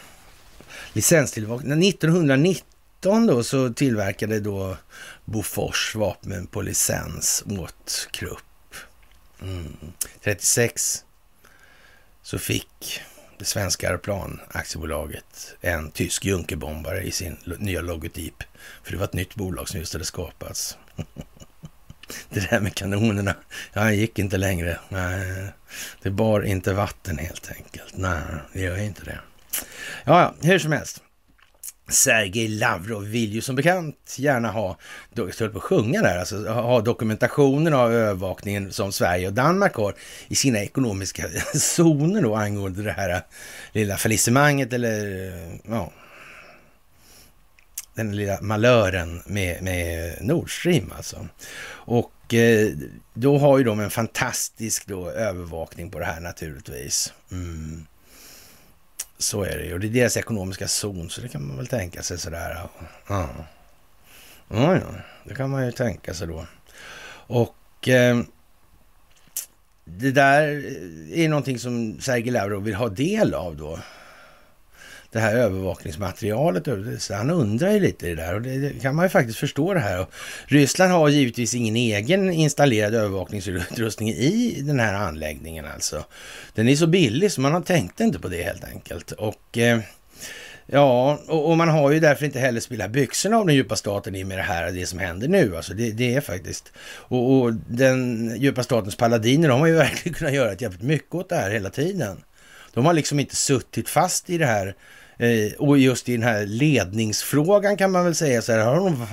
[0.94, 1.90] Licenstillverkning.
[1.90, 4.78] 1919 då så tillverkade då
[5.26, 8.76] Bofors vapen på licens åt Krupp.
[9.42, 9.78] Mm.
[10.24, 11.06] 36
[12.22, 13.02] så fick
[13.40, 18.44] det svenska aeroplanaktiebolaget en tysk Junkerbombare i sin nya logotyp.
[18.84, 20.78] För det var ett nytt bolag som just hade skapats.
[22.30, 23.36] det där med kanonerna,
[23.74, 24.80] jag gick inte längre.
[24.90, 25.48] Nej,
[26.02, 27.94] det bar inte vatten helt enkelt.
[27.98, 28.22] Nej,
[28.54, 29.20] det gör inte det.
[30.04, 31.02] Ja, ja, hur som helst.
[31.90, 34.78] Sergej Lavrov vill ju som bekant gärna ha,
[35.14, 39.96] jag på att sjunga där, alltså ha dokumentationen av övervakningen som Sverige och Danmark har
[40.28, 41.24] i sina ekonomiska
[41.54, 43.22] zoner då angående det här
[43.72, 45.32] lilla fallissemanget eller
[45.68, 45.92] ja,
[47.96, 51.28] den lilla malören med, med Nord Stream alltså.
[51.68, 52.72] Och eh,
[53.14, 57.14] då har ju de en fantastisk då övervakning på det här naturligtvis.
[57.32, 57.86] Mm.
[59.18, 59.74] Så är det ju.
[59.74, 62.70] Och det är deras ekonomiska zon, så det kan man väl tänka sig sådär.
[63.08, 63.30] Ja,
[64.50, 64.82] ja, ja
[65.24, 66.46] det kan man ju tänka sig då.
[67.28, 68.22] Och eh,
[69.86, 70.42] det där
[71.14, 73.80] är någonting som Sergej Lavrov vill ha del av då
[75.14, 76.68] det här övervakningsmaterialet.
[77.00, 79.80] Så han undrar ju lite det där och det kan man ju faktiskt förstå det
[79.80, 80.02] här.
[80.02, 80.10] Och
[80.46, 86.06] Ryssland har givetvis ingen egen installerad övervakningsutrustning i den här anläggningen alltså.
[86.54, 89.12] Den är så billig så man har tänkt inte på det helt enkelt.
[89.12, 89.80] Och eh,
[90.66, 94.16] Ja, och, och, man har ju därför inte heller spelat byxorna av den djupa staten
[94.16, 95.58] i med det här, det som händer nu.
[95.58, 96.72] Alltså det, det är faktiskt...
[96.78, 101.16] Och, och, den djupa statens paladiner, de har ju verkligen kunnat göra ett jävligt mycket
[101.16, 102.24] åt det här hela tiden.
[102.74, 106.24] De har liksom inte suttit fast i det här Eh, Eh, och just i den
[106.24, 109.08] här ledningsfrågan kan man väl säga så här, har de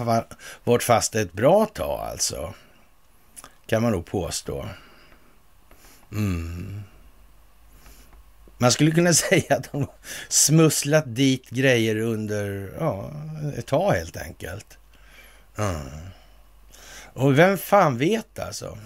[0.65, 2.55] varit fast ett bra tag alltså.
[3.67, 4.67] Kan man nog påstå.
[6.13, 6.83] Mm.
[8.59, 9.87] Man skulle kunna säga att de
[10.29, 13.11] smusslat dit grejer under ja,
[13.57, 14.79] ett tag helt enkelt.
[15.59, 15.87] Mm.
[17.13, 18.79] Och vem fan vet alltså?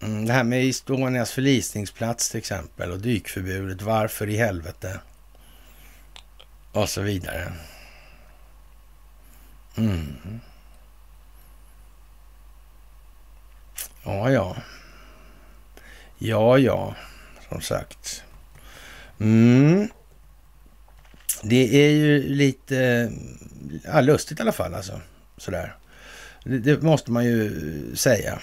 [0.00, 3.82] Mm, det här med Estonias förlisningsplats till exempel och dykförbudet.
[3.82, 5.00] Varför i helvete?
[6.72, 7.52] Och så vidare.
[9.76, 10.40] Mm.
[14.04, 14.56] Ja, ja.
[16.18, 16.94] Ja, ja,
[17.48, 18.22] som sagt.
[19.20, 19.88] Mm.
[21.42, 23.12] Det är ju lite
[23.84, 25.00] ja, lustigt i alla fall alltså.
[25.36, 25.76] Sådär.
[26.44, 28.38] Det, det måste man ju säga.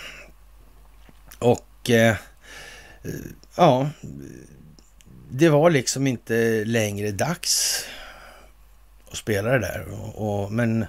[1.46, 2.16] Och eh,
[3.56, 3.90] ja,
[5.32, 7.86] det var liksom inte längre dags
[9.12, 9.86] att spela det där.
[9.92, 10.86] Och, och, men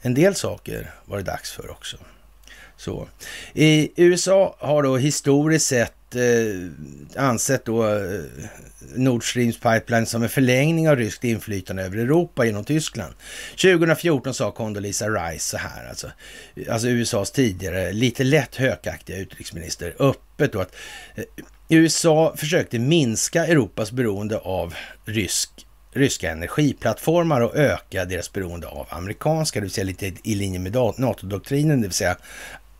[0.00, 1.96] en del saker var det dags för också.
[2.76, 3.08] Så.
[3.52, 8.20] I USA har då historiskt sett eh, ansett då eh,
[8.94, 13.14] Nord Streams pipeline som en förlängning av ryskt inflytande över Europa genom Tyskland.
[13.50, 16.10] 2014 sa Condoleezza Rice så här, alltså,
[16.70, 20.76] alltså USAs tidigare lite lätt hökaktiga utrikesminister, öppet då att
[21.14, 21.24] eh,
[21.68, 24.74] USA försökte minska Europas beroende av
[25.04, 25.50] rysk
[25.92, 30.72] ryska energiplattformar och öka deras beroende av amerikanska, det vill säga lite i linje med
[30.72, 32.16] NATO-doktrinen, det vill säga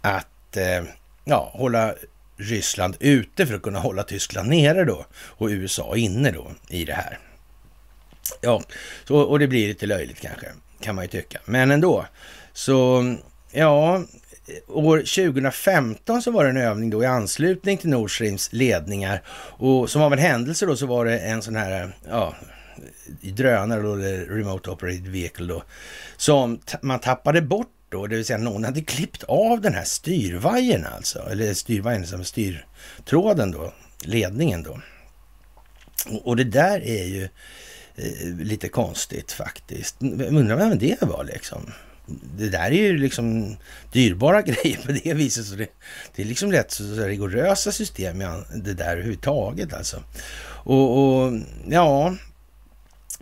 [0.01, 0.83] att eh,
[1.25, 1.95] ja, hålla
[2.41, 6.93] Ryssland ute för att kunna hålla Tyskland nere då och USA inne då i det
[6.93, 7.19] här.
[8.41, 8.63] Ja,
[9.05, 10.47] så, och det blir lite löjligt kanske,
[10.81, 11.39] kan man ju tycka.
[11.45, 12.07] Men ändå,
[12.53, 13.05] så
[13.53, 14.03] ja,
[14.69, 19.23] år 2015 så var det en övning då i anslutning till Nord Streams ledningar
[19.59, 22.35] och som av en händelse då så var det en sån här, ja,
[23.21, 25.63] drönare då, eller Remote Operated Vehicle då,
[26.17, 30.87] som man tappade bort då, det vill säga någon hade klippt av den här styrvajern
[30.87, 33.73] alltså, eller styrvajern som styrtråden då,
[34.05, 34.81] ledningen då.
[36.09, 37.29] Och, och det där är ju
[37.97, 39.97] eh, lite konstigt faktiskt.
[40.03, 41.73] Undrar vem det var liksom.
[42.39, 43.57] Det där är ju liksom
[43.93, 45.47] dyrbara grejer på det viset.
[45.47, 45.69] Så det,
[46.15, 48.19] det är liksom rätt så, så rigorösa system
[48.55, 50.03] det där överhuvudtaget alltså.
[50.65, 51.33] Och, och
[51.69, 52.15] ja,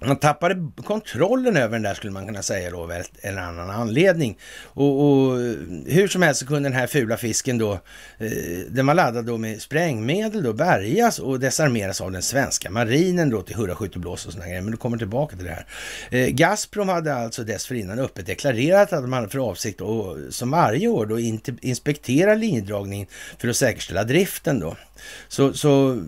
[0.06, 2.92] man tappade kontrollen över den där skulle man kunna säga då, av
[3.22, 4.38] en annan anledning.
[4.64, 5.38] Och, och,
[5.86, 7.72] hur som helst så kunde den här fula fisken då,
[8.18, 8.30] eh,
[8.68, 13.42] den var laddad då med sprängmedel då, bärgas och desarmeras av den svenska marinen då
[13.42, 14.62] till hurra skytteblås och sådana grejer.
[14.62, 15.66] Men du kommer tillbaka till det här.
[16.10, 20.88] Eh, Gazprom hade alltså dessförinnan öppet deklarerat att de hade för avsikt att som varje
[20.88, 21.18] år då
[21.60, 23.06] inspektera linjedragningen
[23.38, 24.76] för att säkerställa driften då.
[25.28, 26.02] Så, så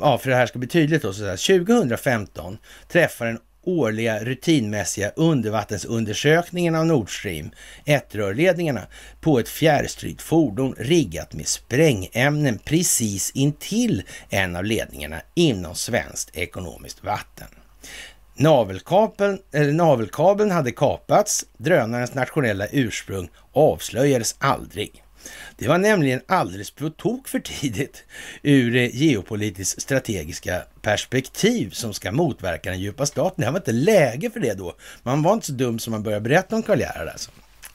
[0.00, 2.58] ja, för det här ska bli tydligt då, så här, 2015
[2.88, 7.50] träffar den årliga rutinmässiga undervattensundersökningen av Nord Stream
[7.84, 8.80] 1-rörledningarna
[9.20, 17.04] på ett fjärrstyrt fordon riggat med sprängämnen precis intill en av ledningarna inom svenskt ekonomiskt
[17.04, 17.48] vatten.
[18.38, 25.02] Navelkabeln, eller navelkabeln hade kapats, drönarens nationella ursprung avslöjades aldrig.
[25.56, 28.04] Det var nämligen alldeles på tok för tidigt
[28.42, 33.44] ur eh, geopolitiskt strategiska perspektiv som ska motverka den djupa staten.
[33.44, 34.76] Det var inte läge för det då.
[35.02, 37.30] Man var inte så dum som man började berätta om Karl Gerhard alltså.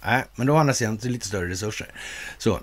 [0.05, 1.87] Nej, men då har han sidan lite större resurser.
[2.37, 2.59] Så.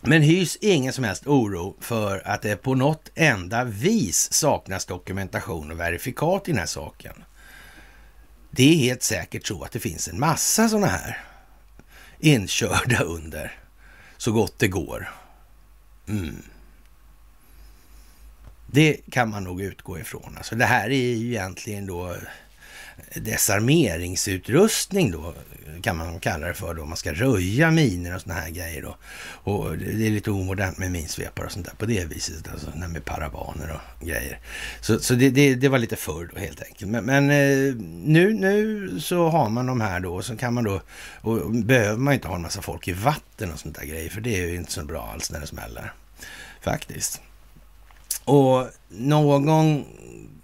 [0.00, 5.70] Men hys ingen som helst oro för att det på något enda vis saknas dokumentation
[5.70, 7.24] och verifikat i den här saken.
[8.50, 11.18] Det är helt säkert så att det finns en massa sådana här
[12.20, 13.61] inkörda under
[14.22, 15.10] så gott det går.
[16.08, 16.42] Mm.
[18.66, 20.34] Det kan man nog utgå ifrån.
[20.36, 22.16] Alltså det här är ju egentligen då
[23.14, 25.34] desarmeringsutrustning då,
[25.82, 26.84] kan man kalla det för då.
[26.84, 28.96] Man ska röja miner och såna här grejer då.
[29.52, 33.04] Och det är lite omodernt med minsvepare och sånt där på det viset, alltså med
[33.04, 34.38] parabaner och grejer.
[34.80, 36.90] Så, så det, det, det var lite förr då helt enkelt.
[36.90, 37.74] Men, men, eh,
[38.04, 40.80] nu, nu så har man de här då, och så kan man då,
[41.20, 44.20] och behöver man inte ha en massa folk i vatten och sånt där grejer, för
[44.20, 45.92] det är ju inte så bra alls när det smäller.
[46.60, 47.20] Faktiskt.
[48.24, 49.84] Och någon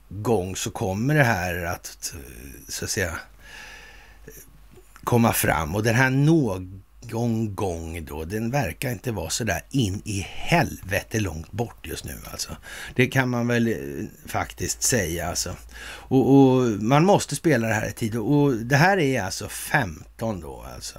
[0.08, 2.14] gång så kommer det här att,
[2.68, 3.18] så att säga,
[5.04, 5.74] komma fram.
[5.74, 11.20] Och den här någon gång då, den verkar inte vara så där in i helvete
[11.20, 12.56] långt bort just nu alltså.
[12.94, 13.74] Det kan man väl eh,
[14.26, 15.56] faktiskt säga alltså.
[15.84, 18.16] Och, och man måste spela det här i tid.
[18.16, 20.98] Och det här är alltså 15 då alltså.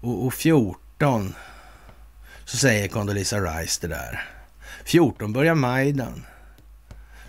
[0.00, 1.34] Och, och 14
[2.44, 4.28] så säger Condoleezza Rice det där.
[4.84, 6.26] 14 börjar Majdan.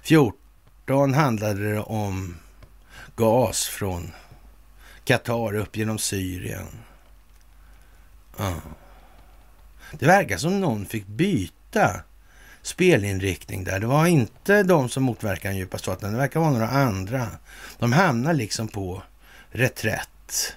[0.01, 0.44] 14
[0.85, 2.35] 18 handlade det om
[3.15, 4.11] gas från
[5.03, 6.67] Qatar upp genom Syrien.
[8.37, 8.53] Ja.
[9.91, 12.01] Det verkar som någon fick byta
[12.61, 13.79] spelinriktning där.
[13.79, 17.27] Det var inte de som motverkar den djupa staten, det verkar vara några andra.
[17.79, 19.03] De hamnar liksom på
[19.49, 20.55] reträtt.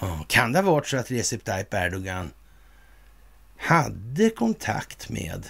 [0.00, 2.30] Ja, kan det ha varit så att Recep Tayyip Erdogan
[3.58, 5.48] hade kontakt med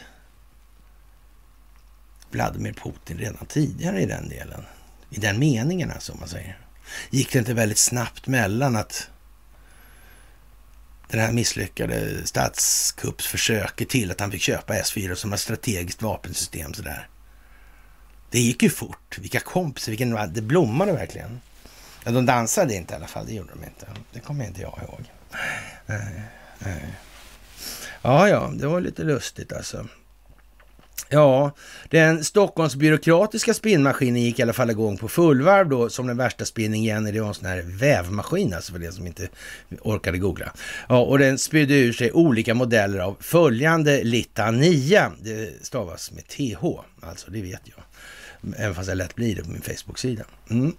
[2.37, 4.65] Vladimir Putin redan tidigare i den delen?
[5.11, 6.59] I den meningen alltså, om man säger.
[7.11, 9.11] Gick det inte väldigt snabbt mellan att
[11.09, 17.09] den här misslyckade statskuppsförsöket till att han fick köpa S4 som ett strategiskt vapensystem sådär.
[18.31, 19.19] Det gick ju fort.
[19.19, 21.41] Vilka kompisar, vilken, det blommade verkligen.
[22.05, 23.87] Ja, de dansade inte i alla fall, det gjorde de inte.
[24.13, 25.05] Det kommer inte jag ihåg.
[25.87, 26.23] Nej,
[26.59, 26.95] nej.
[28.03, 29.89] Ja, ja, det var lite lustigt alltså.
[31.09, 31.51] Ja,
[31.91, 37.05] den Stockholmsbyråkratiska spinnmaskinen gick i alla fall igång på fullvarv då som den värsta spinningen.
[37.05, 39.29] Det var en sån här vävmaskin alltså för det som inte
[39.81, 40.53] orkade googla.
[40.89, 45.13] Ja, och den spydde ur sig olika modeller av följande litania.
[45.23, 46.65] Det stavas med TH,
[47.01, 47.85] alltså det vet jag.
[48.57, 50.25] Även fast jag lätt blir det på min Facebook-sida.
[50.51, 50.73] Mm.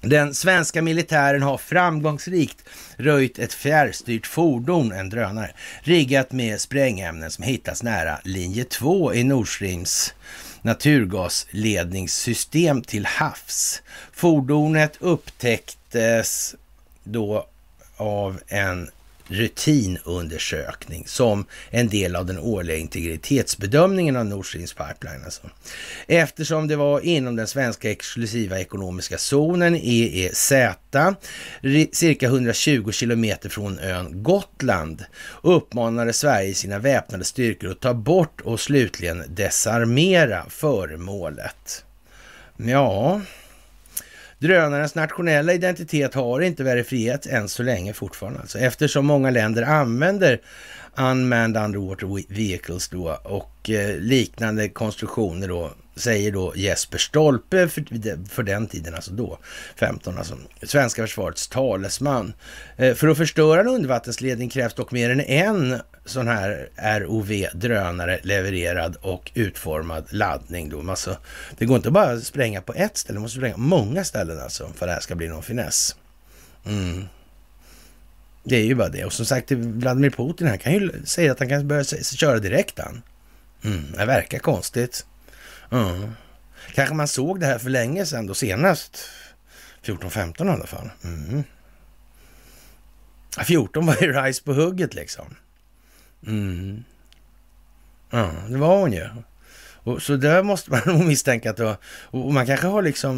[0.00, 5.50] Den svenska militären har framgångsrikt röjt ett fjärrstyrt fordon, en drönare,
[5.80, 10.14] riggat med sprängämnen som hittats nära linje 2 i Nord Streams
[10.62, 13.82] naturgasledningssystem till havs.
[14.12, 16.54] Fordonet upptäcktes
[17.04, 17.46] då
[17.96, 18.90] av en
[19.28, 25.24] rutinundersökning som en del av den årliga integritetsbedömningen av Nord Streams pipeline.
[25.24, 25.50] Alltså.
[26.06, 30.52] Eftersom det var inom den svenska exklusiva ekonomiska zonen EEZ,
[31.92, 35.04] cirka 120 kilometer från ön Gotland,
[35.42, 41.84] uppmanade Sverige sina väpnade styrkor att ta bort och slutligen desarmera föremålet.
[42.56, 43.20] Ja,
[44.38, 50.40] Drönarens nationella identitet har inte verifierats än så länge fortfarande, alltså, eftersom många länder använder
[50.98, 58.42] unmanned underwater vehicles då och eh, liknande konstruktioner då säger då Jesper Stolpe för, för
[58.42, 59.38] den tiden, alltså då,
[59.76, 62.32] 15, alltså svenska försvarets talesman.
[62.76, 68.96] Eh, för att förstöra en undervattensledning krävs dock mer än en sån här ROV-drönare levererad
[69.00, 70.68] och utformad laddning.
[70.68, 70.90] Då.
[70.90, 71.16] Alltså,
[71.58, 74.64] det går inte bara att spränga på ett ställe, det måste spränga många ställen alltså
[74.64, 75.96] för att det här ska bli någon finess.
[76.66, 77.04] Mm.
[78.48, 79.04] Det är ju bara det.
[79.04, 82.78] Och som sagt, Vladimir Putin han kan ju säga att han kan börja köra direkt
[82.78, 83.02] han.
[83.64, 85.06] Mm, det verkar konstigt.
[85.72, 86.10] Mm.
[86.74, 89.08] Kanske man såg det här för länge sedan då senast.
[89.84, 90.90] 14-15 i alla fall.
[91.04, 91.44] Mm.
[93.44, 95.36] 14 var ju Rice på hugget liksom.
[96.26, 96.84] Mm.
[98.10, 99.08] Ja, det var hon ju.
[99.86, 103.12] Och, så där måste man nog misstänka att det var, och man kanske har liksom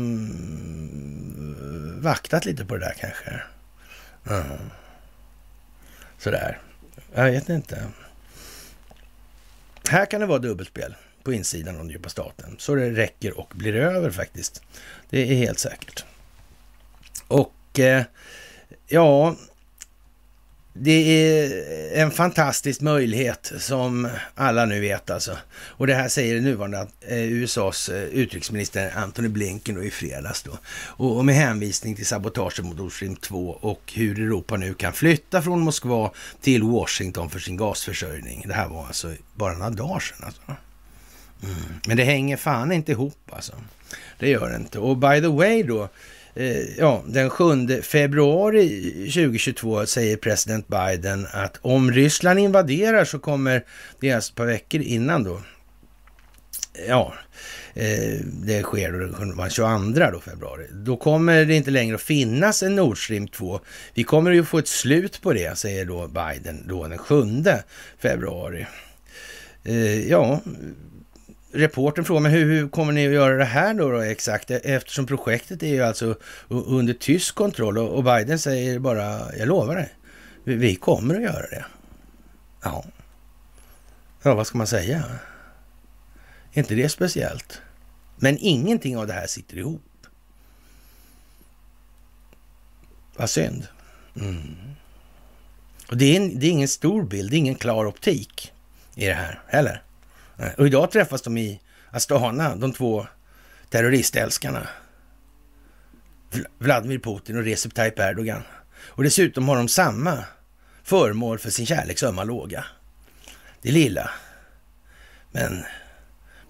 [1.14, 3.42] mm, vaktat lite på det där kanske.
[4.30, 4.58] Mm.
[6.18, 6.58] Sådär.
[7.14, 7.88] Jag vet inte.
[9.88, 12.56] Här kan det vara dubbelspel på insidan av den djupa staten.
[12.58, 14.62] Så det räcker och blir över faktiskt.
[15.10, 16.04] Det är helt säkert.
[17.28, 18.04] Och eh,
[18.86, 19.36] ja,
[20.80, 25.36] det är en fantastisk möjlighet som alla nu vet alltså.
[25.50, 30.58] Och det här säger nuvarande eh, USAs eh, utrikesminister Antony Blinken då i fredags då.
[30.74, 35.42] Och, med hänvisning till sabotaget mot Nord Stream 2 och hur Europa nu kan flytta
[35.42, 36.10] från Moskva
[36.40, 38.44] till Washington för sin gasförsörjning.
[38.48, 40.42] Det här var alltså bara några dagar sedan alltså.
[41.42, 41.56] Mm.
[41.86, 43.52] Men det hänger fan inte ihop alltså.
[44.18, 44.78] Det gör det inte.
[44.78, 45.88] Och by the way då, eh,
[46.34, 48.68] Eh, ja, den 7 februari
[49.14, 53.64] 2022 säger president Biden att om Ryssland invaderar så kommer,
[54.00, 55.40] det alltså ett par veckor innan då,
[56.88, 57.14] ja,
[57.74, 60.66] eh, det sker då, 22 då februari.
[60.72, 63.60] Då kommer det inte längre att finnas en Nord Stream 2.
[63.94, 67.24] Vi kommer ju få ett slut på det, säger då Biden då den 7
[67.98, 68.66] februari.
[69.64, 70.40] Eh, ja,
[71.52, 74.50] reporten frågar mig hur, hur kommer ni att göra det här då, då, exakt?
[74.50, 76.16] Eftersom projektet är ju alltså
[76.48, 79.94] under tysk kontroll och, och Biden säger bara, jag lovar dig,
[80.44, 81.64] vi, vi kommer att göra det.
[82.62, 82.84] Ja.
[84.22, 85.04] Ja, vad ska man säga?
[86.52, 87.60] Är inte det speciellt?
[88.16, 89.82] Men ingenting av det här sitter ihop.
[93.16, 93.66] Vad synd.
[94.16, 94.56] Mm.
[95.90, 98.52] Och det är, en, det är ingen stor bild, det är ingen klar optik
[98.94, 99.82] i det här heller.
[100.38, 101.60] Eh, och idag träffas de i
[101.90, 103.06] Astana, de två
[103.70, 104.68] terroristälskarna.
[106.58, 108.42] Vladimir Putin och Recep Tayyip Erdogan.
[108.80, 110.24] Och dessutom har de samma
[110.82, 112.64] föremål för sin kärleks ömma låga.
[113.62, 114.10] Det lilla,
[115.32, 115.64] men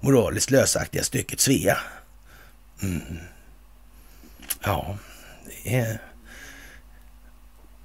[0.01, 1.79] moraliskt lösaktiga stycket Svea.
[2.83, 3.19] Mm.
[4.63, 4.99] Ja,
[5.47, 5.99] det är,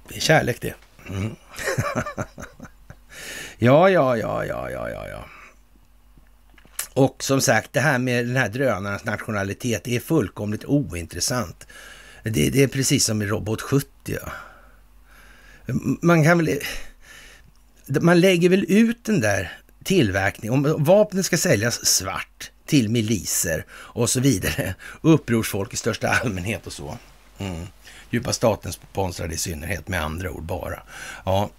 [0.08, 0.74] det är kärlek det.
[1.08, 1.36] Mm.
[3.58, 5.24] ja, ja, ja, ja, ja, ja, ja.
[6.94, 11.66] Och som sagt, det här med den här drönarens nationalitet är fullkomligt ointressant.
[12.22, 13.86] Det, det är precis som i Robot 70.
[14.04, 14.32] Ja.
[16.02, 16.58] Man kan väl...
[18.00, 24.10] Man lägger väl ut den där tillverkningen, om vapnen ska säljas svart till miliser och
[24.10, 26.98] så vidare, upprorsfolk i största allmänhet och så.
[27.38, 27.66] Mm.
[28.10, 30.82] Djupa staten sponsrade i synnerhet, med andra ord bara.
[31.24, 31.50] Ja,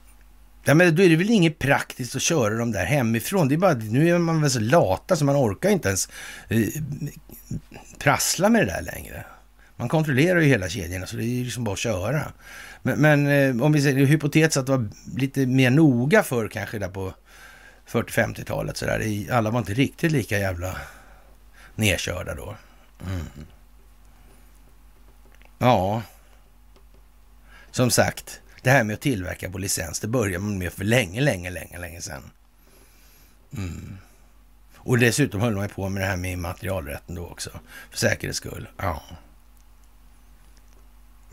[0.68, 3.48] Ja, men då är det väl inget praktiskt att köra dem där hemifrån.
[3.48, 6.10] Det är bara, nu är man väl så lata så man orkar inte ens
[6.48, 6.68] eh,
[8.00, 9.26] prassla med det där längre.
[9.76, 12.32] Man kontrollerar ju hela kedjorna så det är ju liksom bara att köra.
[12.82, 14.88] Men, men eh, om vi säger hypotetiskt att det var
[15.18, 17.14] lite mer noga för kanske där på
[17.88, 19.26] 40-50-talet sådär.
[19.32, 20.78] Alla var inte riktigt lika jävla
[21.76, 22.56] nedkörda då.
[23.08, 23.26] Mm.
[25.58, 26.02] Ja,
[27.72, 31.22] som sagt, det här med att tillverka på licens, det började man med för länge,
[31.22, 32.24] länge, länge, länge sedan.
[33.58, 33.98] Mm.
[34.76, 37.50] Och dessutom höll man på med det här med immaterialrätten då också,
[37.92, 38.68] för säkerhets skull.
[38.78, 39.04] Ja.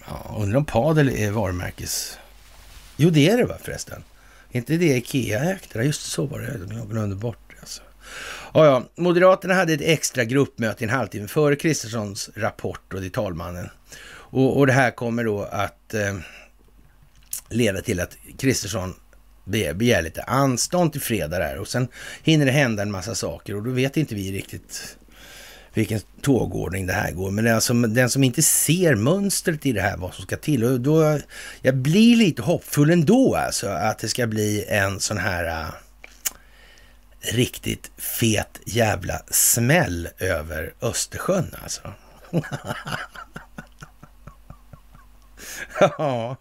[0.07, 2.19] ja undrar om Padel är varumärkes...
[2.97, 4.05] Jo, det är det va förresten?
[4.51, 5.85] Inte det Ikea ägde?
[5.85, 6.75] Just så var det.
[6.75, 7.61] Jag glömde bort det.
[7.61, 7.83] Alltså.
[8.55, 8.83] Ja, ja.
[8.97, 13.69] Moderaterna hade ett extra gruppmöte en halvtimme före Kristerssons rapport och det talmannen.
[14.33, 16.17] Och, och det här kommer då att eh,
[17.53, 18.95] leda till att Kristersson
[19.75, 21.89] begär lite anstånd till fredag där och sen
[22.23, 24.97] hinner det hända en massa saker och då vet inte vi riktigt
[25.75, 27.31] vilken tågordning det här går.
[27.31, 30.37] Men det är alltså den som inte ser mönstret i det här, vad som ska
[30.37, 30.65] till.
[30.65, 31.19] Och då,
[31.63, 35.71] jag blir lite hoppfull ändå alltså att det ska bli en sån här uh,
[37.21, 41.93] riktigt fet jävla smäll över Östersjön alltså.
[45.81, 46.37] ja,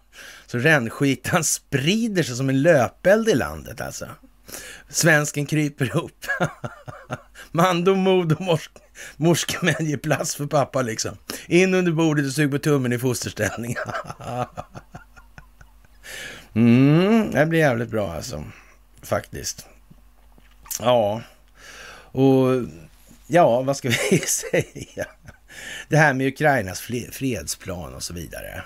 [0.52, 4.08] så rännskitan sprider sig som en löpeld i landet alltså.
[4.88, 6.26] Svensken kryper upp.
[7.50, 8.60] Mando, mod och
[9.16, 11.16] morsk, ger plats för pappa liksom.
[11.46, 13.76] In under bordet och sug på tummen i fosterställning.
[16.54, 18.44] mm, det blir jävligt bra alltså.
[19.02, 19.66] Faktiskt.
[20.80, 21.22] Ja,
[21.94, 22.48] och
[23.26, 25.06] ja, vad ska vi säga?
[25.88, 26.80] Det här med Ukrainas
[27.10, 28.64] fredsplan och så vidare.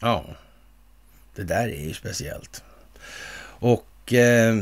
[0.00, 0.24] Ja,
[1.34, 2.62] det där är ju speciellt.
[3.42, 4.56] Och eh,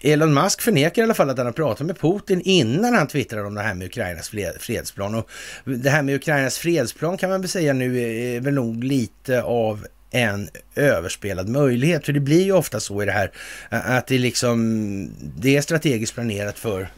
[0.00, 3.44] Elon Musk förnekar i alla fall att han har pratat med Putin innan han twittrar
[3.44, 4.28] om det här med Ukrainas
[4.58, 5.14] fredsplan.
[5.14, 5.28] Och
[5.64, 9.86] det här med Ukrainas fredsplan kan man väl säga nu är väl nog lite av
[10.10, 12.06] en överspelad möjlighet.
[12.06, 13.30] För det blir ju ofta så i det här
[13.68, 16.88] att det liksom det är strategiskt planerat för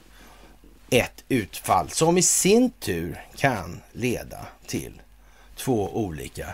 [0.91, 4.93] ett utfall som i sin tur kan leda till
[5.57, 6.47] två olika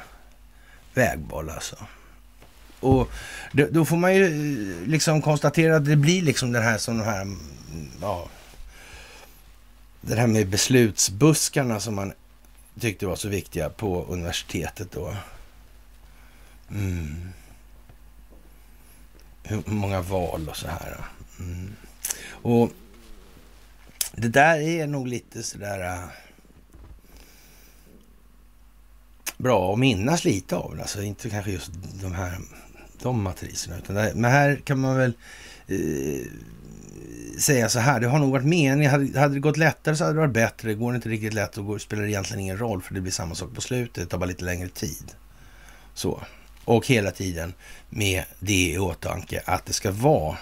[0.95, 1.77] vägboll alltså.
[2.81, 3.11] Och
[3.53, 7.05] då får man ju eh, liksom konstatera att det blir liksom den här som de
[7.05, 7.39] här, mm,
[8.01, 8.29] ja,
[10.01, 12.13] det här med beslutsbuskarna som man
[12.81, 15.17] tyckte var så viktiga på universitetet då.
[16.71, 17.29] Mm.
[19.43, 20.97] Hur många val och så här.
[21.39, 21.73] Mm.
[22.29, 22.73] Och
[24.13, 26.05] det där är nog lite sådär eh,
[29.43, 30.79] bra att minnas lite av.
[30.81, 31.71] Alltså inte kanske just
[32.03, 32.39] de här
[33.03, 33.79] de matriserna.
[33.79, 35.13] Utan det, men här kan man väl
[35.67, 36.27] eh,
[37.39, 38.01] säga så här.
[38.01, 38.91] Det har nog varit meningen.
[38.91, 40.69] Hade, hade det gått lättare så hade det varit bättre.
[40.69, 43.35] Det går inte riktigt lätt och går, spelar egentligen ingen roll för det blir samma
[43.35, 43.95] sak på slutet.
[43.95, 45.15] Det tar bara lite längre tid.
[45.95, 46.23] Så.
[46.65, 47.55] Och hela tiden
[47.91, 50.37] med det i åtanke att det ska vara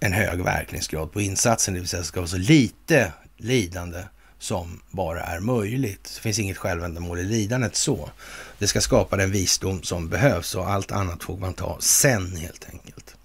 [0.00, 4.02] en hög verkningsgrad på insatsen, det vill säga det ska vara så lite lidande
[4.42, 6.12] som bara är möjligt.
[6.14, 8.10] Det finns inget självändamål i lidandet så.
[8.58, 12.66] Det ska skapa den visdom som behövs och allt annat får man ta sen helt
[12.72, 13.16] enkelt.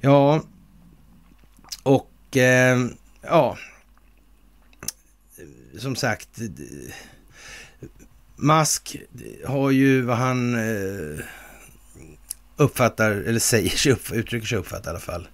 [0.00, 0.42] Ja,
[1.82, 2.86] och eh,
[3.22, 3.58] ja,
[5.78, 6.28] som sagt,
[8.36, 8.96] Musk
[9.46, 11.24] har ju vad han eh,
[12.56, 15.28] uppfattar, eller säger sig, uttrycker sig uppfatta i alla fall,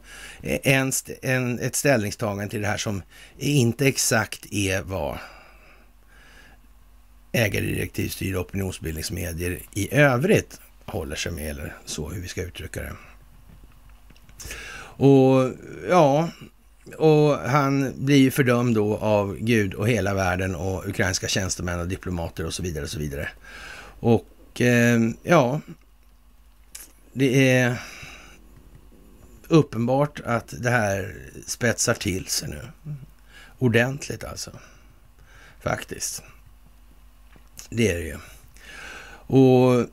[0.44, 0.92] en,
[1.22, 3.02] en, ett ställningstagande till det här som
[3.38, 5.18] inte exakt är vad
[7.32, 12.92] ägardirektivstyrda opinionsbildningsmedier i övrigt håller sig med, eller så hur vi ska uttrycka det.
[14.96, 15.52] Och
[15.88, 16.28] ja,
[16.98, 21.88] och han blir ju fördömd då av Gud och hela världen och ukrainska tjänstemän och
[21.88, 23.28] diplomater och så vidare och så vidare.
[24.00, 25.60] Och eh, ja,
[27.12, 27.76] det är
[29.48, 31.16] uppenbart att det här
[31.46, 32.60] spetsar till sig nu.
[33.58, 34.50] Ordentligt alltså.
[35.60, 36.22] Faktiskt.
[37.70, 38.18] Det är det ju.
[39.26, 39.86] Och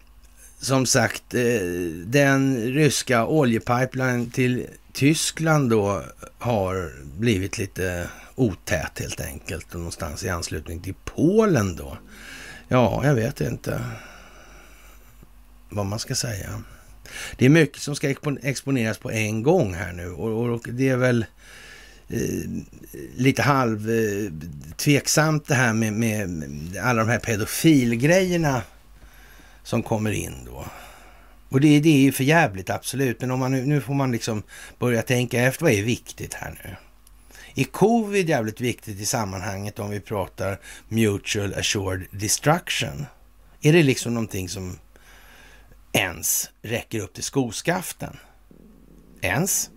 [0.59, 1.61] som sagt, eh,
[2.05, 6.03] den ryska oljepipeline till Tyskland då
[6.37, 11.97] har blivit lite otät helt enkelt och någonstans i anslutning till Polen då.
[12.67, 13.81] Ja, jag vet inte
[15.69, 16.63] vad man ska säga.
[17.38, 20.97] Det är mycket som ska exponeras på en gång här nu och, och det är
[20.97, 21.25] väl
[22.09, 22.19] eh,
[23.15, 24.31] lite halv eh,
[24.75, 26.43] tveksamt det här med, med
[26.83, 28.61] alla de här pedofilgrejerna
[29.63, 30.65] som kommer in då.
[31.49, 34.43] Och det, det är ju för jävligt absolut, men om man, nu får man liksom
[34.79, 36.75] börja tänka efter vad är viktigt här nu.
[37.55, 43.05] Är covid jävligt viktigt i sammanhanget om vi pratar mutual assured destruction?
[43.61, 44.77] Är det liksom någonting som
[45.93, 48.18] ens räcker upp till skoskaften?
[49.22, 49.69] Ens?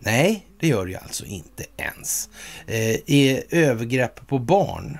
[0.00, 2.30] Nej, det gör det ju alltså inte ens.
[2.66, 4.98] Eh, är övergrepp på barn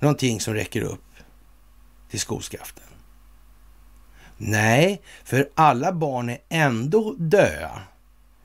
[0.00, 1.14] någonting som räcker upp
[2.10, 2.84] till skoskaften?
[4.36, 7.82] Nej, för alla barn är ändå döda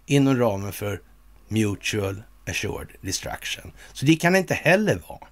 [0.05, 1.01] inom ramen för
[1.47, 3.71] mutual assured destruction.
[3.93, 5.27] Så det kan det inte heller vara.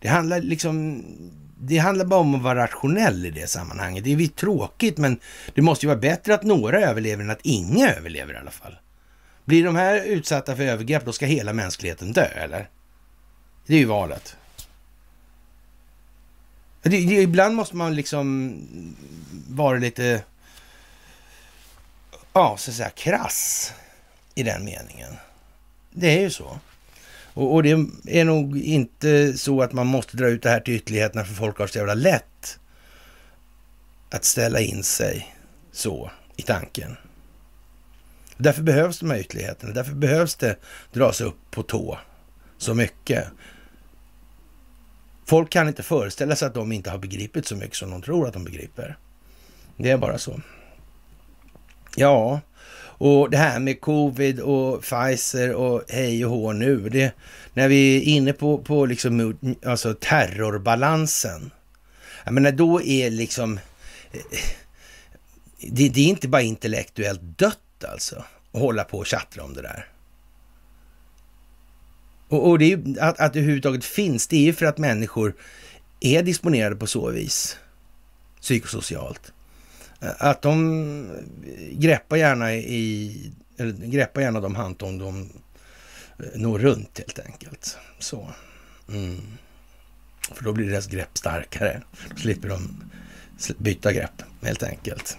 [0.00, 1.04] Det handlar liksom
[1.66, 4.04] det handlar bara om att vara rationell i det sammanhanget.
[4.04, 5.18] Det är tråkigt, men
[5.54, 8.76] det måste ju vara bättre att några överlever än att inga överlever i alla fall.
[9.44, 12.68] Blir de här utsatta för övergrepp, då ska hela mänskligheten dö, eller?
[13.66, 14.36] Det är ju valet.
[16.82, 18.56] Det, det, ibland måste man liksom
[19.48, 20.22] vara lite,
[22.32, 23.72] ja, så att säga krass
[24.34, 25.12] i den meningen.
[25.90, 26.58] Det är ju så.
[27.34, 27.70] Och, och, det
[28.06, 31.58] är nog inte så att man måste dra ut det här till ytterligheterna för folk
[31.58, 32.58] har så jävla lätt
[34.10, 35.36] att ställa in sig
[35.72, 36.96] så i tanken.
[38.36, 39.72] Därför behövs de här ytterligheterna.
[39.72, 40.56] Därför behövs det
[40.92, 41.98] dras upp på tå
[42.58, 43.28] så mycket.
[45.26, 48.26] Folk kan inte föreställa sig att de inte har begripit så mycket som de tror
[48.26, 48.96] att de begriper.
[49.76, 50.40] Det är bara så.
[51.96, 52.40] Ja,
[53.04, 56.88] och det här med covid och Pfizer och hej och hå nu.
[56.88, 57.12] Det,
[57.54, 61.50] när vi är inne på, på liksom, alltså terrorbalansen.
[62.24, 63.60] Jag menar, då är liksom...
[64.12, 64.20] Eh,
[65.60, 69.62] det, det är inte bara intellektuellt dött alltså, att hålla på och tjattra om det
[69.62, 69.88] där.
[72.28, 74.78] Och, och det är ju, att, att det överhuvudtaget finns, det är ju för att
[74.78, 75.34] människor
[76.00, 77.58] är disponerade på så vis,
[78.40, 79.32] psykosocialt.
[80.18, 81.08] Att de
[81.72, 85.30] greppar gärna i, eller greppar gärna de handtag de
[86.18, 87.78] eh, når runt helt enkelt.
[87.98, 88.30] Så.
[88.88, 89.20] Mm.
[90.32, 91.82] För då blir deras grepp starkare.
[92.10, 92.90] Då slipper de
[93.58, 95.18] byta grepp helt enkelt.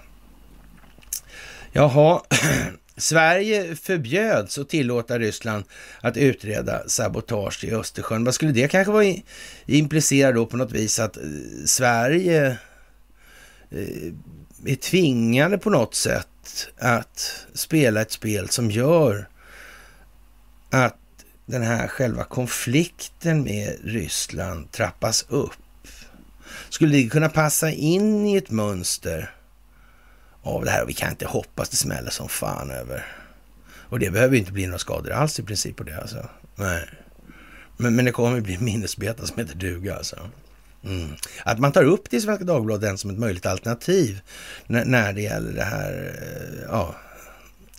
[1.71, 2.21] Jaha,
[2.97, 5.63] Sverige förbjöds att tillåta Ryssland
[6.01, 8.23] att utreda sabotage i Östersjön.
[8.23, 9.15] Vad skulle det kanske vara
[9.65, 11.23] implicera då på något vis att eh,
[11.65, 12.57] Sverige
[13.71, 14.13] eh,
[14.65, 19.29] är tvingade på något sätt att spela ett spel som gör
[20.69, 20.97] att
[21.45, 25.51] den här själva konflikten med Ryssland trappas upp.
[26.69, 29.31] Skulle det kunna passa in i ett mönster
[30.41, 30.85] av det här?
[30.85, 33.05] Vi kan inte hoppas det smäller som fan över.
[33.89, 36.29] Och det behöver inte bli några skador alls i princip på det alltså.
[36.55, 36.89] Nej.
[37.77, 40.29] Men, men det kommer bli en minnesbeta som heter duga alltså.
[40.85, 41.15] Mm.
[41.43, 44.21] Att man tar upp det i Svenska Dagbladet som ett möjligt alternativ
[44.67, 46.95] när, när det gäller det här eh, ja,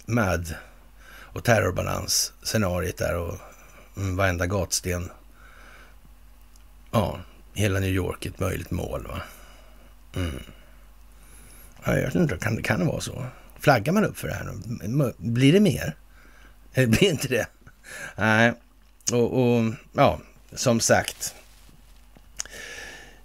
[0.07, 0.55] MAD
[1.37, 3.39] och terrorbalans-scenariet där och
[3.97, 5.11] mm, varenda gatsten.
[6.91, 7.21] Ja,
[7.55, 9.07] hela New York ett möjligt mål.
[9.07, 9.23] Va?
[10.17, 10.43] Mm.
[11.85, 13.27] Ja, jag vet inte, kan, kan det vara så?
[13.61, 15.13] Flaggar man upp för det här?
[15.19, 15.97] Blir det mer?
[16.75, 17.47] Eller blir inte det?
[18.17, 18.53] Nej,
[19.13, 20.21] och, och ja,
[20.53, 21.35] som sagt.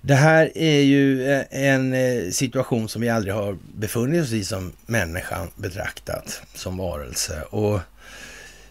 [0.01, 4.43] Det här är ju eh, en eh, situation som vi aldrig har befunnit oss i
[4.43, 7.41] som människan betraktat som varelse.
[7.41, 7.79] Och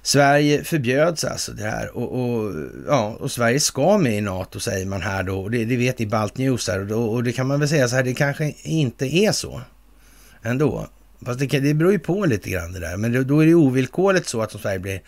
[0.03, 2.55] Sverige förbjöds alltså det här och, och,
[2.87, 5.49] ja, och Sverige ska med i NATO säger man här då.
[5.49, 7.97] Det, det vet ni Balt News här och, och det kan man väl säga så
[7.97, 9.61] här, det kanske inte är så
[10.43, 10.87] ändå.
[11.25, 12.97] Fast det, det beror ju på lite grann det där.
[12.97, 15.01] Men då är det ovillkorligt så att om Sverige blir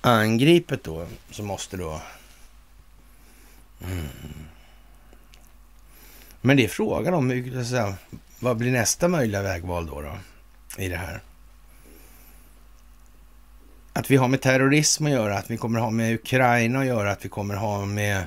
[0.00, 2.00] angripet då så måste då...
[3.84, 4.06] Mm.
[6.44, 7.94] Men det är frågan om säga,
[8.40, 10.18] vad blir nästa möjliga vägval då, då
[10.78, 11.20] i det här?
[13.92, 17.12] Att vi har med terrorism att göra, att vi kommer ha med Ukraina att göra,
[17.12, 18.26] att vi kommer ha med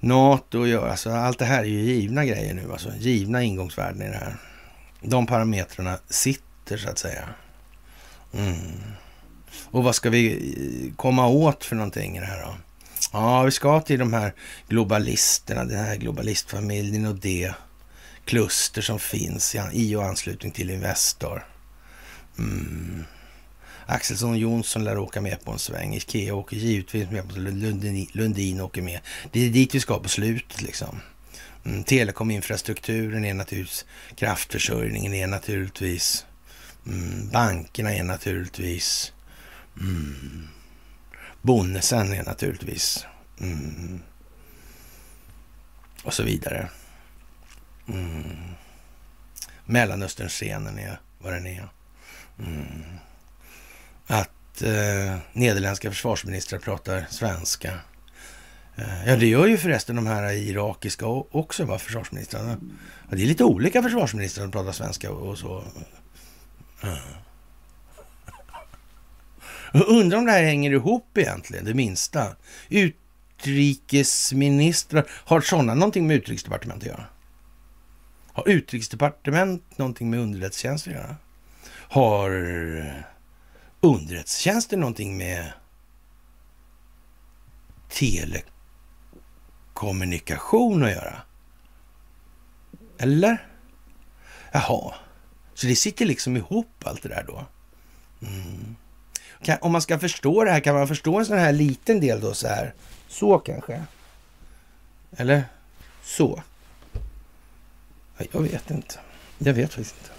[0.00, 0.90] NATO att göra.
[0.90, 4.36] Alltså, allt det här är ju givna grejer nu, alltså givna ingångsvärden i det här.
[5.00, 7.28] De parametrarna sitter så att säga.
[8.34, 8.82] Mm.
[9.64, 12.54] Och vad ska vi komma åt för någonting i det här då?
[13.14, 14.34] Ja, vi ska till de här
[14.68, 17.54] globalisterna, den här globalistfamiljen och det
[18.24, 21.46] kluster som finns i och anslutning till Investor.
[22.38, 23.04] Mm.
[23.86, 25.94] Axelsson och Jonsson lär åka med på en sväng.
[25.94, 29.00] Ikea åker givetvis med på Lundin, Lundin åker med.
[29.32, 31.00] Det är dit vi ska på slutet liksom.
[31.64, 31.84] Mm.
[31.84, 33.84] Telekominfrastrukturen är naturligtvis,
[34.16, 36.26] kraftförsörjningen är naturligtvis,
[36.86, 37.28] mm.
[37.28, 39.12] bankerna är naturligtvis,
[39.80, 40.48] mm.
[41.44, 43.06] Bonnesen är naturligtvis,
[43.40, 44.02] mm.
[46.04, 46.68] och så vidare.
[47.88, 48.54] Mm.
[49.64, 51.68] Mellanösternscenen är vad den är.
[52.38, 52.84] Mm.
[54.06, 57.78] Att eh, nederländska försvarsministrar pratar svenska.
[58.76, 62.56] Eh, ja, det gör ju förresten de här irakiska också, va, försvarsministrarna.
[63.10, 65.64] Ja, det är lite olika försvarsministrar som pratar svenska och så.
[66.82, 66.98] Mm.
[69.74, 72.36] Undrar om det här hänger ihop egentligen, det minsta.
[72.68, 77.06] Utrikesministrar, har sådana någonting med utrikesdepartementet att göra?
[78.32, 81.16] Har utrikesdepartement någonting med underrättelsetjänster att göra?
[81.70, 82.30] Har
[83.80, 85.52] underrättelsetjänsten någonting med
[87.88, 91.22] telekommunikation att göra?
[92.98, 93.48] Eller?
[94.52, 94.94] Jaha,
[95.54, 97.46] så det sitter liksom ihop allt det där då?
[98.26, 98.76] Mm.
[99.44, 102.20] Kan, om man ska förstå det här, kan man förstå en sån här liten del
[102.20, 102.74] då så här?
[103.08, 103.82] Så kanske?
[105.16, 105.44] Eller
[106.04, 106.42] så?
[108.32, 108.94] Jag vet inte.
[109.38, 110.10] Jag vet faktiskt inte.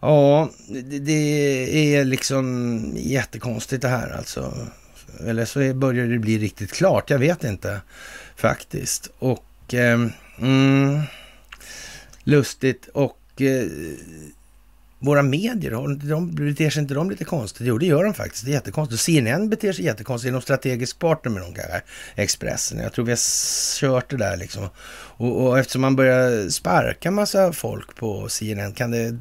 [0.00, 0.50] Ja,
[0.84, 4.68] det är liksom jättekonstigt det här alltså.
[5.26, 7.10] Eller så börjar det bli riktigt klart.
[7.10, 7.80] Jag vet inte
[8.36, 9.10] faktiskt.
[9.18, 10.06] Och eh,
[10.38, 11.00] mm,
[12.24, 13.66] lustigt och eh,
[15.02, 15.70] våra medier,
[16.08, 17.66] de, beter sig inte de lite konstigt?
[17.66, 18.44] Jo, det gör de faktiskt.
[18.44, 19.02] Det är jättekonstigt.
[19.02, 20.28] CNN beter sig jättekonstigt.
[20.28, 21.82] Är de strategisk partner med de kanske?
[22.14, 22.78] Expressen.
[22.78, 24.68] Jag tror vi har kört det där liksom.
[25.16, 29.18] Och, och eftersom man börjar sparka massa folk på CNN, kan det...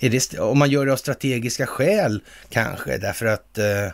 [0.00, 3.90] Är det om man gör det av strategiska skäl kanske, därför att Eh,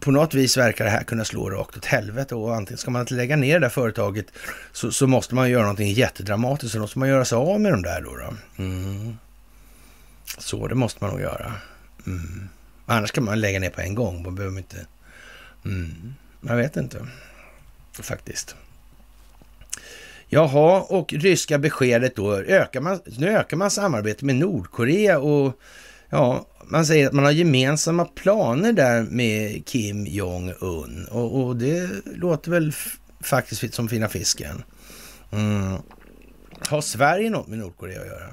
[0.00, 3.06] på något vis verkar det här kunna slå rakt åt helvete och antingen ska man
[3.10, 4.26] lägga ner det där företaget
[4.72, 7.82] så, så måste man göra någonting jättedramatiskt så måste man göra sig av med de
[7.82, 8.16] där då.
[8.16, 8.62] då.
[8.62, 9.16] Mm.
[10.38, 11.52] Så det måste man nog göra.
[12.06, 12.48] Mm.
[12.86, 14.22] Annars kan man lägga ner på en gång.
[14.22, 14.86] Man behöver inte...
[15.64, 16.14] Mm.
[16.40, 17.06] Jag vet inte
[18.02, 18.56] faktiskt.
[20.28, 22.34] Jaha, och ryska beskedet då.
[22.34, 25.60] Ökar man, nu ökar man samarbetet med Nordkorea och
[26.10, 31.90] ja, man säger att man har gemensamma planer där med Kim Jong-Un och, och, det
[32.04, 32.72] låter väl
[33.20, 34.62] faktiskt som fina fisken.
[35.32, 35.76] Mm.
[36.68, 38.28] Har Sverige något med Nordkorea att göra?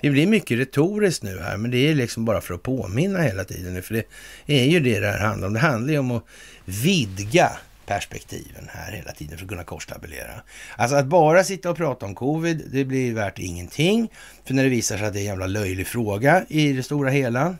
[0.00, 3.44] Det blir mycket retoriskt nu här, men det är liksom bara för att påminna hela
[3.44, 3.82] tiden.
[3.82, 4.04] För det
[4.46, 5.54] är ju det det här handlar om.
[5.54, 6.24] Det handlar ju om att
[6.64, 7.50] vidga
[7.86, 10.42] perspektiven här hela tiden för att kunna korstabulera.
[10.76, 14.08] Alltså att bara sitta och prata om covid, det blir värt ingenting.
[14.44, 17.10] För när det visar sig att det är en jävla löjlig fråga i det stora
[17.10, 17.56] hela.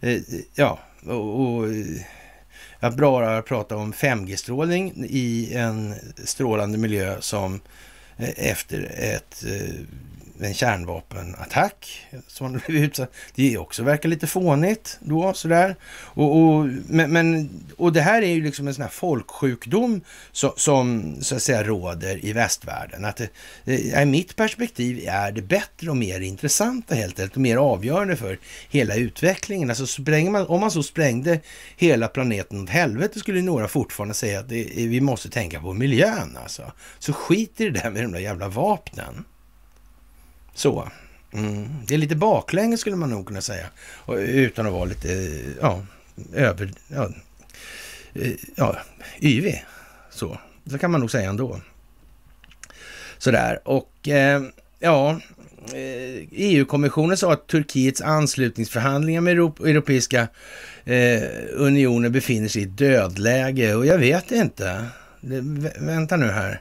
[0.00, 0.20] Eh,
[0.54, 2.02] ja, och, och eh,
[2.80, 5.94] att bara prata om 5G-strålning i en
[6.24, 7.60] strålande miljö som
[8.16, 9.74] eh, efter ett eh,
[10.40, 13.12] en kärnvapenattack som han blev utsatt.
[13.34, 15.76] Det också verkar lite fånigt då sådär.
[15.90, 20.00] Och, och, men, men, och det här är ju liksom en sån här folksjukdom
[20.32, 23.04] som, som så att säga råder i västvärlden.
[23.04, 23.20] Att
[23.64, 28.16] det, i mitt perspektiv är det bättre och mer intressanta helt enkelt och mer avgörande
[28.16, 28.38] för
[28.68, 29.70] hela utvecklingen.
[29.70, 31.40] Alltså spränger man, om man så sprängde
[31.76, 36.38] hela planeten åt helvete skulle några fortfarande säga att det, vi måste tänka på miljön
[36.42, 36.72] alltså.
[36.98, 39.24] Så skit i det där med de där jävla vapnen.
[40.58, 40.88] Så.
[41.32, 41.68] Mm.
[41.86, 43.66] Det är lite baklänges skulle man nog kunna säga.
[43.80, 45.82] Och, utan att vara lite, ja,
[46.34, 47.10] över, ja,
[48.56, 48.76] ja,
[49.20, 49.64] yvig.
[50.10, 50.38] Så.
[50.70, 51.60] Så kan man nog säga ändå.
[53.18, 53.60] Sådär.
[53.64, 54.42] Och eh,
[54.78, 55.20] ja,
[55.72, 60.28] eh, e EU-kommissionen sa att Turkiets anslutningsförhandlingar med Europeiska
[60.84, 61.22] eh,
[61.52, 63.74] unionen befinner sig i dödläge.
[63.74, 64.86] Och jag vet inte.
[65.20, 65.40] Det,
[65.80, 66.60] vänta nu här.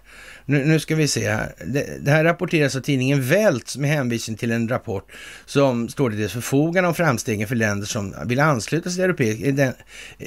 [0.50, 1.54] Nu, nu, ska vi se här.
[1.66, 5.12] Det, det, här rapporteras av tidningen Welt med hänvisning till en rapport
[5.46, 9.54] som står till dess förfogande om framstegen för länder som vill ansluta sig till, eh,
[9.54, 9.74] den,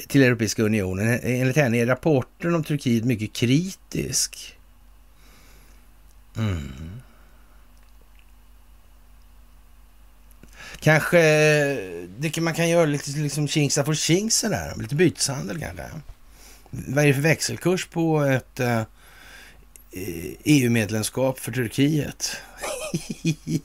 [0.07, 1.19] till Europeiska unionen.
[1.23, 4.57] Enligt henne är rapporten om Turkiet mycket kritisk.
[6.37, 7.01] Mm.
[10.79, 11.77] Kanske eh,
[12.17, 15.83] det, man kan göra lite liksom kingsa for kingsa där, lite byteshandel kanske.
[16.69, 18.81] Vad är det för växelkurs på ett uh,
[19.91, 22.37] Eh, e EU-medlemskap för Turkiet.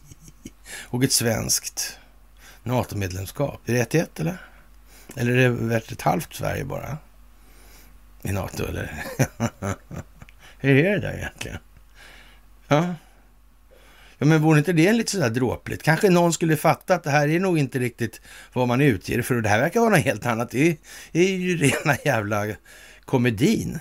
[0.85, 1.99] och ett svenskt
[2.63, 3.61] NATO-medlemskap.
[3.69, 4.37] Är det 1 1 eller?
[5.17, 6.99] Eller är det värt ett halvt Sverige bara?
[8.23, 9.05] I NATO eller?
[10.59, 11.59] Hur är det där egentligen?
[12.69, 12.95] Ja.
[14.19, 15.83] Ja, men vore inte det lite sådär dråpligt?
[15.83, 18.21] Kanske någon skulle fatta att det här är nog inte riktigt
[18.53, 19.35] vad man utger för.
[19.35, 20.51] Det här verkar vara något helt annat.
[20.51, 20.77] Det är,
[21.13, 22.47] det är ju rena jävla
[23.05, 23.79] komedin.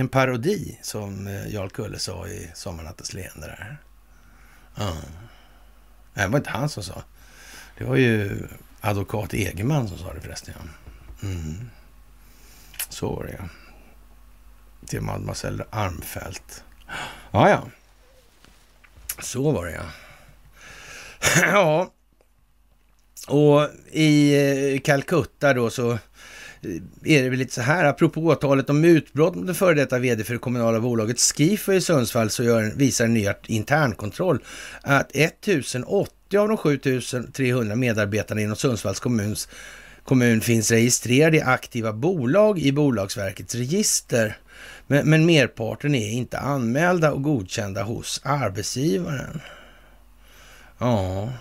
[0.00, 3.78] En parodi, som eh, Jarl Kulle sa i Sommarnattens leende där.
[4.74, 4.96] Ja.
[6.14, 7.02] Det var inte han som sa.
[7.78, 8.46] Det var ju
[8.80, 10.54] advokat Egerman som sa det förresten.
[10.56, 11.28] Ja.
[11.28, 11.70] Mm.
[12.88, 13.48] Så var det ja.
[14.86, 16.64] Till mademoiselle Armfelt.
[17.30, 17.68] Ja, ja.
[19.18, 19.86] Så var det ja.
[21.52, 21.92] ja.
[23.28, 24.34] Och i
[24.74, 25.98] eh, Calcutta då så
[26.62, 29.98] Eh, är det väl lite så här, apropå åtalet om utbrott mot den före detta
[29.98, 34.38] vd för det kommunala bolaget Skifo i Sundsvall så gör, visar en ny internkontroll
[34.82, 39.48] att 1080 av de 7300 medarbetarna inom Sundsvalls kommuns
[40.04, 44.36] kommun finns registrerade i aktiva bolag i Bolagsverkets register.
[44.86, 49.40] Men, men merparten är inte anmälda och godkända hos arbetsgivaren.
[50.78, 51.32] Ja,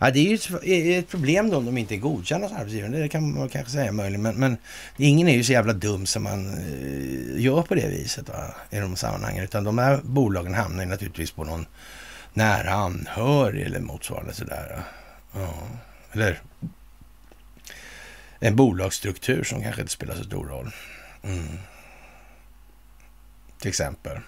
[0.00, 0.18] Ja, det
[0.62, 2.90] är ju ett problem då om de inte är godkända som arbetsgivare.
[2.90, 4.22] Det kan man kanske säga möjligen.
[4.22, 4.56] Men, men
[4.96, 8.78] ingen är ju så jävla dum som man eh, gör på det viset va, i
[8.78, 9.44] de sammanhangen.
[9.44, 11.66] Utan de här bolagen hamnar ju naturligtvis på någon
[12.32, 14.82] nära anhörig eller motsvarande sådär.
[15.32, 15.54] Ja.
[16.12, 16.40] Eller
[18.38, 20.74] en bolagsstruktur som kanske inte spelar så stor roll.
[21.22, 21.58] Mm.
[23.58, 24.18] Till exempel.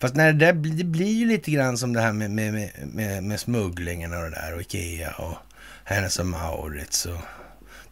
[0.00, 3.22] Fast när det, där, det blir ju lite grann som det här med, med, med,
[3.22, 5.36] med smugglingen och det där och Ikea och
[5.84, 7.20] Hennes och Maurits och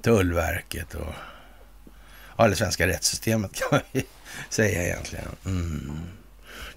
[0.02, 1.14] Tullverket och
[2.36, 4.02] ja, det svenska rättssystemet kan man ju
[4.50, 5.28] säga egentligen.
[5.44, 5.92] Mm.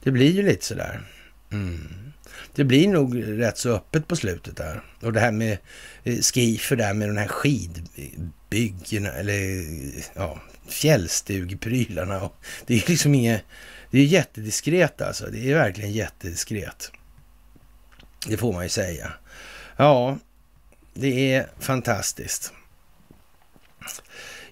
[0.04, 1.02] Det blir ju lite sådär.
[1.52, 2.12] Mm.
[2.56, 4.84] Det blir nog rätt så öppet på slutet där.
[5.02, 5.58] Och det här med
[6.04, 9.66] eh, skifer där med de här skidbyggena eller
[10.14, 12.30] ja, fjällstugeprylarna.
[12.66, 13.44] Det är ju liksom inget
[13.92, 15.26] det är jättediskret alltså.
[15.26, 16.92] Det är verkligen jättediskret.
[18.28, 19.14] Det får man ju säga.
[19.78, 20.18] Ja,
[20.94, 22.54] det är fantastiskt.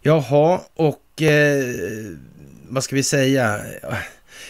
[0.02, 1.76] Jaha, och eh,
[2.70, 3.61] vad ska vi säga?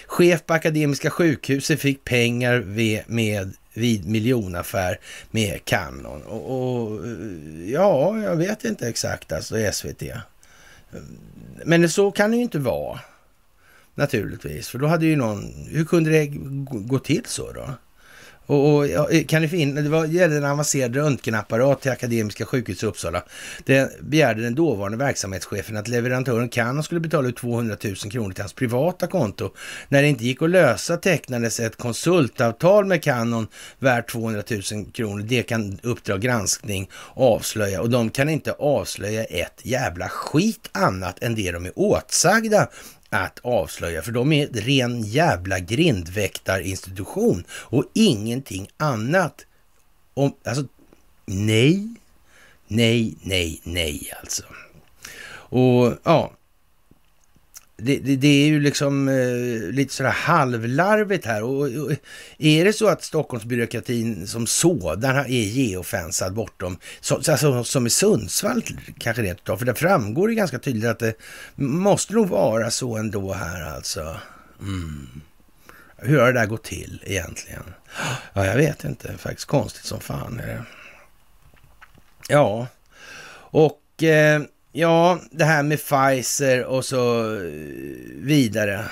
[0.05, 4.99] Chef på Akademiska sjukhuset fick pengar vid, med, vid miljonaffär
[5.31, 6.21] med Canon.
[6.21, 7.07] Och, och,
[7.65, 10.03] ja, jag vet inte exakt alltså SVT.
[11.65, 12.99] Men så kan det ju inte vara.
[13.99, 15.67] Naturligtvis, för då hade ju någon...
[15.71, 16.27] Hur kunde det
[16.69, 17.69] gå till så då?
[18.45, 22.85] Och, och kan det finna, det var, gällde en avancerad röntgenapparat till Akademiska sjukhuset i
[22.85, 23.23] Uppsala.
[23.65, 28.41] Det begärde den dåvarande verksamhetschefen att leverantören Canon skulle betala ut 200 000 kronor till
[28.41, 29.53] hans privata konto.
[29.89, 33.47] När det inte gick att lösa tecknades ett konsultavtal med Canon
[33.79, 35.23] värt 200 000 kronor.
[35.27, 41.35] Det kan Uppdrag granskning avslöja och de kan inte avslöja ett jävla skit annat än
[41.35, 42.67] det de är åtsagda
[43.09, 49.45] att avslöja, för de är ren jävla grindväktarinstitution och ingenting annat.
[50.13, 50.63] Om, alltså,
[51.25, 51.87] nej,
[52.67, 54.43] nej, nej, nej alltså.
[55.51, 56.31] Och ja,
[57.81, 61.43] det, det, det, är ju liksom eh, lite sådär halvlarvigt här.
[61.43, 61.91] Och, och,
[62.37, 68.63] är det så att Stockholmsbyråkratin som sådan är geofensad bortom, så, alltså, som i Sundsvall
[68.99, 71.13] kanske rent utav, för där framgår det ganska tydligt att det
[71.55, 74.17] måste nog vara så ändå här alltså.
[74.61, 75.21] Mm.
[75.97, 77.63] Hur har det där gått till egentligen?
[78.33, 79.17] Ja, jag vet inte.
[79.17, 80.63] Faktiskt konstigt som fan är det.
[82.29, 82.67] Ja,
[83.51, 87.51] och eh, Ja, det här med Pfizer och så eh,
[88.15, 88.85] vidare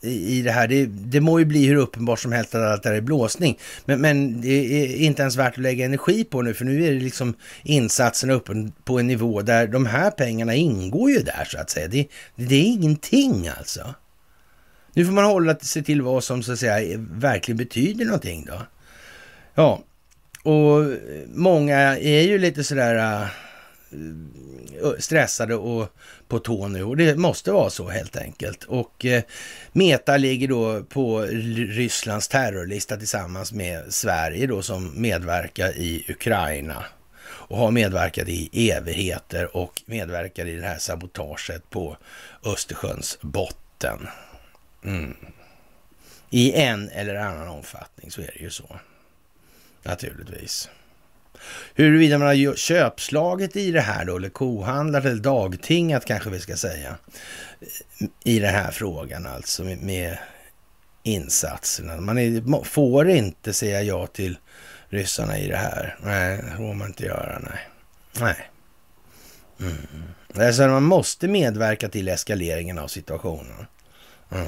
[0.00, 0.68] i, i det här.
[0.68, 3.58] Det, det må ju bli hur uppenbart som helst att allt det här är blåsning.
[3.84, 6.92] Men, men det är inte ens värt att lägga energi på nu, för nu är
[6.92, 11.58] det liksom insatserna uppe på en nivå där de här pengarna ingår ju där så
[11.58, 11.88] att säga.
[11.88, 12.06] Det,
[12.36, 13.94] det är ingenting alltså.
[14.94, 18.62] Nu får man hålla sig till vad som så att säga verkligen betyder någonting då.
[19.54, 19.82] Ja,
[20.42, 20.84] och
[21.34, 23.28] många är ju lite sådär eh,
[23.92, 25.88] Eh, stressade och
[26.28, 28.64] på tå nu och det måste vara så helt enkelt.
[28.64, 29.22] Och eh,
[29.72, 36.84] Meta ligger då på Rysslands terrorlista tillsammans med Sverige då som medverkar i Ukraina
[37.24, 41.96] och har medverkat i evigheter och medverkar i det här sabotaget på
[42.44, 44.08] Östersjöns botten.
[44.84, 45.16] Mm.
[46.30, 48.76] I en eller annan omfattning så är det ju så.
[49.82, 50.68] Naturligtvis.
[51.74, 56.56] Huruvida man har köpslaget i det här då, eller kohandlat eller dagtingat kanske vi ska
[56.56, 56.96] säga,
[58.24, 60.18] i den här frågan alltså med,
[61.02, 62.00] insatserna.
[62.00, 64.38] Man är, får inte säga ja till
[64.88, 65.98] ryssarna i det här.
[66.02, 67.38] Nej, det får man inte göra.
[67.38, 67.68] Nej.
[68.20, 68.50] Nej.
[69.60, 70.46] Mm.
[70.46, 73.66] Alltså man måste medverka till eskaleringen av situationen.
[74.30, 74.46] Mm.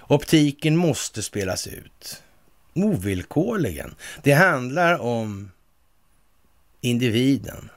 [0.00, 2.22] Optiken måste spelas ut.
[2.74, 3.94] ovillkorligen.
[4.22, 5.50] Det handlar om
[6.84, 7.70] individen.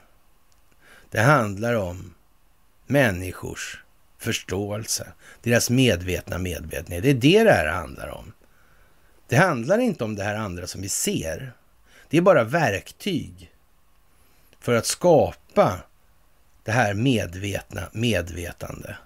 [1.10, 2.14] Det handlar om
[2.86, 3.82] människors
[4.18, 5.12] förståelse,
[5.42, 7.02] deras medvetna medvetenhet.
[7.02, 8.32] Det är det det här handlar om.
[9.28, 11.52] Det handlar inte om det här andra som vi ser.
[12.08, 13.52] Det är bara verktyg
[14.60, 15.80] för att skapa
[16.62, 18.96] det här medvetna medvetande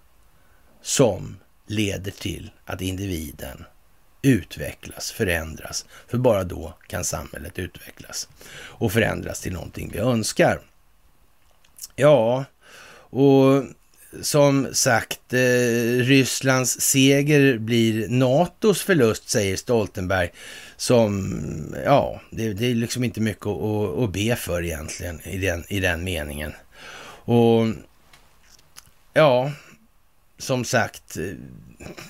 [0.82, 3.64] som leder till att individen
[4.22, 5.84] utvecklas, förändras.
[6.08, 10.60] För bara då kan samhället utvecklas och förändras till någonting vi önskar.
[11.96, 12.44] Ja,
[12.94, 13.64] och
[14.20, 20.30] som sagt, eh, Rysslands seger blir NATOs förlust, säger Stoltenberg.
[20.76, 25.64] Som, ja, det, det är liksom inte mycket att, att, be för egentligen i den,
[25.68, 26.52] i den meningen.
[27.24, 27.66] Och
[29.12, 29.52] ja,
[30.38, 31.24] som sagt, eh,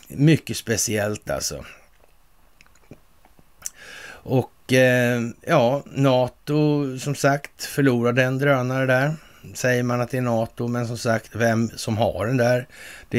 [0.09, 1.65] mycket speciellt alltså.
[4.23, 9.15] Och eh, ja, NATO som sagt förlorade en drönare där.
[9.55, 12.67] Säger man att det är NATO, men som sagt, vem som har den där,
[13.09, 13.19] det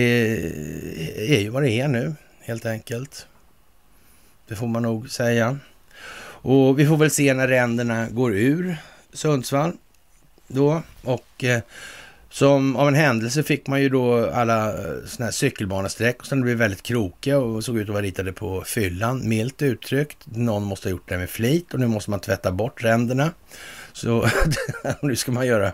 [1.34, 3.28] är ju vad det är nu helt enkelt.
[4.48, 5.60] Det får man nog säga.
[6.44, 8.78] Och vi får väl se när ränderna går ur
[9.14, 9.74] Sundsvall
[10.48, 10.82] då.
[11.04, 11.62] Och eh,
[12.34, 16.57] som av en händelse fick man ju då alla eh, såna här cykelbanesträck som blev
[16.57, 20.18] väldigt krokiga och såg ut att vara ritade på fyllan, milt uttryckt.
[20.26, 23.31] Någon måste ha gjort det med flit och nu måste man tvätta bort ränderna.
[23.91, 24.30] Så
[25.01, 25.73] nu ska man göra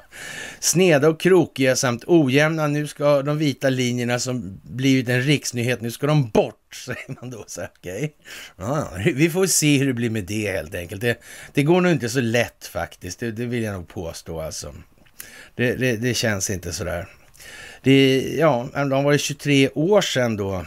[0.59, 2.67] sneda och krokiga samt ojämna.
[2.67, 7.29] Nu ska de vita linjerna som blivit en riksnyhet, nu ska de bort, säger man
[7.29, 7.43] då.
[7.47, 8.09] Så, okay.
[8.57, 11.01] ja, vi får se hur det blir med det helt enkelt.
[11.01, 11.21] Det,
[11.53, 14.73] det går nog inte så lätt faktiskt, det, det vill jag nog påstå alltså.
[15.59, 17.07] Det, det, det känns inte sådär.
[17.81, 20.65] Det, ja, de var det 23 år sedan då.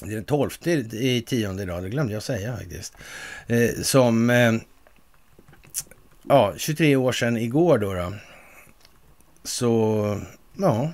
[0.00, 0.50] Det är den 12
[0.92, 2.94] i tionde idag, det glömde jag säga faktiskt.
[3.46, 4.52] Eh, som, eh,
[6.28, 7.94] ja, 23 år sedan igår då.
[7.94, 8.12] då
[9.44, 10.20] så,
[10.58, 10.92] ja,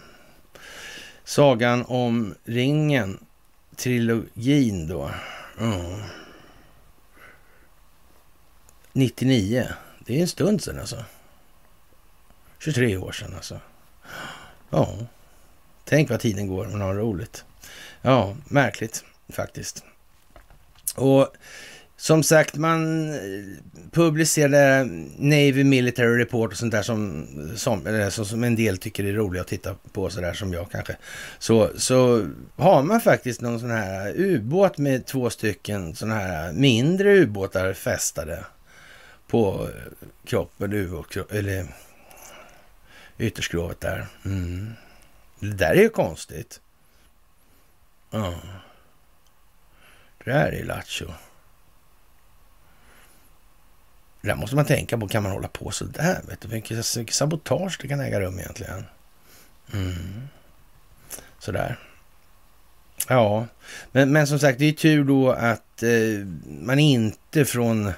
[1.25, 3.19] sagan om ringen,
[3.77, 5.11] trilogin då.
[5.61, 6.03] Mm.
[8.93, 9.67] 99,
[10.07, 11.05] det är en stund sedan alltså.
[12.61, 13.61] 23 år sedan alltså.
[14.71, 14.99] Ja,
[15.85, 17.45] tänk vad tiden går, man har roligt.
[18.03, 19.85] Ja, märkligt faktiskt.
[20.97, 21.29] Och
[21.97, 23.19] som sagt, man eh,
[23.91, 24.85] publicerar
[25.19, 27.27] Navy Military Report och sånt där som,
[27.57, 30.97] som, eller som en del tycker är roligt att titta på, sådär som jag kanske.
[31.39, 32.27] Så, så
[32.57, 38.45] har man faktiskt någon sån här ubåt med två stycken sådana här mindre ubåtar fästade
[39.27, 39.69] på
[40.25, 41.67] kroppen, ubåt, eller
[43.21, 44.07] ytterskrovet där.
[44.25, 44.75] Mm.
[45.41, 46.61] Det där är ju konstigt.
[48.11, 48.35] Ja.
[50.25, 51.07] Det där är ju lattjo.
[54.21, 55.09] Det där måste man tänka på.
[55.09, 56.23] Kan man hålla på så där?
[56.29, 56.49] Vet du?
[56.49, 58.85] Vilket, vilket sabotage det kan äga rum egentligen.
[59.73, 60.29] Mm.
[61.39, 61.79] Sådär.
[63.09, 63.47] Ja,
[63.93, 67.93] men, men som sagt, det är tur då att eh, man inte från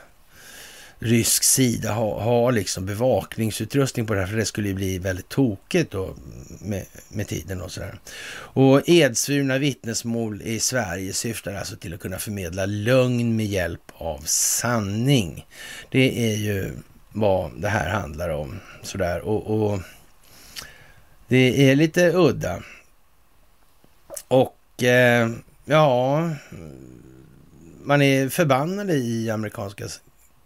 [1.02, 5.28] rysk sida har ha liksom bevakningsutrustning på det här, för det skulle ju bli väldigt
[5.28, 6.14] tokigt då
[6.60, 7.98] med, med tiden och sådär.
[8.34, 14.18] Och edsvurna vittnesmål i Sverige syftar alltså till att kunna förmedla lögn med hjälp av
[14.24, 15.46] sanning.
[15.90, 16.72] Det är ju
[17.12, 19.80] vad det här handlar om sådär och, och
[21.28, 22.62] det är lite udda.
[24.28, 25.30] Och eh,
[25.64, 26.30] ja,
[27.82, 29.88] man är förbannade i amerikanska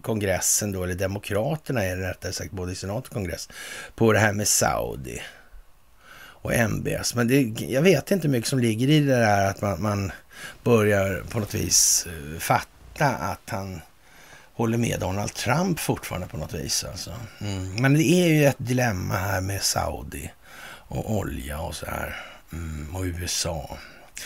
[0.06, 3.48] kongressen då, eller demokraterna är det rättare sagt, både i senat och kongress,
[3.94, 5.22] på det här med Saudi
[6.14, 7.14] och MBS.
[7.14, 10.12] Men det, jag vet inte mycket som ligger i det där att man, man
[10.62, 13.80] börjar på något vis eh, fatta att han
[14.52, 16.84] håller med Donald Trump fortfarande på något vis.
[16.84, 17.14] Alltså.
[17.40, 17.82] Mm.
[17.82, 20.32] Men det är ju ett dilemma här med Saudi
[20.88, 22.16] och olja och så här.
[22.52, 23.78] Mm, och USA.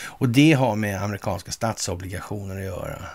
[0.03, 3.05] Och det har med amerikanska statsobligationer att göra.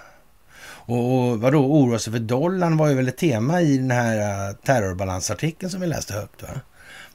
[0.86, 4.54] Och vadå, oroa sig för dollarn var ju väl ett tema i den här eh,
[4.54, 6.48] terrorbalansartikeln som vi läste högt va?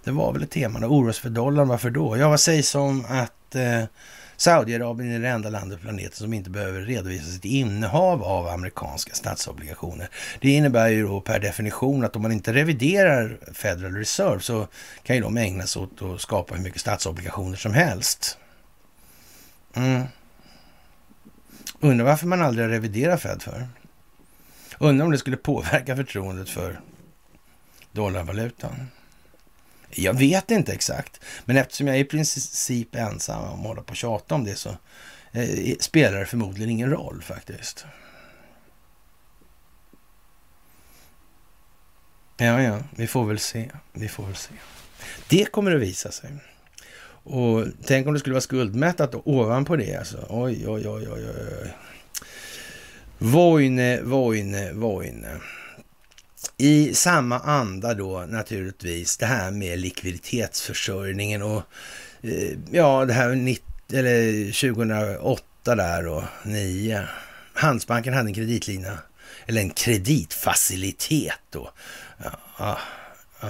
[0.04, 2.18] Det var väl ett tema, oroa sig för dollarn, varför då?
[2.18, 3.84] Ja, vad sägs om att eh,
[4.42, 9.14] Saudiarabien är det enda landet på planeten som inte behöver redovisa sitt innehav av amerikanska
[9.14, 10.10] statsobligationer.
[10.42, 14.68] Det innebär ju då per definition att om man inte reviderar Federal Reserve så
[15.04, 18.38] kan ju de ägna sig åt att skapa hur mycket statsobligationer som helst.
[19.76, 20.04] Mm.
[21.84, 23.68] Undrar varför man aldrig reviderar Fed för.
[24.80, 26.80] Undrar om det skulle påverka förtroendet för
[27.92, 28.88] dollarvalutan.
[29.90, 33.90] Jag vet inte exakt, men eftersom jag är i princip ensam om att hålla på
[33.90, 34.70] och tjata om det så
[35.32, 37.86] eh, spelar det förmodligen ingen roll faktiskt.
[42.38, 43.72] Ja, ja, vi får väl se.
[43.94, 44.54] Vi får väl se.
[45.28, 46.30] Det kommer att visa sig.
[47.24, 49.96] Och tänk om det skulle vara skuldmättat ovanpå det.
[49.96, 50.26] Alltså.
[50.30, 51.74] Oj, oj, oj, oj, oj.
[53.18, 55.38] Vojne, Vojne, Vojne.
[56.58, 61.64] I samma anda då naturligtvis det här med likviditetsförsörjningen och
[62.22, 67.08] eh, ja, det här 90, eller 2008 där och 9.
[67.54, 68.98] Handelsbanken hade en kreditlina,
[69.46, 71.72] eller en kreditfacilitet då.
[72.24, 72.78] Ja, ja,
[73.42, 73.50] ja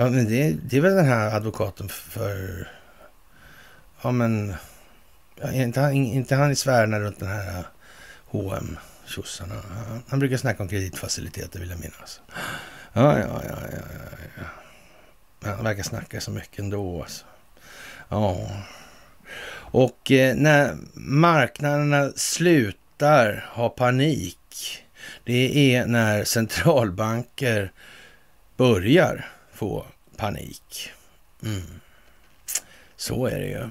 [0.00, 2.68] ja men det, det är väl den här advokaten för,
[4.02, 4.54] ja men,
[5.40, 7.64] ja, inte, han, inte han i svärna runt den här
[8.26, 9.54] H&M tjossarna.
[10.08, 12.20] Han brukar snacka om kreditfaciliteter vill jag minnas.
[12.92, 13.78] Ja, ja, ja, ja,
[14.36, 14.44] ja.
[15.40, 17.24] Men Han verkar snacka så mycket ändå alltså.
[18.08, 18.50] Ja.
[19.72, 24.84] Och eh, när marknaderna slutar ha panik,
[25.24, 27.72] det är när centralbanker
[28.56, 30.90] börjar få panik.
[31.42, 31.62] Mm.
[32.96, 33.68] Så är det ju.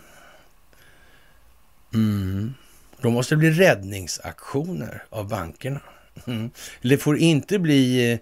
[1.93, 2.53] Mm.
[3.01, 5.81] Då måste det bli räddningsaktioner av bankerna.
[6.27, 6.51] Mm.
[6.81, 8.19] Det får inte bli eh,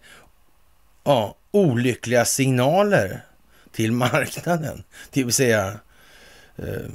[1.03, 3.21] ja, olyckliga signaler
[3.71, 5.79] till marknaden, det vill säga
[6.55, 6.85] eh,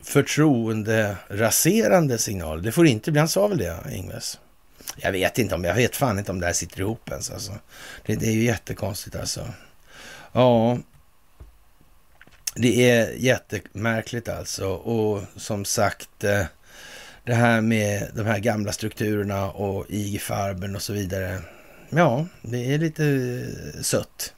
[0.00, 2.62] förtroenderaserande signaler.
[2.62, 4.38] Det får inte bli, han sa väl det, Ingves?
[4.96, 7.52] Jag vet inte om, jag vet fan inte om det här sitter ihop ens alltså.
[8.06, 9.46] Det, det är ju jättekonstigt alltså.
[10.32, 10.78] Ja,
[12.54, 14.68] det är jättemärkligt alltså.
[14.68, 16.44] Och som sagt, eh,
[17.24, 21.38] det här med de här gamla strukturerna och IG Farben och så vidare.
[21.90, 24.34] Ja, det är lite eh, sött.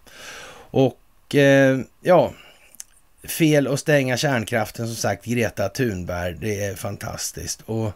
[0.71, 2.33] Och eh, ja,
[3.25, 7.63] fel att stänga kärnkraften som sagt, Greta Thunberg, det är fantastiskt.
[7.67, 7.93] Och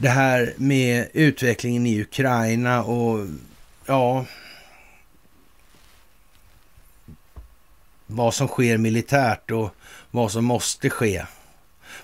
[0.00, 3.26] det här med utvecklingen i Ukraina och
[3.86, 4.26] ja,
[8.06, 9.70] vad som sker militärt och
[10.10, 11.24] vad som måste ske.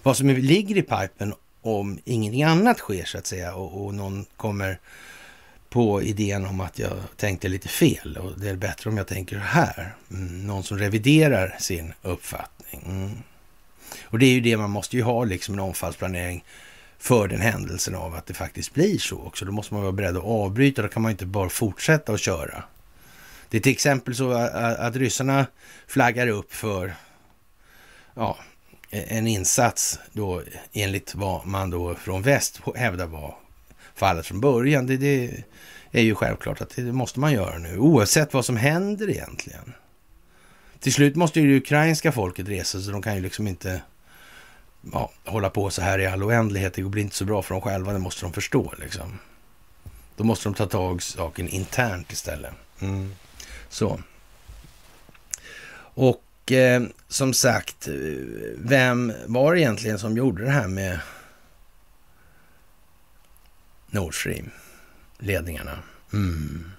[0.02, 4.24] Vad som ligger i pipen om ingenting annat sker så att säga och, och någon
[4.36, 4.78] kommer
[5.68, 9.36] på idén om att jag tänkte lite fel och det är bättre om jag tänker
[9.36, 9.94] här.
[10.10, 12.82] Mm, någon som reviderar sin uppfattning.
[12.86, 13.10] Mm.
[14.02, 16.44] Och det är ju det man måste ju ha liksom en omfallsplanering
[17.04, 19.44] för den händelsen av att det faktiskt blir så också.
[19.44, 20.82] Då måste man vara beredd att avbryta.
[20.82, 22.64] Då kan man inte bara fortsätta att köra.
[23.48, 25.46] Det är till exempel så att, att ryssarna
[25.86, 26.94] flaggar upp för
[28.14, 28.38] ja,
[28.90, 33.36] en insats då enligt vad man då från väst hävdar var
[33.94, 34.86] fallet från början.
[34.86, 35.44] Det, det
[35.92, 39.72] är ju självklart att det måste man göra nu, oavsett vad som händer egentligen.
[40.80, 43.82] Till slut måste ju det ukrainska folket resa så de kan ju liksom inte
[44.92, 46.74] ja, hålla på så här i all oändlighet.
[46.74, 49.18] Det blir inte så bra för dem själva, det måste de förstå liksom.
[50.16, 52.52] Då måste de ta tag i saken internt istället.
[52.80, 53.14] Mm.
[53.68, 54.00] Så.
[55.96, 57.94] Och eh, som sagt, eh,
[58.56, 61.00] vem var det egentligen som gjorde det här med
[63.90, 65.78] Nord Stream-ledningarna?
[66.12, 66.70] Mm.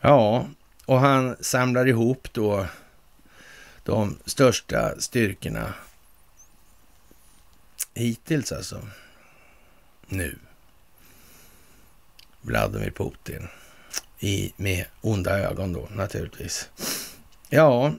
[0.00, 0.46] Ja,
[0.86, 2.66] och han samlar ihop då
[3.82, 5.74] de största styrkorna
[7.94, 8.88] hittills alltså.
[10.08, 10.38] Nu.
[12.40, 13.48] Vladimir Putin
[14.18, 16.68] i, med onda ögon då naturligtvis.
[17.48, 17.94] Ja,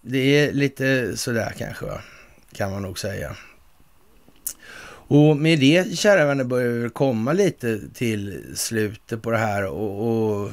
[0.00, 2.00] det är lite sådär kanske, va?
[2.52, 3.36] kan man nog säga.
[5.06, 10.42] Och med det, kära vänner, börjar vi komma lite till slutet på det här och,
[10.42, 10.50] och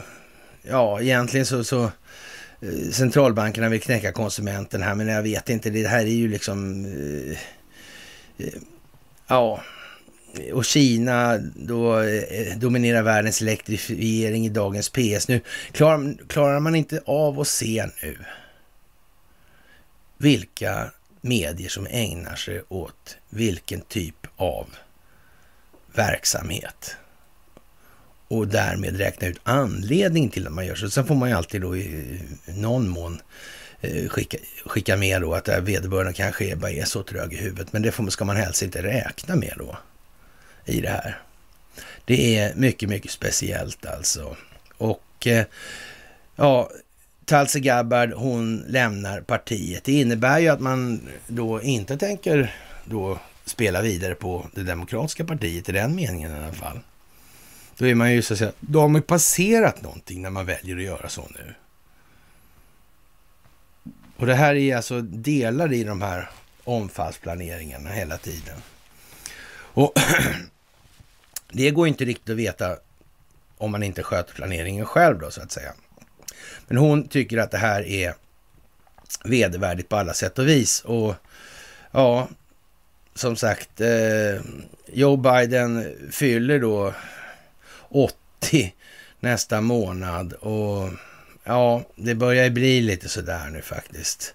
[0.61, 1.83] ja, egentligen så, så
[2.61, 6.85] eh, centralbankerna vill knäcka konsumenten här, men jag vet inte, det här är ju liksom,
[6.85, 7.37] eh,
[9.27, 9.63] ja,
[10.53, 15.27] och Kina då eh, dominerar världens elektrifiering i dagens PS.
[15.27, 15.41] Nu
[15.71, 18.17] klarar, klarar man inte av att se nu
[20.17, 20.91] vilka
[21.21, 24.67] medier som ägnar sig åt vilken typ av
[25.93, 26.95] verksamhet
[28.27, 30.89] och därmed räkna ut anledningen till att man gör så.
[30.89, 33.21] Sen får man ju alltid då i någon mån eh,
[33.81, 37.73] Eh, skicka, skicka med då att eh, vederbörande kanske bara är så trög i huvudet,
[37.73, 39.77] men det får, ska man helst inte räkna med då
[40.65, 41.19] i det här.
[42.05, 44.35] Det är mycket, mycket speciellt alltså.
[44.77, 45.45] Och eh,
[46.35, 46.69] ja,
[47.25, 49.83] Talse Gabbard, hon lämnar partiet.
[49.83, 52.55] Det innebär ju att man då inte tänker
[52.85, 56.79] då spela vidare på det demokratiska partiet i den meningen i alla fall.
[57.77, 60.45] Då är man ju så att säga, då har man ju passerat någonting när man
[60.45, 61.53] väljer att göra så nu.
[64.21, 66.29] Och det här är alltså delar i de här
[66.63, 68.55] omfallsplaneringarna hela tiden.
[69.53, 69.93] Och
[71.51, 72.77] det går inte riktigt att veta
[73.57, 75.73] om man inte sköter planeringen själv då så att säga.
[76.67, 78.13] Men hon tycker att det här är
[79.23, 80.81] vedervärdigt på alla sätt och vis.
[80.81, 81.15] Och
[81.91, 82.27] ja,
[83.15, 84.41] som sagt, eh,
[84.87, 86.93] Joe Biden fyller då
[87.89, 88.73] 80
[89.19, 90.89] nästa månad och
[91.43, 94.33] ja, det börjar bli lite sådär nu faktiskt.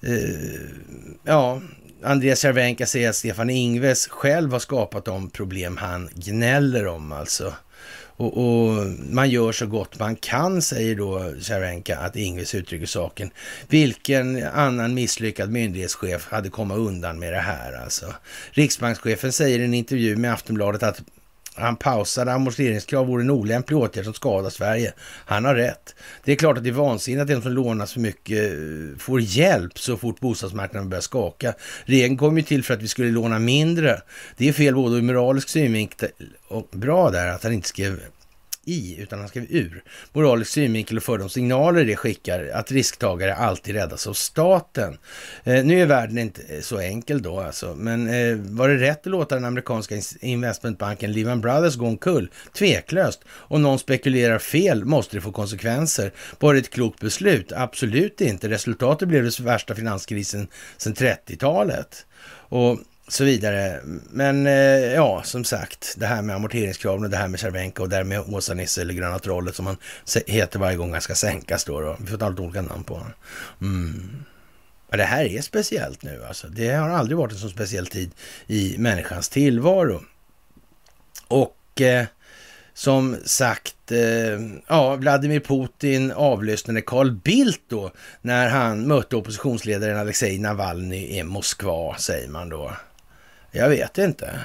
[0.00, 0.60] Eh,
[1.24, 1.60] ja,
[2.02, 7.54] Andreas Cervenka säger att Stefan Ingves själv har skapat de problem han gnäller om alltså.
[8.16, 13.30] Och, och, man gör så gott man kan, säger då Cervenka, att Ingves uttrycker saken.
[13.68, 18.14] Vilken annan misslyckad myndighetschef hade kommit undan med det här alltså?
[18.50, 21.02] Riksbankschefen säger i en intervju med Aftonbladet att
[21.54, 24.92] han pausade amorteringskrav vore en olämplig åtgärd som skadar Sverige.
[25.26, 25.94] Han har rätt.
[26.24, 29.20] Det är klart att det är vansinnigt att den som lånar så mycket eh, får
[29.20, 31.54] hjälp så fort bostadsmarknaden börjar skaka.
[31.84, 34.00] Regeln kom ju till för att vi skulle låna mindre.
[34.36, 36.08] Det är fel både ur moralisk synvinkel
[36.48, 38.00] och bra där att han inte skrev
[38.66, 39.82] i, utan han skrev ur.
[40.12, 44.98] Moralisk synvinkel och för de signaler det skickar att risktagare alltid räddas av staten.
[45.44, 49.00] Eh, nu är världen inte eh, så enkel då alltså, men eh, var det rätt
[49.00, 52.30] att låta den amerikanska investmentbanken Lehman Brothers gå omkull?
[52.52, 53.20] Tveklöst.
[53.28, 56.12] Om någon spekulerar fel måste det få konsekvenser.
[56.38, 57.52] Var det ett klokt beslut?
[57.52, 58.48] Absolut inte.
[58.48, 62.06] Resultatet blev den värsta finanskrisen sedan 30-talet.
[62.48, 62.78] Och
[63.14, 63.80] så vidare.
[64.10, 67.88] Men eh, ja, som sagt, det här med amorteringskraven och det här med Cervenka och
[67.88, 69.76] det här med Åsa-Nisse eller Gröna Trollet som han
[70.26, 71.80] heter varje gång han ska sänkas då.
[71.80, 71.96] då.
[72.00, 73.12] Vi får ta lite olika namn på honom.
[73.60, 74.24] Mm.
[74.90, 76.48] Ja, det här är speciellt nu alltså.
[76.48, 78.10] Det har aldrig varit en så speciell tid
[78.46, 80.02] i människans tillvaro.
[81.28, 82.06] Och eh,
[82.74, 87.92] som sagt, eh, ja, Vladimir Putin avlyssnade Carl Bildt då
[88.22, 92.72] när han mötte oppositionsledaren Alexej Navalny i Moskva, säger man då.
[93.56, 94.40] Jag vet inte.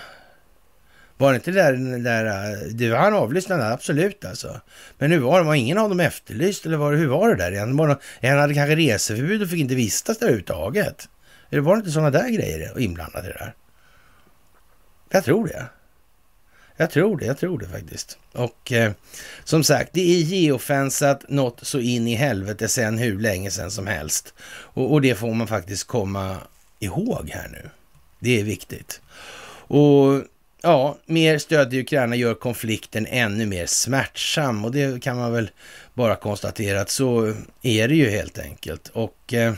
[1.17, 1.73] Var det inte där,
[2.03, 4.61] där det var han avlyssnade, absolut alltså.
[4.97, 5.45] Men hur var det?
[5.45, 7.77] Var ingen av dem efterlyst eller var hur var det där igen?
[7.77, 11.09] Var det, en hade kanske reseförbud och fick inte vistas där överhuvudtaget.
[11.49, 13.53] Eller var det inte sådana där grejer inblandade i det där?
[15.09, 15.65] Jag tror det.
[16.77, 18.17] Jag tror det, jag tror det faktiskt.
[18.33, 18.91] Och eh,
[19.43, 23.87] som sagt, det är geofensat något så in i helvete sen hur länge sen som
[23.87, 24.33] helst.
[24.49, 26.37] Och, och det får man faktiskt komma
[26.79, 27.69] ihåg här nu.
[28.19, 29.01] Det är viktigt.
[29.67, 30.23] Och
[30.61, 35.49] ja, mer stöd i Ukraina gör konflikten ännu mer smärtsam och det kan man väl
[35.93, 38.87] bara konstatera att så är det ju helt enkelt.
[38.87, 39.53] Och eh,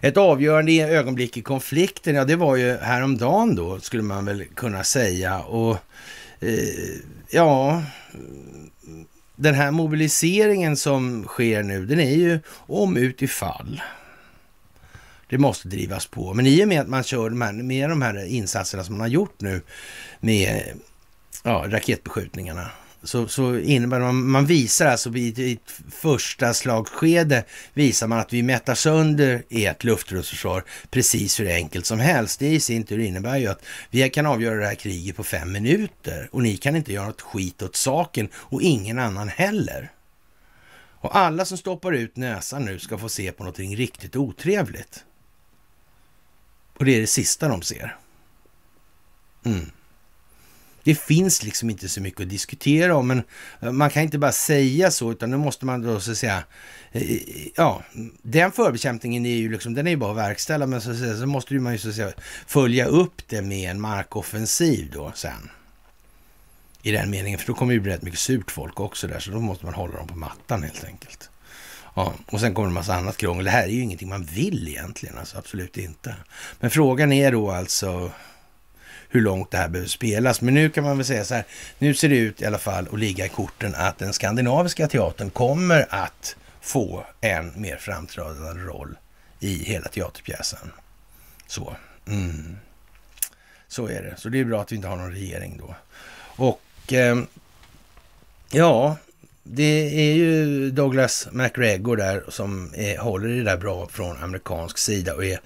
[0.00, 4.84] ett avgörande ögonblick i konflikten, ja det var ju häromdagen då skulle man väl kunna
[4.84, 5.38] säga.
[5.38, 5.76] Och
[6.40, 6.94] eh,
[7.30, 7.82] ja,
[9.36, 13.82] den här mobiliseringen som sker nu, den är ju om utifall.
[15.34, 16.34] Det måste drivas på.
[16.34, 19.00] Men i och med att man kör de här, med de här insatserna som man
[19.00, 19.62] har gjort nu
[20.20, 20.62] med
[21.42, 22.70] ja, raketbeskjutningarna
[23.02, 28.32] så, så innebär det, man, man visar alltså i ett första slagskede visar man att
[28.32, 32.40] vi mättar sönder ert luftrumsförsvar precis hur enkelt som helst.
[32.40, 35.52] Det i sin tur innebär ju att vi kan avgöra det här kriget på fem
[35.52, 39.90] minuter och ni kan inte göra något skit åt saken och ingen annan heller.
[41.04, 45.04] Och alla som stoppar ut näsan nu ska få se på någonting riktigt otrevligt.
[46.78, 47.96] Och det är det sista de ser.
[49.44, 49.70] Mm.
[50.84, 53.22] Det finns liksom inte så mycket att diskutera om, men
[53.60, 56.44] eh, man kan inte bara säga så, utan nu måste man då så att säga,
[56.92, 57.18] eh, eh,
[57.56, 57.82] ja,
[58.22, 61.16] den förbekämpningen är ju liksom, den är ju bara att verkställa, men så, att säga,
[61.16, 62.12] så måste man ju så att säga
[62.46, 65.50] följa upp det med en markoffensiv då sen.
[66.82, 69.18] I den meningen, för då kommer det ju bli rätt mycket surt folk också där,
[69.18, 71.30] så då måste man hålla dem på mattan helt enkelt.
[71.94, 73.44] Ja, och sen kommer en massa annat krångel.
[73.44, 76.14] Det här är ju ingenting man vill egentligen, alltså absolut inte.
[76.60, 78.10] Men frågan är då alltså
[79.08, 80.40] hur långt det här behöver spelas.
[80.40, 81.44] Men nu kan man väl säga så här,
[81.78, 85.30] nu ser det ut i alla fall att ligga i korten att den skandinaviska teatern
[85.30, 88.96] kommer att få en mer framträdande roll
[89.40, 90.72] i hela teaterpjäsen.
[91.46, 91.76] Så,
[92.06, 92.56] mm.
[93.68, 94.14] så är det.
[94.16, 95.74] Så det är bra att vi inte har någon regering då.
[96.16, 97.18] Och eh,
[98.50, 98.96] ja,
[99.44, 105.14] det är ju Douglas McGregor där som är, håller det där bra från amerikansk sida
[105.14, 105.40] och är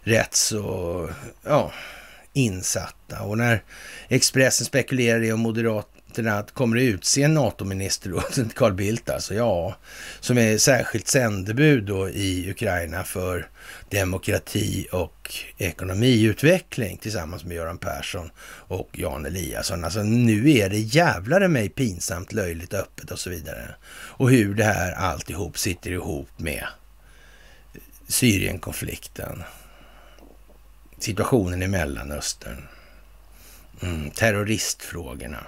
[0.00, 1.08] rätt så,
[1.42, 1.72] ja,
[2.32, 3.22] insatta.
[3.22, 3.62] Och när
[4.08, 5.46] Expressen spekulerar i om
[6.16, 8.20] Moderaterna kommer att utse en NATO-minister då,
[8.54, 9.76] Carl Bildt alltså, ja,
[10.20, 13.48] som är särskilt sändebud då i Ukraina för
[13.88, 18.30] demokrati och ekonomiutveckling tillsammans med Göran Persson
[18.68, 19.84] och Jan Eliasson.
[19.84, 23.74] Alltså nu är det jävlar mig pinsamt, löjligt, öppet och så vidare.
[23.92, 26.66] Och hur det här alltihop sitter ihop med
[28.08, 29.42] Syrienkonflikten,
[30.98, 32.68] situationen i Mellanöstern,
[33.82, 35.46] mm, terroristfrågorna.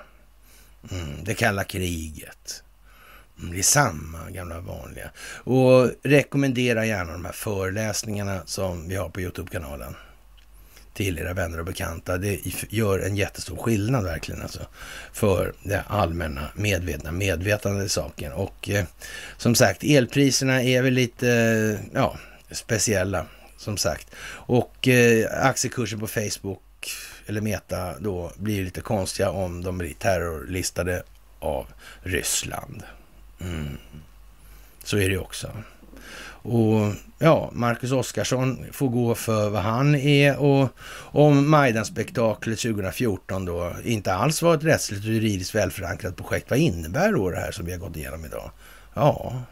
[0.90, 2.62] Mm, det kalla kriget.
[3.39, 5.11] Mm, det är samma gamla vanliga.
[5.44, 9.94] Och rekommendera gärna de här föreläsningarna som vi har på Youtube-kanalen
[10.94, 12.19] till era vänner och bekanta.
[12.19, 14.66] Det gör en jättestor skillnad verkligen alltså
[15.12, 18.32] för det allmänna medvetna medvetande i saken.
[18.32, 18.85] Och eh,
[19.36, 22.19] som sagt, elpriserna är väl lite eh, ja,
[22.51, 24.06] speciella som sagt.
[24.27, 26.61] Och eh, aktiekursen på Facebook
[27.26, 31.02] eller Meta då blir lite konstiga om de blir terrorlistade
[31.38, 31.66] av
[32.02, 32.82] Ryssland.
[33.40, 33.78] Mm.
[34.84, 35.51] Så är det också.
[36.46, 43.72] Och ja, Marcus Oskarsson får gå för vad han är och om Majdan-spektaklet 2014 då
[43.84, 47.66] inte alls var ett rättsligt och juridiskt välförankrat projekt, vad innebär då det här som
[47.66, 48.51] vi har gått igenom idag?
[48.94, 49.42] Ja,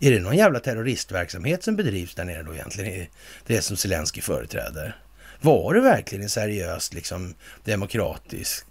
[0.00, 3.06] är det någon jävla terroristverksamhet som bedrivs där nere då egentligen?
[3.46, 4.96] Det som Zelensky företräder?
[5.42, 8.66] Var det verkligen en seriöst liksom demokratisk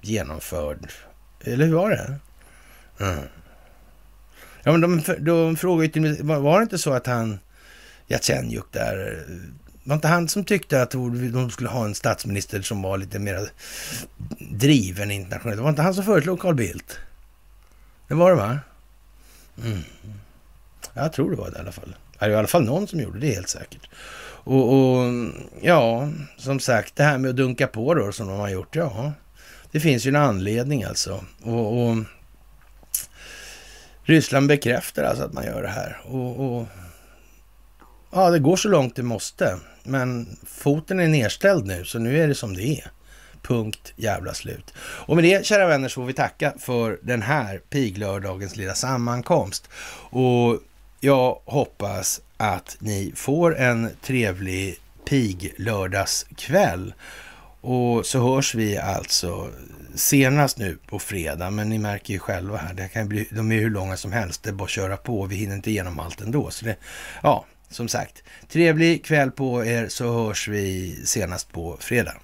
[0.00, 0.92] genomförd,
[1.44, 2.14] eller hur var det?
[3.04, 3.24] Mm.
[4.62, 7.38] Ja, men de, de frågade ju till var det inte så att han,
[8.06, 9.26] Jatsenjuk där,
[9.84, 13.50] var inte han som tyckte att de skulle ha en statsminister som var lite mer
[14.38, 15.60] driven internationellt?
[15.60, 16.98] Var inte han som föreslog Carl Bildt?
[18.08, 18.58] Det var det va?
[19.64, 19.82] Mm.
[20.94, 21.96] Jag tror det var det i alla fall.
[22.18, 23.88] Det är i alla fall någon som gjorde det, helt säkert.
[24.46, 25.12] Och, och,
[25.60, 29.12] ja, som sagt, det här med att dunka på då som de har gjort, ja,
[29.70, 31.24] det finns ju en anledning alltså.
[31.42, 31.96] Och, och
[34.02, 36.00] Ryssland bekräftar alltså att man gör det här.
[36.04, 36.66] Och, och,
[38.12, 39.58] ja, det går så långt det måste.
[39.82, 42.90] Men foten är nedställd nu, så nu är det som det är.
[43.42, 44.74] Punkt jävla slut.
[44.78, 49.68] Och med det, kära vänner, så får vi tacka för den här piglördagens lilla sammankomst.
[50.10, 50.58] Och
[51.00, 56.94] jag hoppas att ni får en trevlig piglördagskväll.
[57.60, 59.50] Och så hörs vi alltså
[59.94, 63.60] senast nu på fredag, men ni märker ju själva här, det kan bli, de är
[63.60, 66.20] hur långa som helst, det är bara att köra på, vi hinner inte igenom allt
[66.20, 66.50] ändå.
[66.50, 66.76] Så det,
[67.22, 72.14] ja, som sagt, trevlig kväll på er så hörs vi senast på fredag.